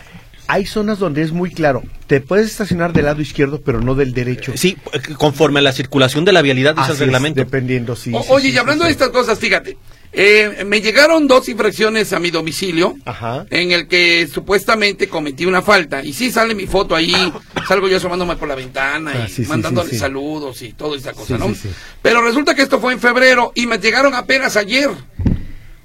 Hay 0.50 0.64
zonas 0.66 0.98
donde 0.98 1.22
es 1.22 1.30
muy 1.30 1.50
claro. 1.52 1.82
Te 2.06 2.20
puedes 2.22 2.46
estacionar 2.46 2.92
del 2.94 3.04
lado 3.04 3.20
izquierdo, 3.20 3.61
pero 3.62 3.80
no 3.82 3.94
del 3.94 4.14
derecho. 4.14 4.52
Sí, 4.56 4.76
conforme 5.18 5.58
a 5.61 5.62
la 5.62 5.72
circulación 5.72 6.24
de 6.24 6.32
la 6.32 6.40
vialidad 6.42 6.74
dice 6.74 6.88
el 6.88 6.94
es, 6.94 6.98
reglamento. 7.00 7.40
dependiendo, 7.40 7.94
sí. 7.94 8.12
O- 8.14 8.22
sí, 8.22 8.28
oye, 8.30 8.48
sí, 8.48 8.54
y 8.54 8.58
hablando 8.58 8.84
sí, 8.84 8.88
de 8.88 8.94
sí. 8.94 9.00
estas 9.02 9.11
cosas, 9.11 9.38
fíjate. 9.38 9.76
eh, 10.11 10.64
me 10.66 10.80
llegaron 10.80 11.28
dos 11.28 11.50
infracciones 11.50 12.14
a 12.14 12.18
mi 12.18 12.30
domicilio. 12.30 12.96
Ajá. 13.04 13.44
En 13.50 13.72
el 13.72 13.88
que 13.88 14.26
supuestamente 14.26 15.06
cometí 15.08 15.44
una 15.44 15.61
falta. 15.61 16.02
Y 16.02 16.14
sí 16.14 16.30
sale 16.32 16.54
mi 16.54 16.66
foto 16.66 16.96
ahí. 16.96 17.12
salgo 17.68 17.87
yo 17.88 17.98
asomándome 17.98 18.37
por 18.37 18.48
la 18.48 18.54
ventana 18.54 19.12
y 19.14 19.18
Ah, 19.18 19.28
sí, 19.28 19.44
sí, 19.44 19.48
mandándole 19.50 19.90
sí, 19.90 19.96
sí. 19.96 20.00
saludos 20.00 20.62
y 20.62 20.72
toda 20.72 20.96
esa 20.96 21.12
cosa, 21.12 21.37
Sí, 21.37 21.40
¿no? 21.46 21.48
sí, 21.48 21.61
sí. 21.64 21.68
Pero 22.00 22.22
resulta 22.22 22.54
que 22.54 22.62
esto 22.62 22.80
fue 22.80 22.94
en 22.94 23.00
febrero 23.00 23.52
y 23.54 23.66
me 23.66 23.76
llegaron 23.76 24.14
apenas 24.14 24.56
ayer. 24.56 24.88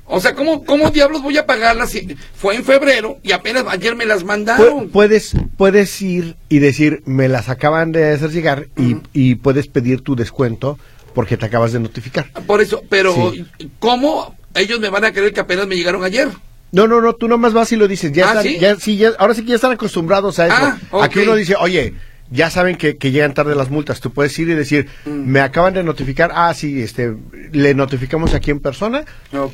O 0.05 0.19
sea, 0.19 0.35
¿cómo, 0.35 0.63
cómo 0.65 0.89
diablos 0.91 1.21
voy 1.23 1.37
a 1.37 1.45
pagarlas 1.45 1.91
si 1.91 2.15
fue 2.35 2.55
en 2.55 2.63
febrero 2.65 3.19
y 3.23 3.31
apenas 3.31 3.63
ayer 3.69 3.95
me 3.95 4.05
las 4.05 4.23
mandaron? 4.23 4.89
puedes, 4.89 5.33
puedes 5.57 6.01
ir 6.01 6.35
y 6.49 6.59
decir, 6.59 7.01
me 7.05 7.29
las 7.29 7.47
acaban 7.49 7.91
de 7.93 8.11
hacer 8.11 8.31
llegar 8.31 8.67
y, 8.77 8.97
y 9.13 9.35
puedes 9.35 9.67
pedir 9.67 10.01
tu 10.01 10.15
descuento 10.15 10.77
porque 11.15 11.37
te 11.37 11.45
acabas 11.45 11.71
de 11.73 11.79
notificar. 11.79 12.29
Por 12.45 12.61
eso, 12.61 12.81
pero 12.89 13.31
Sí. 13.31 13.45
¿cómo 13.79 14.35
ellos 14.55 14.79
me 14.79 14.89
van 14.89 15.05
a 15.05 15.13
creer 15.13 15.31
que 15.33 15.39
apenas 15.39 15.67
me 15.67 15.75
llegaron 15.75 16.03
ayer? 16.03 16.27
No, 16.71 16.87
no, 16.87 17.01
no, 17.01 17.13
tú 17.13 17.27
nomás 17.27 17.53
vas 17.53 17.71
y 17.71 17.75
lo 17.75 17.87
dices. 17.87 18.11
Ya 18.11 18.25
Ah, 18.25 18.29
están, 18.29 18.43
¿sí? 18.43 18.57
ya, 18.59 18.75
sí, 18.77 18.97
ya, 18.97 19.11
ahora 19.19 19.35
sí 19.35 19.43
que 19.43 19.49
ya 19.49 19.55
están 19.55 19.71
acostumbrados 19.71 20.39
a 20.39 20.47
eso. 20.47 20.55
Ah. 20.57 20.77
Aquí 21.03 21.19
uno 21.19 21.35
dice, 21.35 21.55
oye, 21.59 21.93
ya 22.31 22.49
saben 22.49 22.75
que, 22.77 22.97
que 22.97 23.11
llegan 23.11 23.33
tarde 23.33 23.55
las 23.55 23.69
multas. 23.69 23.99
Tú 24.01 24.11
puedes 24.11 24.37
ir 24.39 24.49
y 24.49 24.53
decir, 24.55 24.87
Mm. 25.05 25.09
me 25.31 25.39
acaban 25.41 25.73
de 25.73 25.83
notificar, 25.83 26.31
ah, 26.33 26.53
sí, 26.53 26.81
este, 26.81 27.15
le 27.51 27.73
notificamos 27.75 28.33
aquí 28.33 28.51
en 28.51 28.59
persona. 28.59 29.05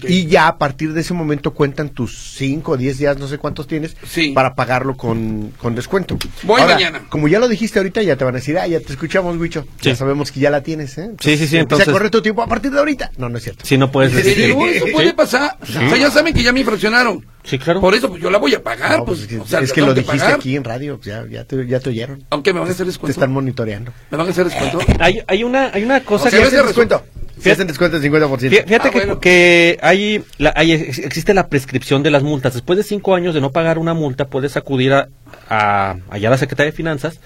Y 0.07 0.27
ya 0.27 0.47
a 0.47 0.57
partir 0.57 0.93
de 0.93 1.01
ese 1.01 1.13
momento 1.13 1.53
cuentan 1.53 1.89
tus 1.89 2.33
5 2.37 2.73
o 2.73 2.77
10 2.77 2.97
días, 2.97 3.17
no 3.17 3.27
sé 3.27 3.37
cuántos 3.37 3.67
tienes, 3.67 3.95
Sí. 4.07 4.31
para 4.31 4.55
pagarlo 4.55 4.95
con, 4.95 5.51
con 5.57 5.75
descuento. 5.75 6.17
Voy 6.43 6.61
Ahora, 6.61 6.75
mañana. 6.75 7.01
Como 7.09 7.27
ya 7.27 7.39
lo 7.39 7.47
dijiste 7.47 7.79
ahorita, 7.79 8.01
ya 8.01 8.15
te 8.15 8.23
van 8.23 8.35
a 8.35 8.37
decir, 8.37 8.57
ah, 8.57 8.67
ya 8.67 8.79
te 8.79 8.91
escuchamos, 8.93 9.37
Wicho. 9.37 9.65
Sí. 9.81 9.89
Ya 9.89 9.95
sabemos 9.95 10.31
que 10.31 10.39
ya 10.39 10.49
la 10.49 10.61
tienes, 10.63 10.97
¿eh? 10.97 11.11
Sí, 11.19 11.31
sí, 11.37 11.47
sí, 11.47 11.57
Empieza 11.57 11.59
entonces- 11.61 11.87
a 11.89 11.91
correr 11.91 12.09
tu 12.11 12.21
tiempo 12.21 12.41
a 12.41 12.47
partir 12.47 12.71
de 12.71 12.79
ahorita. 12.79 13.11
No, 13.17 13.29
no 13.29 13.37
es 13.37 13.43
cierto. 13.43 13.65
Si 13.65 13.77
no 13.77 13.91
puedes 13.91 14.11
Sí, 14.13 14.17
decir. 14.21 14.55
no, 14.55 14.65
eso 14.67 14.85
puede 14.93 15.13
pasar. 15.13 15.57
O 15.61 15.65
sea, 15.65 15.97
ya 15.97 16.09
saben 16.11 16.33
que 16.33 16.43
ya 16.43 16.53
me 16.53 16.59
infraccionaron. 16.61 17.25
Sí, 17.43 17.57
claro. 17.57 17.79
Por 17.81 17.95
eso 17.95 18.09
pues, 18.09 18.21
yo 18.21 18.29
la 18.29 18.37
voy 18.37 18.53
a 18.53 18.61
pagar. 18.61 18.99
No, 18.99 19.05
pues, 19.05 19.19
pues, 19.19 19.21
es 19.21 19.27
que, 19.27 19.39
o 19.39 19.45
sea, 19.47 19.59
es 19.61 19.69
la 19.69 19.73
que 19.75 19.81
tengo 19.81 19.87
lo 19.87 19.93
dijiste 19.95 20.17
pagar. 20.19 20.35
aquí 20.35 20.55
en 20.55 20.63
radio, 20.63 20.99
ya, 21.01 21.25
ya, 21.29 21.45
te, 21.45 21.65
ya 21.67 21.79
te 21.79 21.89
oyeron. 21.89 22.23
Aunque 22.29 22.53
me 22.53 22.59
van 22.59 22.67
a 22.69 22.71
hacer 22.71 22.85
Te 22.85 22.91
descuento. 22.91 23.11
están 23.11 23.31
monitoreando. 23.31 23.91
¿Me 24.11 24.17
van 24.17 24.27
a 24.27 24.29
hacer 24.31 24.45
descuento? 24.45 24.79
Hay, 24.99 25.21
hay 25.25 25.43
una, 25.43 25.71
hay 25.73 25.83
una 25.83 26.01
cosa 26.03 26.27
O 26.27 26.29
sea, 26.29 26.39
que 26.39 26.45
hacen 26.45 26.65
descuento. 26.65 27.03
Si 27.41 27.49
hacen 27.49 27.67
descuento 27.67 27.97
del 27.99 28.11
50%. 28.11 28.37
Fí- 28.51 28.65
Fíjate 28.65 28.75
Ah, 28.75 28.91
que, 28.91 28.97
bueno. 28.97 29.19
que 29.21 29.77
hay, 29.81 30.21
la- 30.37 30.51
hay- 30.57 30.73
ex- 30.73 30.99
existe 30.99 31.33
la 31.33 31.47
prescripción 31.47 32.03
de 32.03 32.11
las 32.11 32.21
multas. 32.23 32.53
Después 32.53 32.75
de 32.75 32.83
cinco 32.83 33.15
años 33.15 33.33
de 33.33 33.39
no 33.39 33.51
pagar 33.51 33.77
una 33.79 33.93
multa, 33.93 34.25
puedes 34.27 34.57
acudir 34.57 34.91
a, 34.93 35.07
a- 35.49 35.95
allá 36.09 36.27
a 36.27 36.31
la 36.31 36.37
Secretaría 36.37 36.71
de 36.71 36.75
Finanzas, 36.75 37.21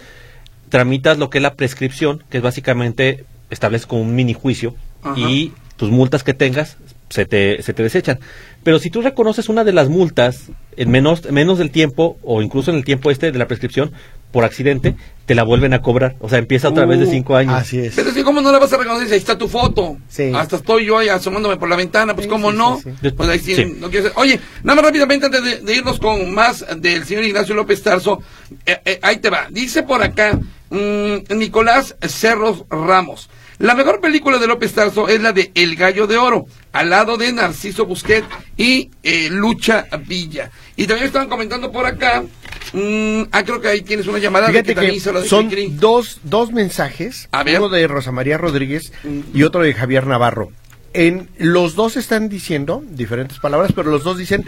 tramitas 0.70 1.18
lo 1.18 1.30
que 1.32 1.40
es 1.40 1.42
la 1.42 1.56
prescripción, 1.56 2.24
que 2.30 2.38
es 2.38 2.44
básicamente 2.44 3.26
establece 3.50 3.88
como 3.88 4.02
un 4.04 4.14
mini 4.16 4.34
juicio 4.34 4.76
Ajá. 5.02 5.16
y 5.20 5.52
tus 5.78 5.90
multas 5.90 6.24
que 6.24 6.34
tengas 6.36 6.78
se 7.10 7.26
te, 7.26 7.62
se 7.62 7.74
te 7.74 7.84
desechan. 7.84 8.20
Pero 8.64 8.80
si 8.80 8.90
tú 8.90 9.02
reconoces 9.02 9.50
una 9.50 9.64
de 9.64 9.74
las 9.74 9.90
multas 9.90 10.50
en 10.78 10.90
menos, 10.90 11.30
menos 11.32 11.58
del 11.58 11.70
tiempo 11.72 12.18
o 12.24 12.42
incluso 12.42 12.72
en 12.72 12.78
el 12.78 12.86
tiempo 12.86 13.12
este 13.12 13.32
de 13.32 13.38
la 13.38 13.48
prescripción 13.48 13.92
por 14.32 14.46
accidente, 14.46 14.96
te 15.28 15.36
la 15.36 15.44
vuelven 15.44 15.74
a 15.74 15.82
cobrar. 15.82 16.16
O 16.20 16.28
sea, 16.30 16.40
empieza 16.40 16.70
otra 16.70 16.86
vez 16.86 16.98
de 17.00 17.06
Uh, 17.06 17.12
cinco 17.12 17.36
años. 17.36 17.54
Así 17.54 17.78
es. 17.80 17.94
Pero 17.96 18.10
es 18.10 18.16
que, 18.16 18.24
¿cómo 18.24 18.42
no 18.42 18.52
la 18.52 18.58
vas 18.58 18.74
a 18.74 18.78
reconocer 18.78 19.12
ahí 19.12 19.18
está 19.20 19.38
tu 19.38 19.48
foto? 19.48 19.98
Sí. 20.08 20.32
Hasta 20.34 20.56
estoy 20.56 20.86
yo 20.86 20.98
ahí 20.98 21.10
asomándome 21.10 21.58
por 21.58 21.70
la 21.70 21.76
ventana, 21.76 22.16
pues, 22.16 22.26
Sí, 22.26 22.30
¿cómo 22.32 22.52
sí, 22.52 22.58
no? 22.58 22.80
sí, 22.84 22.90
sí. 23.02 23.12
Pues 23.12 23.30
ahí 23.30 23.40
sí, 23.40 23.54
Sí. 23.56 23.66
no 23.80 23.90
quiero 23.92 24.08
ser- 24.08 24.14
Oye, 24.16 24.40
nada 24.64 24.78
más 24.78 24.86
rápidamente 24.86 25.28
antes 25.28 25.44
de, 25.44 25.58
de 25.60 25.76
irnos 25.76 26.00
con 26.00 26.34
más 26.34 26.66
del 26.78 27.06
señor 27.06 27.26
Ignacio 27.26 27.54
López 27.54 27.84
Tarso, 27.84 28.24
eh, 28.66 28.80
eh, 28.86 29.00
ahí 29.04 29.18
te 29.18 29.30
va. 29.30 29.48
Dice 29.52 29.84
por 29.84 30.02
acá, 30.02 30.40
mm, 30.72 31.36
Nicolás 31.36 31.96
Cerros 32.02 32.64
Ramos. 32.72 33.30
La 33.64 33.76
mejor 33.76 34.02
película 34.02 34.40
de 34.40 34.48
López 34.48 34.74
Tarso 34.74 35.08
es 35.08 35.22
la 35.22 35.32
de 35.32 35.50
El 35.56 35.78
Gallo 35.78 36.06
de 36.06 36.18
Oro, 36.18 36.48
al 36.74 36.90
lado 36.90 37.16
de 37.16 37.32
Narciso 37.32 37.86
Busquet 37.86 38.26
y 38.58 38.92
eh, 39.04 39.30
Lucha 39.32 39.88
Villa. 40.06 40.52
Y 40.76 40.86
también 40.86 41.08
estaban 41.08 41.30
comentando 41.30 41.72
por 41.72 41.86
acá, 41.86 42.26
mm, 42.74 43.22
ah, 43.32 43.44
creo 43.46 43.62
que 43.62 43.70
ahí 43.70 43.82
tienes 43.82 44.06
una 44.08 44.20
llamada 44.20 44.50
de 44.52 44.64
que 44.64 44.94
hizo 44.94 45.14
la 45.14 45.22
de 45.22 45.30
son 45.30 45.48
Cricri. 45.50 45.78
dos, 45.78 46.20
dos 46.24 46.52
mensajes, 46.52 47.30
A 47.32 47.46
ver. 47.46 47.58
uno 47.62 47.70
de 47.70 47.88
Rosa 47.88 48.12
María 48.12 48.38
Rodríguez 48.38 48.92
y 49.34 49.44
otro 49.44 49.62
de 49.64 49.74
Javier 49.74 50.08
Navarro. 50.08 50.52
En 50.92 51.30
los 51.38 51.76
dos 51.76 51.96
están 51.96 52.28
diciendo 52.28 52.84
diferentes 52.86 53.40
palabras, 53.40 53.72
pero 53.74 53.90
los 53.90 54.04
dos 54.04 54.18
dicen 54.18 54.44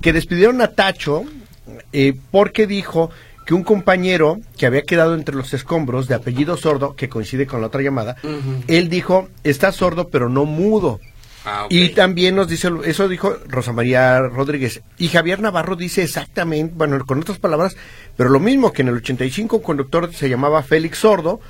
que 0.00 0.14
despidieron 0.14 0.62
a 0.62 0.68
Tacho 0.68 1.24
eh, 1.92 2.14
porque 2.30 2.66
dijo 2.66 3.10
que 3.44 3.54
un 3.54 3.62
compañero 3.64 4.40
que 4.56 4.66
había 4.66 4.82
quedado 4.82 5.14
entre 5.14 5.34
los 5.34 5.52
escombros 5.54 6.08
de 6.08 6.14
apellido 6.14 6.56
sordo, 6.56 6.94
que 6.96 7.08
coincide 7.08 7.46
con 7.46 7.60
la 7.60 7.66
otra 7.68 7.82
llamada, 7.82 8.16
él 8.68 8.88
dijo, 8.88 9.28
está 9.44 9.70
sordo 9.72 10.08
pero 10.08 10.28
no 10.28 10.44
mudo. 10.44 11.00
Ah. 11.46 11.66
Y 11.68 11.90
también 11.90 12.36
nos 12.36 12.48
dice, 12.48 12.70
eso 12.86 13.06
dijo 13.06 13.36
Rosa 13.48 13.72
María 13.74 14.18
Rodríguez. 14.20 14.80
Y 14.96 15.08
Javier 15.08 15.40
Navarro 15.40 15.76
dice 15.76 16.02
exactamente, 16.02 16.72
bueno, 16.74 17.04
con 17.04 17.20
otras 17.20 17.38
palabras, 17.38 17.76
pero 18.16 18.30
lo 18.30 18.40
mismo 18.40 18.72
que 18.72 18.80
en 18.80 18.88
el 18.88 18.96
85 18.96 19.56
un 19.58 19.62
conductor 19.62 20.10
se 20.14 20.30
llamaba 20.30 20.62
Félix 20.62 20.98
Sordo 21.00 21.40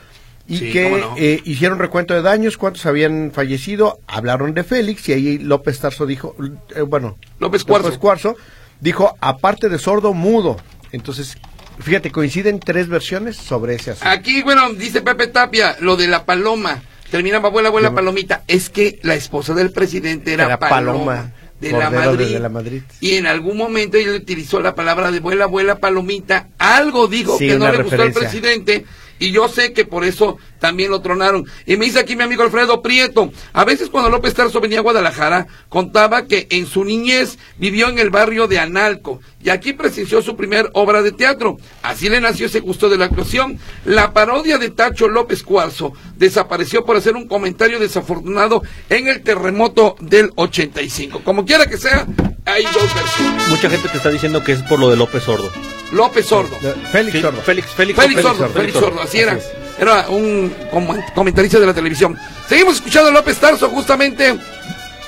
y 0.49 0.57
Sí, 0.59 0.73
que 0.73 0.91
no. 0.91 1.15
eh, 1.17 1.41
hicieron 1.45 1.79
recuento 1.79 2.13
de 2.13 2.23
daños, 2.23 2.57
cuántos 2.59 2.85
habían 2.87 3.31
fallecido, 3.33 4.01
hablaron 4.09 4.53
de 4.53 4.65
Félix 4.65 5.09
y 5.09 5.13
ahí 5.13 5.39
López 5.39 5.79
Tarso 5.79 6.07
dijo, 6.07 6.35
eh, 6.75 6.83
bueno, 6.83 7.17
López 7.39 7.63
Cuarzo. 7.63 7.97
Cuarzo 8.01 8.37
dijo, 8.81 9.17
aparte 9.21 9.69
de 9.69 9.79
sordo, 9.79 10.13
mudo. 10.13 10.57
Entonces, 10.91 11.39
fíjate, 11.81 12.11
coinciden 12.11 12.61
tres 12.61 12.89
versiones 12.89 13.37
sobre 13.37 13.75
ese 13.77 13.93
asunto. 13.93 14.09
Aquí, 14.09 14.43
bueno, 14.43 14.73
dice 14.75 15.03
Pepe 15.03 15.27
Tapia, 15.29 15.77
lo 15.81 15.97
de 15.97 16.09
la 16.09 16.25
paloma. 16.25 16.83
Terminaba 17.11 17.49
abuela, 17.49 17.69
abuela, 17.69 17.95
palomita. 17.95 18.43
Es 18.49 18.71
que 18.71 18.99
la 19.03 19.15
esposa 19.15 19.55
del 19.55 19.71
presidente 19.71 20.33
era, 20.33 20.47
Era 20.47 20.59
paloma. 20.59 20.93
Paloma, 20.93 21.33
de 21.61 21.71
la, 21.73 21.91
Madrid. 21.91 22.27
de 22.27 22.41
la 22.41 22.49
Madrid. 22.49 22.83
Y 23.01 23.15
en 23.15 23.27
algún 23.27 23.57
momento 23.57 23.97
ella 23.97 24.13
utilizó 24.13 24.61
la 24.61 24.75
palabra 24.75 25.11
de 25.13 25.19
abuela, 25.19 25.45
abuela, 25.45 25.79
palomita. 25.79 26.49
Algo 26.59 27.07
dijo 27.07 27.39
Sí, 27.39 27.47
que 27.49 27.57
no 27.57 27.71
le 27.71 27.83
gustó 27.83 27.95
al 28.03 28.09
referencia. 28.09 28.21
presidente. 28.21 28.85
Y 29.25 29.33
yo 29.33 29.49
sé 29.49 29.73
que 29.73 29.87
por 29.87 30.05
eso 30.05 30.37
también 30.61 30.91
lo 30.91 31.01
tronaron. 31.01 31.47
Y 31.65 31.79
me 31.79 31.87
dice 31.87 31.99
aquí 31.99 32.15
mi 32.15 32.25
amigo 32.25 32.43
Alfredo 32.43 32.83
Prieto. 32.83 33.33
A 33.55 33.65
veces 33.65 33.89
cuando 33.89 34.11
López 34.11 34.35
Tarso 34.35 34.61
venía 34.61 34.81
a 34.81 34.83
Guadalajara, 34.83 35.47
contaba 35.71 36.27
que 36.27 36.47
en 36.51 36.67
su 36.67 36.85
niñez 36.85 37.39
vivió 37.57 37.89
en 37.89 37.99
el 37.99 38.11
barrio 38.11 38.49
de 38.49 38.59
Analco. 38.59 39.21
Y 39.43 39.49
aquí 39.49 39.73
presenció 39.73 40.21
su 40.21 40.37
primer 40.37 40.69
obra 40.75 41.01
de 41.01 41.13
teatro. 41.13 41.57
Así 41.83 42.11
le 42.11 42.21
nació 42.21 42.47
ese 42.47 42.61
gusto 42.61 42.91
de 42.91 42.99
la 42.99 43.07
actuación. 43.07 43.59
La 43.87 44.13
parodia 44.13 44.59
de 44.59 44.69
Tacho 44.69 45.09
López 45.09 45.43
Cuarzo 45.43 45.95
desapareció 46.17 46.85
por 46.85 46.97
hacer 46.97 47.17
un 47.17 47.27
comentario 47.27 47.79
desafortunado 47.79 48.63
en 48.91 49.09
el 49.09 49.23
terremoto 49.23 49.97
del 50.01 50.33
85. 50.37 51.23
Como 51.25 51.47
quiera 51.47 51.65
que 51.65 51.79
sea, 51.79 52.07
hay 52.45 52.65
dos 52.65 52.95
versiones. 52.95 53.49
Mucha 53.49 53.71
gente 53.71 53.89
te 53.89 53.97
está 53.97 54.11
diciendo 54.11 54.45
que 54.45 54.53
es 54.53 54.63
por 54.65 54.79
lo 54.79 54.91
de 54.91 54.97
López 54.97 55.23
Sordo. 55.23 55.51
López 55.93 56.27
Sordo. 56.27 56.59
Félix 56.93 57.21
Sordo. 57.21 57.41
Félix, 57.43 57.69
Félix, 57.73 57.99
Félix 58.01 58.23
Sordo, 58.23 58.49
Félix 58.51 58.79
Sordo. 58.79 59.01
Así 59.03 59.19
era. 59.21 59.39
Era 59.79 60.09
un 60.09 60.55
com- 60.71 61.01
comentarista 61.15 61.59
de 61.59 61.67
la 61.67 61.75
televisión. 61.75 62.17
Seguimos 62.49 62.77
escuchando 62.77 63.09
a 63.09 63.13
López 63.13 63.37
Tarso 63.39 63.69
justamente, 63.71 64.37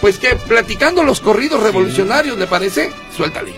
pues 0.01 0.19
que 0.19 0.35
platicando 0.35 1.03
los 1.05 1.21
corridos 1.21 1.63
revolucionarios, 1.63 2.37
¿le 2.39 2.47
parece? 2.47 2.91
Suéltale. 3.17 3.53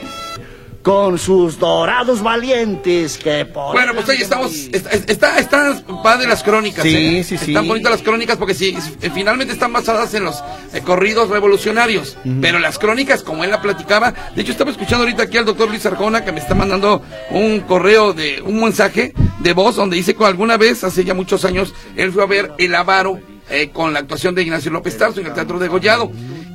Con 0.83 1.19
sus 1.19 1.59
dorados 1.59 2.23
valientes 2.23 3.19
que 3.19 3.45
por 3.45 3.73
Bueno, 3.73 3.93
pues 3.95 4.09
ahí 4.09 4.23
estamos. 4.23 4.53
Está, 4.53 4.91
está, 4.91 5.39
están 5.39 5.85
padre 6.03 6.27
las 6.29 6.43
crónicas. 6.43 6.83
Sí, 6.83 7.19
¿eh? 7.19 7.25
sí, 7.25 7.37
sí. 7.37 7.53
Están 7.53 7.69
bonitas 7.69 7.93
las 7.93 8.03
crónicas 8.03 8.37
porque 8.37 8.55
sí, 8.55 8.77
eh, 9.03 9.11
finalmente 9.13 9.53
están 9.53 9.73
basadas 9.73 10.15
en 10.15 10.25
los 10.25 10.43
eh, 10.73 10.81
corridos 10.81 11.29
revolucionarios. 11.31 12.17
Pero 12.41 12.59
las 12.59 12.79
crónicas, 12.79 13.23
como 13.23 13.45
él 13.45 13.51
la 13.51 13.61
platicaba, 13.61 14.15
de 14.35 14.43
hecho 14.43 14.53
estaba 14.53 14.71
escuchando 14.71 15.05
ahorita 15.05 15.25
aquí 15.25 15.37
al 15.39 15.45
doctor 15.45 15.69
Luis 15.69 15.85
Arjona 15.87 16.25
que 16.25 16.33
me 16.33 16.41
está 16.41 16.55
mandando 16.55 17.03
un 17.31 17.61
correo 17.61 18.13
de 18.13 18.43
un 18.43 18.61
mensaje 18.61 19.13
de 19.41 19.53
voz 19.53 19.77
donde 19.77 19.97
dice 19.97 20.15
que 20.15 20.25
alguna 20.25 20.57
vez, 20.57 20.85
hace 20.85 21.05
ya 21.05 21.15
muchos 21.15 21.45
años, 21.45 21.75
él 21.97 22.13
fue 22.13 22.23
a 22.23 22.27
ver 22.27 22.53
El 22.59 22.75
Avaro 22.75 23.21
eh, 23.51 23.71
con 23.73 23.95
la 23.95 24.01
actuación 24.01 24.35
de 24.35 24.43
Ignacio 24.43 24.71
López 24.71 24.99
Tarso 24.99 25.21
en 25.21 25.27
el 25.27 25.33
Teatro 25.33 25.59
de 25.59 25.69
Gollado. 25.69 26.11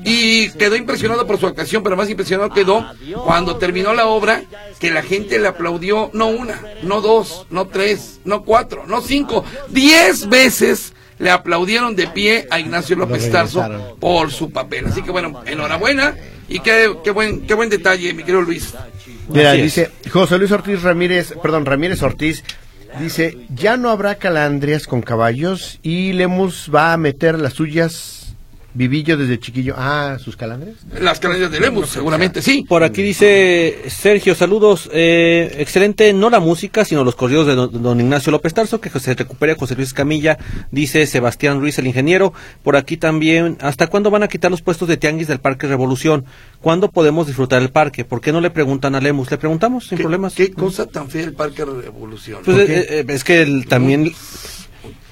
Y 0.06 0.50
quedó 0.52 0.76
impresionado 0.76 1.26
por 1.26 1.40
su 1.40 1.48
actuación, 1.48 1.84
pero 1.84 1.96
más 1.96 2.10
impresionado 2.10 2.50
quedó 2.50 2.86
cuando 3.26 3.58
terminó 3.58 3.94
la 3.94 4.08
obra, 4.08 4.44
que 4.80 4.92
la 4.92 5.02
gente 5.02 5.40
le 5.40 5.48
aplaudió 5.48 6.10
no 6.14 6.28
una, 6.28 6.60
no 6.84 7.02
dos, 7.02 7.46
no 7.50 7.68
tres, 7.68 8.20
no 8.26 8.44
cuatro, 8.44 8.86
no 8.86 9.02
cinco, 9.02 9.46
diez 9.70 10.28
veces 10.28 10.94
le 11.20 11.30
aplaudieron 11.30 11.96
de 11.96 12.08
pie 12.08 12.48
a 12.50 12.60
Ignacio 12.60 12.96
López 12.96 13.32
Tarso 13.32 13.96
por 14.00 14.32
su 14.32 14.52
papel. 14.52 14.88
Así 14.88 15.02
que 15.02 15.12
bueno, 15.12 15.42
enhorabuena 15.46 16.16
y 16.50 16.60
qué, 16.60 16.94
qué 17.04 17.12
buen, 17.12 17.48
qué 17.48 17.54
buen 17.54 17.70
detalle, 17.70 18.14
mi 18.14 18.24
querido 18.24 18.42
Luis. 18.42 18.74
Mira, 19.30 19.54
dice 19.54 19.92
José 20.12 20.38
Luis 20.38 20.52
Ortiz 20.52 20.82
Ramírez, 20.82 21.34
perdón, 21.42 21.66
Ramírez 21.66 22.02
Ortiz, 22.04 22.44
dice, 23.00 23.38
ya 23.56 23.78
no 23.78 23.90
habrá 23.90 24.16
calandrias 24.16 24.86
con 24.86 25.02
caballos 25.02 25.80
y 25.82 26.14
Lemus 26.14 26.70
va 26.74 26.94
a 26.94 26.98
meter 26.98 27.40
las 27.40 27.54
suyas 27.54 28.23
vivillo 28.74 29.18
desde 29.18 29.40
chiquillo. 29.40 29.76
Ah, 29.78 30.18
sus 30.20 30.36
calandrias. 30.36 30.78
Las 31.00 31.20
calendas 31.20 31.52
de 31.52 31.60
Lemus, 31.60 31.90
seguramente 31.90 32.42
sí. 32.42 32.66
Por 32.68 32.84
aquí 32.84 33.02
dice 33.02 33.84
Sergio, 33.88 34.36
saludos. 34.36 34.90
eh, 34.94 35.56
excelente, 35.60 36.12
no 36.14 36.30
la 36.30 36.40
música, 36.40 36.84
sino 36.86 37.04
los 37.04 37.16
corridos 37.16 37.48
de 37.48 37.56
don, 37.56 37.82
don 37.84 38.00
Ignacio 38.00 38.32
López 38.32 38.54
Tarso, 38.54 38.82
que 38.82 38.90
se 38.90 39.14
recupere 39.14 39.56
José 39.56 39.76
Luis 39.76 39.94
Camilla, 39.94 40.38
dice 40.72 41.06
Sebastián 41.08 41.60
Ruiz, 41.60 41.78
el 41.80 41.88
ingeniero. 41.88 42.34
Por 42.64 42.76
aquí 42.76 42.98
también, 42.98 43.58
¿hasta 43.62 43.88
cuándo 43.88 44.10
van 44.12 44.24
a 44.24 44.28
quitar 44.28 44.50
los 44.52 44.62
puestos 44.62 44.88
de 44.88 44.98
tianguis 44.98 45.28
del 45.28 45.40
Parque 45.40 45.68
Revolución? 45.68 46.26
¿Cuándo 46.62 46.90
podemos 46.90 47.28
disfrutar 47.28 47.62
el 47.62 47.70
parque? 47.70 48.06
¿Por 48.06 48.22
qué 48.22 48.32
no 48.32 48.42
le 48.42 48.50
preguntan 48.50 48.96
a 48.96 49.02
Lemus? 49.02 49.30
Le 49.32 49.38
preguntamos, 49.38 49.88
sin 49.88 49.98
¿Qué, 49.98 50.04
problemas. 50.04 50.34
qué 50.34 50.52
cosa 50.52 50.86
tan 50.88 51.10
fea 51.10 51.24
el 51.26 51.34
Parque 51.34 51.66
Revolución. 51.66 52.42
Pues, 52.44 52.70
eh, 52.70 52.86
eh, 52.90 53.06
es 53.08 53.24
que 53.24 53.42
el- 53.42 53.66
también 53.68 54.12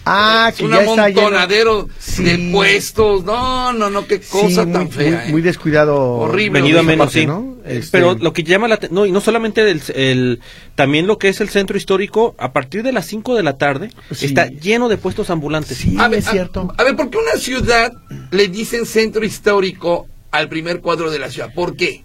Ah, 0.04 0.48
es 0.50 0.56
que 0.58 0.66
un 0.66 0.74
amontonadero 0.74 1.88
Sí. 2.00 2.24
de 2.24 2.52
puestos. 2.52 3.24
No, 3.24 3.72
no, 3.74 3.90
no, 3.90 4.08
qué 4.08 4.20
cosa 4.20 4.66
Sí, 4.66 4.72
tan 4.72 4.90
fea. 4.90 5.12
muy- 5.12 5.18
¿eh? 5.30 5.32
muy 5.32 5.42
descuidado. 5.42 5.96
Horrible. 6.02 6.60
venido 6.62 6.80
a 6.80 6.84
menos, 6.84 7.06
parte, 7.08 7.20
sí. 7.22 7.26
¿no? 7.28 7.58
Este- 7.66 7.90
Pero 7.92 8.16
lo 8.16 8.34
que 8.34 8.44
llama 8.44 8.68
la 8.68 8.80
no 8.90 9.06
y 9.06 9.12
no 9.12 9.22
solamente 9.22 9.70
el, 9.70 9.82
el- 9.94 10.40
también 10.76 11.06
lo 11.06 11.20
que 11.20 11.30
es 11.30 11.40
el 11.42 11.50
centro 11.50 11.78
histórico 11.78 12.36
a 12.40 12.52
partir 12.52 12.82
de 12.82 12.92
las 12.92 13.06
5 13.06 13.36
de 13.36 13.44
la 13.44 13.58
tarde 13.60 13.92
Sí. 14.12 14.26
está 14.26 14.48
lleno 14.48 14.90
de 14.90 14.98
puestos 14.98 15.30
ambulantes. 15.30 15.78
Sí, 15.78 15.96
A 16.00 16.08
ver, 16.08 16.20
es 16.20 16.30
cierto. 16.30 16.74
A, 16.78 16.82
a 16.82 16.86
ver, 16.86 16.96
¿por 16.96 17.10
qué 17.12 17.18
una 17.20 17.40
ciudad 17.40 17.94
le 18.32 18.48
dicen 18.48 18.86
centro 18.88 19.24
histórico 19.24 20.08
al 20.32 20.50
primer 20.50 20.82
cuadro 20.82 21.12
de 21.12 21.20
la 21.20 21.30
ciudad? 21.30 21.54
¿Por 21.54 21.76
qué? 21.76 22.04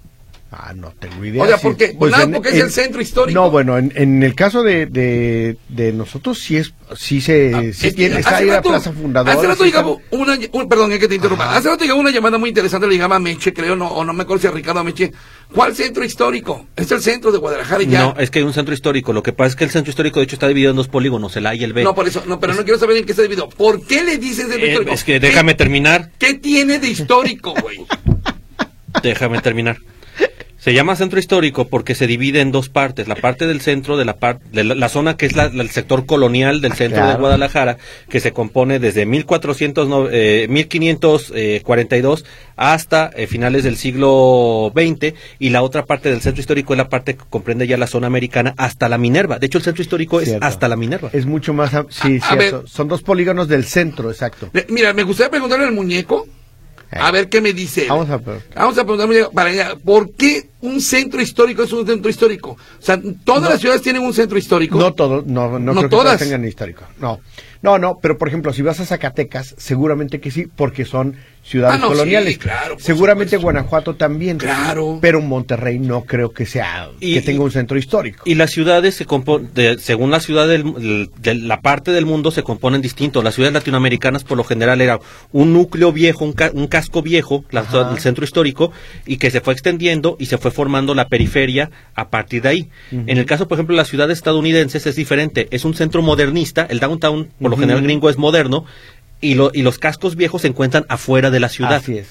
Ah, 0.52 0.72
no 0.74 0.92
tengo 0.92 1.24
idea. 1.24 1.42
O 1.42 1.46
sea. 1.46 1.58
Pues 1.98 2.12
nada, 2.12 2.28
porque 2.32 2.50
es 2.50 2.54
el 2.54 2.70
centro 2.70 3.02
histórico. 3.02 3.38
No, 3.38 3.50
bueno, 3.50 3.76
en, 3.78 3.92
en 3.96 4.22
el 4.22 4.34
caso 4.36 4.62
de, 4.62 4.86
de, 4.86 5.58
de 5.68 5.92
nosotros 5.92 6.38
sí 6.38 6.56
es, 6.56 6.72
sí 6.96 7.20
se, 7.20 7.52
Ah, 7.52 7.60
sí 7.62 7.68
es 7.68 7.78
que 7.80 7.92
tiene, 7.92 8.18
está 8.20 8.36
hace 8.36 8.44
ahí 8.44 8.50
la 8.50 8.62
Plaza 8.62 8.92
Fundadora. 8.92 9.32
Hace 9.32 9.42
rato 9.48 9.64
está- 9.64 9.80
llegaba 9.80 9.96
una, 10.12 10.38
un- 10.52 10.68
perdón, 10.68 10.92
es 10.92 11.00
que 11.00 11.08
te 11.08 11.16
interrumpa. 11.16 11.46
Ajá. 11.48 11.56
Hace 11.58 11.68
rato 11.68 11.82
llegaba 11.82 12.00
una 12.00 12.10
llamada 12.12 12.38
muy 12.38 12.48
interesante, 12.50 12.86
le 12.86 12.94
llamaba 12.96 13.18
Meche, 13.18 13.52
creo, 13.52 13.74
no, 13.74 13.88
o 13.88 14.04
no 14.04 14.12
me 14.12 14.22
acuerdo 14.22 14.40
si 14.42 14.46
a 14.46 14.52
Ricardo 14.52 14.84
Meche. 14.84 15.12
¿Cuál 15.52 15.74
centro 15.74 16.04
histórico? 16.04 16.66
Es 16.76 16.90
el 16.92 17.02
centro 17.02 17.32
de 17.32 17.38
Guadalajara 17.38 17.82
y 17.82 17.88
ya. 17.88 18.00
No, 18.00 18.14
es 18.16 18.30
que 18.30 18.38
hay 18.38 18.44
un 18.44 18.52
centro 18.52 18.72
histórico. 18.72 19.12
Lo 19.12 19.24
que 19.24 19.32
pasa 19.32 19.48
es 19.48 19.56
que 19.56 19.64
el 19.64 19.70
centro 19.70 19.90
histórico, 19.90 20.20
de 20.20 20.24
hecho, 20.24 20.36
está 20.36 20.46
dividido 20.48 20.70
en 20.70 20.76
dos 20.76 20.88
polígonos, 20.88 21.36
el 21.36 21.46
A 21.46 21.54
y 21.56 21.64
el 21.64 21.72
B. 21.72 21.82
No, 21.82 21.94
por 21.94 22.06
eso, 22.06 22.22
no, 22.26 22.38
pero 22.38 22.54
no 22.54 22.62
quiero 22.62 22.78
saber 22.78 22.96
en 22.98 23.04
qué 23.04 23.10
está 23.12 23.22
dividido. 23.22 23.48
¿Por 23.48 23.84
qué 23.84 24.04
le 24.04 24.12
centro 24.22 24.56
Eh, 24.58 24.68
histórico? 24.68 24.92
es 24.92 25.02
que 25.04 25.14
¿Qué- 25.14 25.26
déjame 25.26 25.54
terminar. 25.54 26.12
¿Qué 26.18 26.34
tiene 26.34 26.78
de 26.78 26.88
histórico, 26.88 27.52
güey? 27.60 27.84
Déjame 29.02 29.40
terminar. 29.40 29.76
Se 30.66 30.74
llama 30.74 30.96
centro 30.96 31.20
histórico 31.20 31.68
porque 31.68 31.94
se 31.94 32.08
divide 32.08 32.40
en 32.40 32.50
dos 32.50 32.68
partes, 32.68 33.06
la 33.06 33.14
parte 33.14 33.46
del 33.46 33.60
centro 33.60 33.96
de 33.96 34.04
la 34.04 34.16
parte 34.16 34.44
de 34.50 34.64
la, 34.64 34.74
la 34.74 34.88
zona 34.88 35.16
que 35.16 35.24
es 35.26 35.36
la- 35.36 35.48
la- 35.48 35.62
el 35.62 35.70
sector 35.70 36.06
colonial 36.06 36.60
del 36.60 36.72
centro 36.72 37.06
de. 37.06 37.14
Guadalajara, 37.14 37.78
que 38.08 38.18
se 38.18 38.32
compone 38.32 38.80
desde 38.80 39.06
1400 39.06 39.86
no- 39.88 40.08
eh, 40.10 40.48
1542 40.50 42.24
hasta 42.56 43.12
eh, 43.14 43.28
finales 43.28 43.62
del 43.62 43.76
siglo 43.76 44.72
XX 44.74 45.14
y 45.38 45.50
la 45.50 45.62
otra 45.62 45.84
parte 45.84 46.10
del 46.10 46.20
centro 46.20 46.40
histórico 46.40 46.72
es 46.74 46.78
la 46.78 46.88
parte 46.88 47.14
que 47.14 47.22
comprende 47.30 47.68
ya 47.68 47.76
la 47.76 47.86
zona 47.86 48.08
americana 48.08 48.52
hasta 48.56 48.88
la 48.88 48.98
Minerva. 48.98 49.38
De 49.38 49.46
hecho, 49.46 49.58
el 49.58 49.64
centro 49.64 49.82
histórico 49.82 50.20
es 50.20 50.34
hasta 50.40 50.66
la 50.66 50.74
Minerva. 50.74 51.10
Es 51.12 51.26
mucho 51.26 51.54
más, 51.54 51.70
sí, 51.90 52.18
A- 52.20 52.26
a 52.26 52.36
cierto. 52.38 52.58
ver. 52.62 52.68
Son 52.68 52.88
dos 52.88 53.02
polígonos 53.02 53.46
del 53.46 53.66
centro, 53.66 54.10
exacto. 54.10 54.50
Mira, 54.68 54.92
me 54.94 55.04
gustaría 55.04 55.30
preguntarle 55.30 55.66
al 55.66 55.72
muñeco, 55.74 56.26
a 57.00 57.10
ver 57.10 57.28
qué 57.28 57.40
me 57.40 57.52
dice. 57.52 57.86
Vamos 57.88 58.10
a. 58.10 58.18
Vamos 58.54 58.78
a 58.78 58.84
preguntarle 58.84 59.26
para 59.32 59.50
allá, 59.50 59.76
¿por 59.84 60.12
qué 60.12 60.48
un 60.60 60.80
centro 60.80 61.20
histórico 61.20 61.62
es 61.62 61.72
un 61.72 61.86
centro 61.86 62.10
histórico? 62.10 62.50
O 62.50 62.82
sea, 62.82 63.00
todas 63.24 63.50
las 63.50 63.60
ciudades 63.60 63.82
tienen 63.82 64.02
un 64.02 64.12
centro 64.14 64.38
histórico. 64.38 64.78
No 64.78 64.94
todos, 64.94 65.26
no, 65.26 65.58
no, 65.58 65.58
No 65.58 65.72
creo 65.72 65.82
que 65.84 65.88
todas. 65.88 66.04
todas 66.06 66.20
tengan 66.20 66.44
histórico. 66.44 66.84
No, 66.98 67.20
no, 67.62 67.78
no, 67.78 67.98
pero 68.00 68.18
por 68.18 68.28
ejemplo, 68.28 68.52
si 68.52 68.62
vas 68.62 68.80
a 68.80 68.86
Zacatecas, 68.86 69.54
seguramente 69.58 70.20
que 70.20 70.30
sí, 70.30 70.46
porque 70.46 70.84
son 70.84 71.16
ciudades 71.46 71.76
Ah, 71.76 71.78
no, 71.78 71.88
coloniales. 71.88 72.34
sí, 72.34 72.38
claro, 72.38 72.74
por 72.74 72.82
seguramente 72.82 73.36
supuesto. 73.36 73.44
Guanajuato 73.46 73.94
también. 73.94 74.38
Claro. 74.38 74.98
Pero 75.00 75.20
Monterrey 75.20 75.78
no 75.78 76.02
creo 76.04 76.32
que 76.32 76.44
sea, 76.46 76.90
Y- 77.00 77.14
que 77.14 77.22
tenga 77.22 77.44
un 77.44 77.50
centro 77.50 77.78
histórico. 77.78 78.22
Y 78.26 78.34
las 78.34 78.50
ciudades 78.50 78.94
se 78.96 79.04
componen, 79.06 79.50
según 79.78 80.10
la 80.10 80.20
ciudad 80.20 80.48
del, 80.48 81.08
de 81.18 81.34
la 81.34 81.60
parte 81.60 81.92
del 81.92 82.04
mundo 82.06 82.30
se 82.30 82.42
componen 82.42 82.82
distintos. 82.82 83.22
Las 83.22 83.34
ciudades 83.34 83.54
latinoamericanas 83.54 84.24
por 84.24 84.36
lo 84.36 84.44
general 84.44 84.80
era 84.80 84.98
un 85.32 85.52
núcleo 85.52 85.92
viejo, 85.92 86.24
un, 86.24 86.32
ca- 86.32 86.50
un 86.52 86.66
casco 86.66 87.02
viejo, 87.02 87.44
la 87.50 87.64
el 87.92 87.98
centro 88.00 88.24
histórico, 88.24 88.72
y 89.06 89.18
que 89.18 89.30
se 89.30 89.40
fue 89.40 89.52
extendiendo 89.52 90.16
y 90.18 90.26
se 90.26 90.38
fue 90.38 90.50
formando 90.50 90.94
la 90.94 91.08
periferia 91.08 91.70
a 91.94 92.08
partir 92.08 92.42
de 92.42 92.48
ahí. 92.48 92.68
En 92.90 93.18
el 93.18 93.26
caso, 93.26 93.46
por 93.48 93.56
ejemplo, 93.56 93.74
de 93.74 93.78
las 93.78 93.88
ciudades 93.88 94.18
estadounidenses 94.18 94.86
es 94.86 94.96
diferente. 94.96 95.46
Es 95.50 95.64
un 95.64 95.74
centro 95.74 96.02
modernista, 96.02 96.66
el 96.68 96.80
downtown 96.80 97.28
por 97.40 97.50
lo 97.50 97.56
general 97.56 97.82
gringo 97.82 98.10
es 98.10 98.18
moderno, 98.18 98.64
y, 99.30 99.34
lo- 99.34 99.50
y 99.52 99.62
los 99.62 99.78
cascos 99.78 100.16
viejos 100.16 100.42
se 100.42 100.48
encuentran 100.48 100.84
afuera 100.88 101.30
de 101.30 101.40
la 101.40 101.48
ciudad. 101.48 101.74
Así 101.74 101.98
es. 101.98 102.08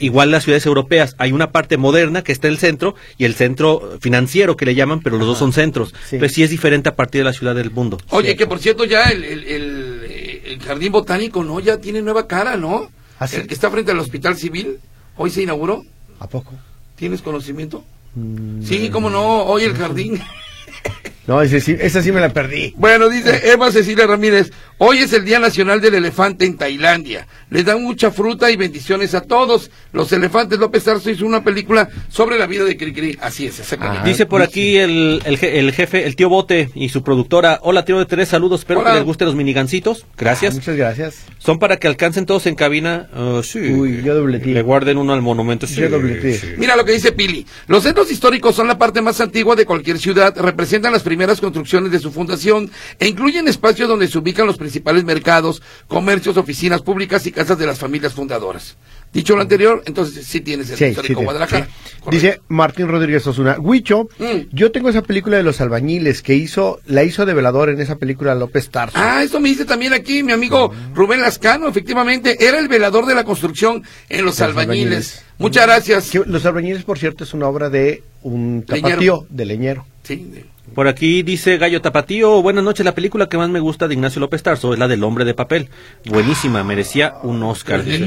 Igual 0.00 0.32
las 0.32 0.42
ciudades 0.42 0.66
europeas, 0.66 1.14
hay 1.18 1.30
una 1.30 1.52
parte 1.52 1.76
moderna 1.76 2.22
que 2.24 2.32
está 2.32 2.48
en 2.48 2.54
el 2.54 2.58
centro 2.58 2.96
y 3.18 3.24
el 3.24 3.34
centro 3.34 3.98
financiero 4.00 4.56
que 4.56 4.66
le 4.66 4.74
llaman, 4.74 5.00
pero 5.00 5.16
los 5.16 5.28
dos 5.28 5.38
son 5.38 5.52
centros. 5.52 5.94
Sí. 6.08 6.16
Pero 6.18 6.28
sí 6.28 6.42
es 6.42 6.50
diferente 6.50 6.88
a 6.88 6.96
partir 6.96 7.20
de 7.20 7.24
la 7.26 7.32
ciudad 7.32 7.54
del 7.54 7.70
mundo. 7.70 7.98
Oye, 8.10 8.34
que 8.36 8.48
por 8.48 8.58
cierto 8.58 8.84
ya 8.84 9.04
el, 9.10 9.22
el- 9.22 9.44
el, 9.44 10.42
el 10.44 10.60
jardín 10.60 10.90
botánico, 10.90 11.44
¿no? 11.44 11.60
Ya 11.60 11.78
tiene 11.78 12.02
nueva 12.02 12.26
cara, 12.26 12.56
¿no? 12.56 12.90
¿Ah, 13.20 13.28
sí? 13.28 13.36
El 13.36 13.46
que 13.46 13.54
está 13.54 13.70
frente 13.70 13.92
al 13.92 13.98
hospital 14.00 14.36
civil, 14.36 14.78
hoy 15.16 15.30
se 15.30 15.42
inauguró. 15.42 15.84
¿A 16.18 16.26
poco? 16.28 16.52
¿Tienes 16.96 17.22
conocimiento? 17.22 17.84
Mm, 18.16 18.62
Sí, 18.64 18.90
cómo 18.90 19.08
no, 19.08 19.44
hoy 19.44 19.62
el 19.62 19.74
jardín. 19.74 20.20
No, 21.26 21.42
ese 21.42 21.60
sí, 21.60 21.76
esa 21.80 22.02
sí 22.02 22.12
me 22.12 22.20
la 22.20 22.28
perdí. 22.32 22.72
Bueno, 22.76 23.08
dice 23.08 23.50
Eva 23.50 23.72
Cecilia 23.72 24.06
Ramírez, 24.06 24.52
hoy 24.78 24.98
es 24.98 25.12
el 25.12 25.24
Día 25.24 25.40
Nacional 25.40 25.80
del 25.80 25.94
Elefante 25.96 26.44
en 26.44 26.56
Tailandia. 26.56 27.26
Les 27.50 27.64
dan 27.64 27.82
mucha 27.82 28.12
fruta 28.12 28.48
y 28.50 28.56
bendiciones 28.56 29.12
a 29.14 29.22
todos. 29.22 29.70
Los 29.92 30.12
elefantes, 30.12 30.58
López 30.60 30.84
Tarso 30.84 31.10
hizo 31.10 31.26
una 31.26 31.42
película 31.42 31.88
sobre 32.08 32.38
la 32.38 32.46
vida 32.46 32.62
de 32.64 32.76
Cricri. 32.76 33.18
Así 33.20 33.46
es, 33.46 33.58
exactamente. 33.58 34.02
Ah, 34.02 34.06
Dice 34.08 34.26
por 34.26 34.40
aquí 34.42 34.76
el, 34.76 35.20
el, 35.24 35.38
je- 35.38 35.54
el 35.54 35.72
jefe, 35.72 36.06
el 36.06 36.14
tío 36.14 36.28
Bote 36.28 36.70
y 36.76 36.90
su 36.90 37.02
productora. 37.02 37.58
Hola, 37.62 37.84
tío 37.84 37.98
de 37.98 38.06
Tres, 38.06 38.28
saludos. 38.28 38.60
Espero 38.60 38.80
Hola. 38.80 38.90
que 38.92 38.96
les 38.98 39.04
gusten 39.04 39.26
los 39.26 39.34
minigancitos. 39.34 40.04
Ah, 40.08 40.14
Gracias. 40.16 40.54
muchas 40.54 40.76
gracias. 40.76 41.16
Son 41.38 41.58
para 41.58 41.76
que 41.78 41.88
alcancen 41.88 42.24
todos 42.24 42.46
en 42.46 42.54
cabina. 42.54 43.08
Ah, 43.12 43.40
sí. 43.42 43.58
Uy, 43.58 44.02
yo 44.04 44.14
dobletí. 44.14 44.52
Le 44.52 44.62
guarden 44.62 44.96
uno 44.98 45.12
al 45.12 45.22
monumento. 45.22 45.66
Sí, 45.66 45.80
Yo 45.80 45.88
dobletí. 45.88 46.34
sí. 46.34 46.46
Mira 46.56 46.76
lo 46.76 46.84
que 46.84 46.92
dice 46.92 47.10
Pili. 47.12 47.44
Los 47.66 47.82
centros 47.82 48.12
históricos 48.12 48.54
son 48.54 48.68
la 48.68 48.78
parte 48.78 49.00
más 49.02 49.20
antigua 49.20 49.56
de 49.56 49.66
cualquier 49.66 49.98
ciudad, 49.98 50.32
representan 50.36 50.92
las 50.92 51.02
primeras 51.02 51.15
construcciones 51.40 51.90
de 51.92 51.98
su 51.98 52.12
fundación 52.12 52.70
e 52.98 53.08
incluyen 53.08 53.48
espacios 53.48 53.88
donde 53.88 54.08
se 54.08 54.18
ubican 54.18 54.46
los 54.46 54.56
principales 54.56 55.04
mercados, 55.04 55.62
comercios, 55.88 56.36
oficinas 56.36 56.82
públicas 56.82 57.26
y 57.26 57.32
casas 57.32 57.58
de 57.58 57.66
las 57.66 57.78
familias 57.78 58.14
fundadoras. 58.14 58.76
Dicho 59.12 59.34
lo 59.34 59.40
anterior, 59.42 59.82
entonces 59.86 60.26
sí 60.26 60.40
tienes 60.40 60.68
el 60.70 60.76
Sí, 60.76 60.84
histórico 60.86 61.20
sí. 61.20 61.24
Guadalajara. 61.24 61.66
Sí. 61.66 61.92
Dice 62.10 62.40
Martín 62.48 62.86
Rodríguez 62.86 63.26
Osuna, 63.26 63.56
Huicho, 63.58 64.08
Mm. 64.18 64.48
yo 64.52 64.70
tengo 64.70 64.90
esa 64.90 65.02
película 65.02 65.38
de 65.38 65.42
los 65.42 65.60
albañiles 65.60 66.20
que 66.22 66.34
hizo, 66.34 66.80
la 66.86 67.02
hizo 67.02 67.24
de 67.24 67.32
velador 67.32 67.70
en 67.70 67.80
esa 67.80 67.96
película 67.96 68.34
López 68.34 68.68
Tarso. 68.68 68.96
Ah, 68.98 69.22
esto 69.22 69.40
me 69.40 69.48
dice 69.48 69.64
también 69.64 69.92
aquí 69.94 70.22
mi 70.22 70.32
amigo 70.32 70.70
Rubén 70.94 71.22
Lascano, 71.22 71.66
efectivamente, 71.66 72.36
era 72.46 72.58
el 72.58 72.68
velador 72.68 73.06
de 73.06 73.14
la 73.14 73.24
construcción 73.24 73.82
en 74.10 74.24
los 74.24 74.38
Los 74.38 74.40
albañiles. 74.42 74.84
albañiles. 74.84 75.24
Muchas 75.38 75.66
gracias. 75.66 76.10
Que 76.10 76.22
los 76.26 76.44
albañiles, 76.44 76.84
por 76.84 76.98
cierto, 76.98 77.24
es 77.24 77.32
una 77.32 77.48
obra 77.48 77.70
de 77.70 78.02
un 78.22 78.64
Leñero. 78.68 78.88
tapatío, 78.88 79.26
de 79.30 79.44
leñero. 79.46 79.86
Sí, 80.02 80.16
de- 80.32 80.44
Por 80.74 80.88
aquí 80.88 81.22
dice 81.22 81.58
Gallo 81.58 81.80
Tapatío, 81.80 82.42
buenas 82.42 82.62
noches, 82.64 82.84
la 82.84 82.92
película 82.94 83.28
que 83.28 83.38
más 83.38 83.48
me 83.48 83.60
gusta 83.60 83.86
de 83.88 83.94
Ignacio 83.94 84.18
López 84.20 84.42
Tarso 84.42 84.72
es 84.72 84.78
la 84.80 84.88
del 84.88 85.04
hombre 85.04 85.24
de 85.24 85.32
papel. 85.32 85.68
Buenísima, 86.06 86.64
merecía 86.64 87.14
un 87.22 87.42
Oscar. 87.44 87.84
dice. 87.84 87.98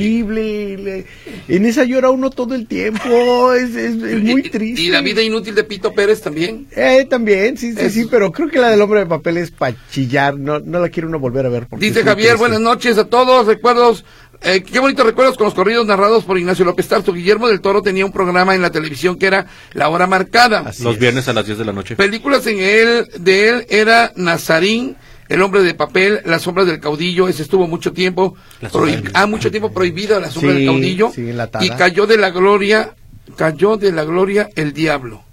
Terrible. 0.89 1.05
le- 1.47 1.55
En 1.55 1.65
esa 1.65 1.83
llora 1.83 2.09
uno 2.09 2.29
todo 2.29 2.55
el 2.55 2.67
tiempo. 2.67 3.53
Es, 3.53 3.75
es- 3.75 4.01
es 4.01 4.21
muy 4.23 4.43
triste. 4.43 4.81
Y 4.81 4.89
la 4.89 5.01
vida 5.01 5.21
inútil 5.21 5.55
de 5.55 5.63
Pito 5.63 5.93
Pérez 5.93 6.21
también. 6.21 6.67
Eh, 6.75 7.05
también, 7.09 7.57
sí, 7.57 7.73
sí, 7.73 7.79
Es- 7.79 7.93
sí, 7.93 8.07
pero 8.09 8.31
creo 8.31 8.49
que 8.49 8.59
la 8.59 8.69
del 8.69 8.81
hombre 8.81 9.01
de 9.01 9.05
papel 9.05 9.37
es 9.37 9.51
para 9.51 9.75
chillar. 9.91 10.37
No, 10.37 10.59
no 10.59 10.79
la 10.79 10.89
quiere 10.89 11.07
uno 11.07 11.19
volver 11.19 11.45
a 11.45 11.49
ver. 11.49 11.67
Dice 11.77 12.03
Javier, 12.03 12.37
buenas 12.37 12.59
noches 12.61 12.97
a 12.97 13.05
todos. 13.05 13.45
Recuerdos, 13.47 14.05
eh, 14.41 14.61
qué 14.63 14.79
bonitos 14.79 15.05
recuerdos 15.05 15.37
con 15.37 15.45
los 15.45 15.53
corridos 15.53 15.85
narrados 15.85 16.23
por 16.23 16.37
Ignacio 16.37 16.63
López 16.65 16.87
Tarso. 16.87 17.11
Guillermo 17.13 17.47
del 17.47 17.61
Toro 17.61 17.81
tenía 17.81 18.05
un 18.05 18.11
programa 18.11 18.55
en 18.55 18.61
la 18.61 18.71
televisión 18.71 19.17
que 19.17 19.25
era 19.27 19.47
La 19.73 19.89
Hora 19.89 20.07
Marcada. 20.07 20.59
Así 20.65 20.83
Los 20.83 20.93
es. 20.95 20.99
viernes 20.99 21.27
a 21.27 21.33
las 21.33 21.45
10 21.45 21.57
de 21.57 21.65
la 21.65 21.73
noche. 21.73 21.95
Películas 21.95 22.45
en 22.47 22.59
él, 22.59 23.07
de 23.19 23.49
él 23.49 23.65
era 23.69 24.11
Nazarín, 24.15 24.95
El 25.29 25.41
hombre 25.41 25.61
de 25.63 25.73
papel, 25.75 26.19
Las 26.25 26.41
sombras 26.41 26.65
del 26.67 26.79
caudillo, 26.79 27.27
ese 27.27 27.43
estuvo 27.43 27.67
mucho 27.67 27.93
tiempo, 27.93 28.35
La 28.61 28.69
sombra 28.69 28.99
ah, 29.13 29.25
mucho 29.27 29.49
tiempo 29.51 29.71
prohibida 29.71 30.19
La 30.19 30.29
sombra 30.31 30.51
Sí, 30.51 30.57
del 30.57 30.65
caudillo, 30.67 31.11
sí, 31.13 31.29
y 31.61 31.69
cayó 31.69 32.05
de 32.07 32.17
la 32.17 32.31
gloria, 32.31 32.95
cayó 33.37 33.77
de 33.77 33.91
la 33.91 34.03
gloria 34.03 34.49
el 34.55 34.73
diablo. 34.73 35.23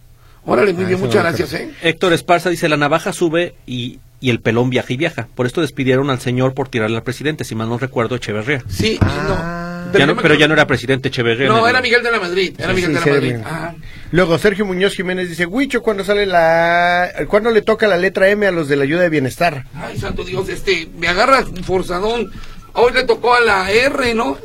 Órale, 0.44 0.72
muy 0.74 0.84
Ah, 0.84 0.88
bien, 0.88 1.00
muchas 1.00 1.22
gracias, 1.24 1.52
eh. 1.54 1.70
Héctor 1.82 2.12
Esparza 2.12 2.50
dice, 2.50 2.68
la 2.68 2.76
navaja 2.76 3.12
sube 3.12 3.54
y, 3.66 3.98
y 4.20 4.30
el 4.30 4.40
pelón 4.40 4.70
viaja 4.70 4.92
y 4.92 4.96
viaja. 4.96 5.26
Por 5.34 5.46
esto 5.46 5.60
despidieron 5.60 6.08
al 6.10 6.20
señor 6.20 6.54
por 6.54 6.68
tirarle 6.68 6.96
al 6.96 7.02
presidente, 7.02 7.42
si 7.44 7.54
mal 7.56 7.68
no 7.68 7.78
recuerdo, 7.78 8.14
Echeverría. 8.14 8.62
Sí, 8.68 8.98
Ah. 9.00 9.24
no. 9.28 9.75
Ya 9.92 10.06
no- 10.06 10.16
pero 10.16 10.34
ya 10.34 10.46
no 10.48 10.54
era 10.54 10.66
presidente 10.66 11.08
Echeverría. 11.08 11.48
No, 11.48 11.66
era 11.68 11.80
Miguel 11.80 12.02
de 12.02 12.10
la 12.10 12.20
Madrid, 12.20 12.54
era 12.58 12.68
Sí, 12.70 12.74
Miguel 12.74 12.90
sí, 12.98 13.04
de 13.04 13.10
la 13.10 13.12
Madrid. 13.20 13.36
Ah. 13.44 13.74
Luego 14.12 14.38
Sergio 14.38 14.64
Muñoz 14.64 14.94
Jiménez 14.94 15.28
dice, 15.28 15.46
Huicho, 15.46 15.82
cuando 15.82 16.04
sale 16.04 16.26
la... 16.26 17.10
¿Cuándo 17.28 17.50
le 17.50 17.62
toca 17.62 17.86
la 17.86 17.96
letra 17.96 18.28
M 18.28 18.46
a 18.46 18.50
los 18.52 18.68
de 18.68 18.76
la 18.76 18.84
ayuda 18.84 19.02
de 19.02 19.08
bienestar? 19.08 19.64
Ay, 19.74 19.98
santo 19.98 20.24
Dios, 20.24 20.48
este, 20.48 20.88
me 20.98 21.08
agarra 21.08 21.44
forzadón. 21.64 22.30
Hoy 22.74 22.92
le 22.92 23.04
tocó 23.04 23.34
a 23.34 23.40
la 23.40 23.70
R, 23.70 24.14
¿no? 24.14 24.36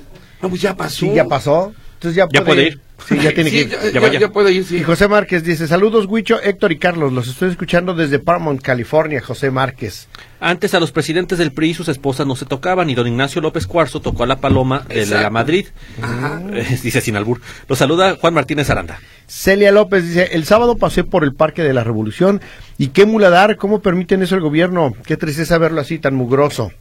No, 0.42 0.50
pues 0.50 0.62
ya 0.62 0.76
pasó. 0.76 0.96
Sí, 1.02 1.12
ya 1.14 1.26
pasó. 1.26 1.74
Entonces 2.02 2.16
ya, 2.16 2.28
Ya 2.34 2.44
puede 2.44 2.64
ir. 2.64 2.80
Sí, 3.08 3.16
ya 3.22 3.32
tiene 3.32 3.50
Sí, 3.52 3.68
que 3.68 3.88
ir. 3.90 4.20
ya, 4.20 4.30
puede 4.30 4.52
ir, 4.52 4.64
sí. 4.66 4.78
Y 4.78 4.84
José 4.84 5.08
Márquez 5.08 5.44
dice, 5.44 5.68
saludos 5.68 6.08
Huicho, 6.08 6.42
Héctor 6.42 6.72
y 6.72 6.80
Carlos, 6.80 7.14
los 7.14 7.28
estoy 7.28 7.52
escuchando 7.52 7.94
desde 7.94 8.18
Paramount, 8.18 8.60
California, 8.60 9.22
José 9.22 9.52
Márquez. 9.52 10.08
Antes 10.40 10.74
a 10.74 10.80
los 10.80 10.92
presidentes 10.92 11.38
del 11.38 11.52
PRI 11.52 11.70
y 11.70 11.74
sus 11.76 11.90
esposas 11.90 12.26
no 12.26 12.36
se 12.36 12.46
tocaban 12.48 12.90
y 12.90 12.96
don 12.96 13.06
Ignacio 13.08 13.40
López 13.40 13.68
Cuarzo 13.68 14.02
tocó 14.02 14.24
a 14.24 14.28
la 14.28 14.38
paloma 14.40 14.84
de 14.90 15.02
Exacto. 15.02 15.22
la 15.22 15.30
Madrid. 15.30 15.68
Ajá. 16.02 16.42
Eh, 16.54 16.80
dice 16.82 17.02
sin 17.02 17.16
albur. 17.16 17.40
Lo 17.68 17.76
saluda 17.76 18.16
Juan 18.20 18.34
Martínez 18.34 18.68
Aranda. 18.72 19.00
Celia 19.28 19.72
López 19.72 20.08
dice, 20.08 20.30
el 20.34 20.46
sábado 20.46 20.78
pasé 20.78 21.04
por 21.04 21.24
el 21.24 21.36
Parque 21.36 21.62
de 21.62 21.74
la 21.74 21.84
Revolución 21.84 22.42
y 22.80 22.88
qué 22.88 23.06
muladar, 23.06 23.58
¿cómo 23.58 23.82
permiten 23.82 24.24
eso 24.24 24.34
el 24.34 24.42
gobierno? 24.42 24.96
Qué 25.06 25.18
tristeza 25.18 25.60
verlo 25.60 25.82
así 25.82 26.00
tan 26.00 26.16
mugroso. 26.16 26.72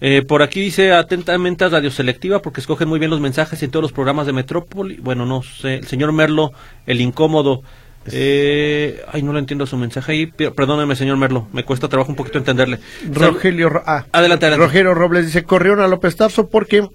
Eh, 0.00 0.22
por 0.22 0.42
aquí 0.42 0.60
dice 0.60 0.92
atentamente 0.92 1.64
a 1.64 1.68
Radio 1.68 1.90
Selectiva 1.90 2.40
porque 2.40 2.60
escogen 2.60 2.88
muy 2.88 2.98
bien 2.98 3.10
los 3.10 3.20
mensajes 3.20 3.62
en 3.62 3.70
todos 3.70 3.82
los 3.82 3.92
programas 3.92 4.26
de 4.26 4.32
Metrópoli. 4.32 4.96
Bueno, 4.96 5.26
no 5.26 5.42
sé. 5.42 5.74
El 5.76 5.86
señor 5.86 6.12
Merlo, 6.12 6.52
el 6.86 7.00
incómodo. 7.00 7.62
Eh, 8.10 9.02
ay, 9.12 9.22
no 9.22 9.32
lo 9.34 9.38
entiendo 9.38 9.66
su 9.66 9.76
mensaje 9.76 10.12
ahí. 10.12 10.26
Perdóneme, 10.26 10.96
señor 10.96 11.18
Merlo. 11.18 11.48
Me 11.52 11.64
cuesta 11.64 11.88
trabajo 11.88 12.10
un 12.10 12.16
poquito 12.16 12.38
entenderle. 12.38 12.78
Rogelio, 13.12 13.68
Ro- 13.68 13.82
ah, 13.86 14.06
Adelante, 14.12 14.46
adelante. 14.46 14.66
Rogelio 14.66 14.94
Robles 14.94 15.26
dice, 15.26 15.44
corrieron 15.44 15.80
a 15.80 15.86
López 15.88 16.16
Tarso 16.16 16.48
porque 16.48 16.88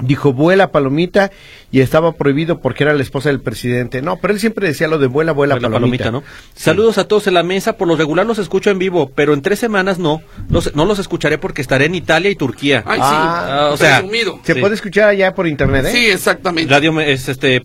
dijo 0.00 0.32
vuela 0.32 0.72
palomita 0.72 1.30
y 1.70 1.80
estaba 1.80 2.12
prohibido 2.12 2.60
porque 2.60 2.84
era 2.84 2.94
la 2.94 3.02
esposa 3.02 3.28
del 3.28 3.40
presidente. 3.40 4.02
No, 4.02 4.16
pero 4.16 4.34
él 4.34 4.40
siempre 4.40 4.66
decía 4.68 4.88
lo 4.88 4.98
de 4.98 5.06
vuela, 5.06 5.32
vuela, 5.32 5.54
la 5.56 5.60
palomita. 5.60 6.04
palomita, 6.04 6.10
¿no? 6.10 6.22
Saludos 6.54 6.98
a 6.98 7.06
todos 7.08 7.26
en 7.26 7.34
la 7.34 7.42
mesa. 7.42 7.76
Por 7.76 7.88
lo 7.88 7.96
regular 7.96 8.26
los 8.26 8.38
escucho 8.38 8.70
en 8.70 8.78
vivo, 8.78 9.10
pero 9.14 9.34
en 9.34 9.42
tres 9.42 9.58
semanas 9.58 9.98
no. 9.98 10.22
Los, 10.50 10.74
no 10.74 10.84
los 10.84 10.98
escucharé 10.98 11.38
porque 11.38 11.62
estaré 11.62 11.86
en 11.86 11.94
Italia 11.94 12.30
y 12.30 12.36
Turquía. 12.36 12.82
Ay, 12.86 12.98
Ah, 13.02 13.66
sí. 13.68 13.74
o 13.74 13.76
sea, 13.76 13.98
presumido. 14.00 14.40
Se 14.44 14.54
Sí. 14.54 14.60
puede 14.60 14.74
escuchar 14.74 15.08
allá 15.08 15.34
por 15.34 15.46
internet, 15.46 15.86
¿eh? 15.86 15.92
Sí, 15.92 16.06
exactamente. 16.06 16.72
Radio 16.72 16.98
es 17.00 17.28
este. 17.28 17.62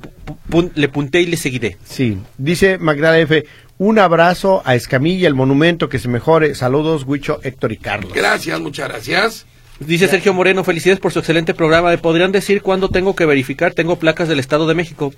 pun- 0.49 0.71
le 0.75 0.87
punté 0.89 1.21
y 1.21 1.25
le 1.27 1.37
seguiré. 1.37 1.77
Sí. 1.83 2.17
Dice 2.37 2.77
Magdala 2.77 3.19
F. 3.19 3.45
Un 3.77 3.97
abrazo 3.97 4.61
a 4.65 4.75
Escamilla, 4.75 5.27
el 5.29 5.35
monumento, 5.35 5.87
que 5.87 5.99
se 5.99 6.09
mejore. 6.09 6.53
Saludos, 6.53 7.05
Huicho, 7.07 7.39
Héctor 7.43 7.71
y 7.71 7.77
Carlos. 7.77 8.11
Gracias, 8.13 8.59
muchas 8.59 8.89
gracias. 8.89 9.45
Dice 9.79 10.07
Sergio 10.09 10.33
Moreno, 10.33 10.63
felicidades 10.63 10.99
por 10.99 11.13
su 11.13 11.19
excelente 11.19 11.53
programa. 11.53 11.89
¿Me 11.89 11.97
podrían 11.97 12.31
decir 12.31 12.61
cuándo 12.61 12.89
tengo 12.89 13.15
que 13.15 13.25
verificar? 13.25 13.73
Tengo 13.73 13.97
placas 13.97 14.27
del 14.27 14.39
Estado 14.39 14.67
de 14.67 14.75
México. 14.75 15.13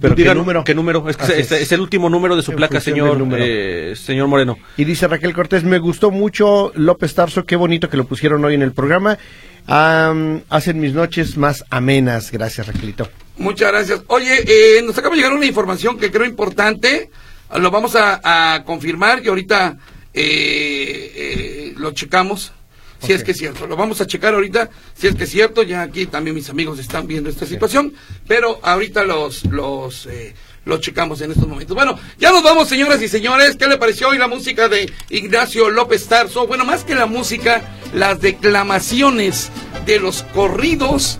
¿Pero 0.00 0.14
qué 0.14 0.34
número? 0.34 0.64
¿Qué 0.64 0.74
número? 0.74 1.08
Es, 1.08 1.16
que 1.16 1.24
Así 1.24 1.32
es, 1.34 1.52
es. 1.52 1.62
es 1.62 1.72
el 1.72 1.80
último 1.80 2.08
número 2.08 2.34
de 2.34 2.42
su 2.42 2.52
En 2.52 2.56
placa, 2.56 2.80
señor, 2.80 3.22
eh, 3.38 3.94
señor 3.94 4.26
Moreno. 4.26 4.58
Y 4.76 4.84
dice 4.84 5.06
Raquel 5.06 5.34
Cortés, 5.34 5.64
me 5.64 5.78
gustó 5.78 6.10
mucho 6.10 6.72
López 6.74 7.14
Tarso, 7.14 7.44
qué 7.44 7.56
bonito 7.56 7.88
que 7.90 7.96
lo 7.96 8.04
pusieron 8.06 8.44
hoy 8.44 8.54
en 8.54 8.62
el 8.62 8.72
programa. 8.72 9.18
Am, 9.66 10.42
hacen 10.48 10.80
mis 10.80 10.94
noches 10.94 11.36
más 11.36 11.64
amenas. 11.70 12.32
Gracias, 12.32 12.66
Raquelito. 12.66 13.08
Muchas 13.36 13.70
gracias. 13.70 14.02
Oye, 14.06 14.44
eh, 14.46 14.82
nos 14.82 14.96
acaba 14.96 15.14
de 15.14 15.20
llegar 15.20 15.36
una 15.36 15.46
información 15.46 15.98
que 15.98 16.10
creo 16.10 16.24
importante. 16.24 17.10
Lo 17.58 17.70
vamos 17.70 17.94
a, 17.96 18.54
a 18.54 18.64
confirmar 18.64 19.22
que 19.22 19.28
ahorita 19.28 19.76
eh, 20.14 21.12
eh, 21.14 21.74
lo 21.76 21.92
checamos. 21.92 22.52
Si 23.00 23.12
es 23.12 23.22
que 23.22 23.32
es 23.32 23.38
cierto, 23.38 23.66
lo 23.66 23.76
vamos 23.76 24.00
a 24.00 24.06
checar 24.06 24.34
ahorita, 24.34 24.70
si 24.94 25.06
es 25.06 25.14
que 25.14 25.24
es 25.24 25.30
cierto, 25.30 25.62
ya 25.62 25.82
aquí 25.82 26.06
también 26.06 26.34
mis 26.34 26.48
amigos 26.48 26.78
están 26.78 27.06
viendo 27.06 27.28
esta 27.28 27.46
situación, 27.46 27.92
pero 28.26 28.58
ahorita 28.62 29.04
los, 29.04 29.44
los, 29.46 30.06
eh, 30.06 30.34
lo 30.64 30.78
checamos 30.78 31.20
en 31.20 31.30
estos 31.30 31.46
momentos. 31.46 31.74
Bueno, 31.74 31.98
ya 32.18 32.30
nos 32.32 32.42
vamos, 32.42 32.68
señoras 32.68 33.00
y 33.00 33.08
señores. 33.08 33.56
¿Qué 33.56 33.66
le 33.66 33.78
pareció 33.78 34.08
hoy 34.08 34.18
la 34.18 34.28
música 34.28 34.68
de 34.68 34.92
Ignacio 35.10 35.70
López 35.70 36.06
Tarso? 36.06 36.46
Bueno, 36.46 36.64
más 36.64 36.84
que 36.84 36.94
la 36.94 37.06
música, 37.06 37.62
las 37.94 38.20
declamaciones 38.20 39.50
de 39.86 40.00
los 40.00 40.22
corridos 40.34 41.18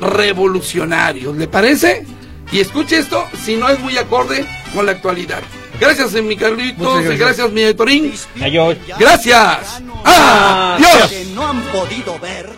revolucionarios. 0.00 1.36
¿Le 1.36 1.48
parece? 1.48 2.06
Y 2.50 2.60
escuche 2.60 2.98
esto, 2.98 3.26
si 3.44 3.56
no 3.56 3.68
es 3.68 3.78
muy 3.80 3.98
acorde 3.98 4.46
con 4.74 4.86
la 4.86 4.92
actualidad. 4.92 5.42
Gracias, 5.80 6.14
eh, 6.14 6.22
mi 6.22 6.36
Carlitos, 6.36 6.94
gracias. 6.94 7.18
gracias, 7.18 7.52
mi 7.52 7.74
Torín. 7.74 8.12
Adiós. 8.40 8.76
Gracias. 8.98 9.82
¡Adiós! 10.04 11.08
que 11.08 11.24
no 11.34 11.46
han 11.46 11.62
podido 11.64 12.18
ver 12.18 12.50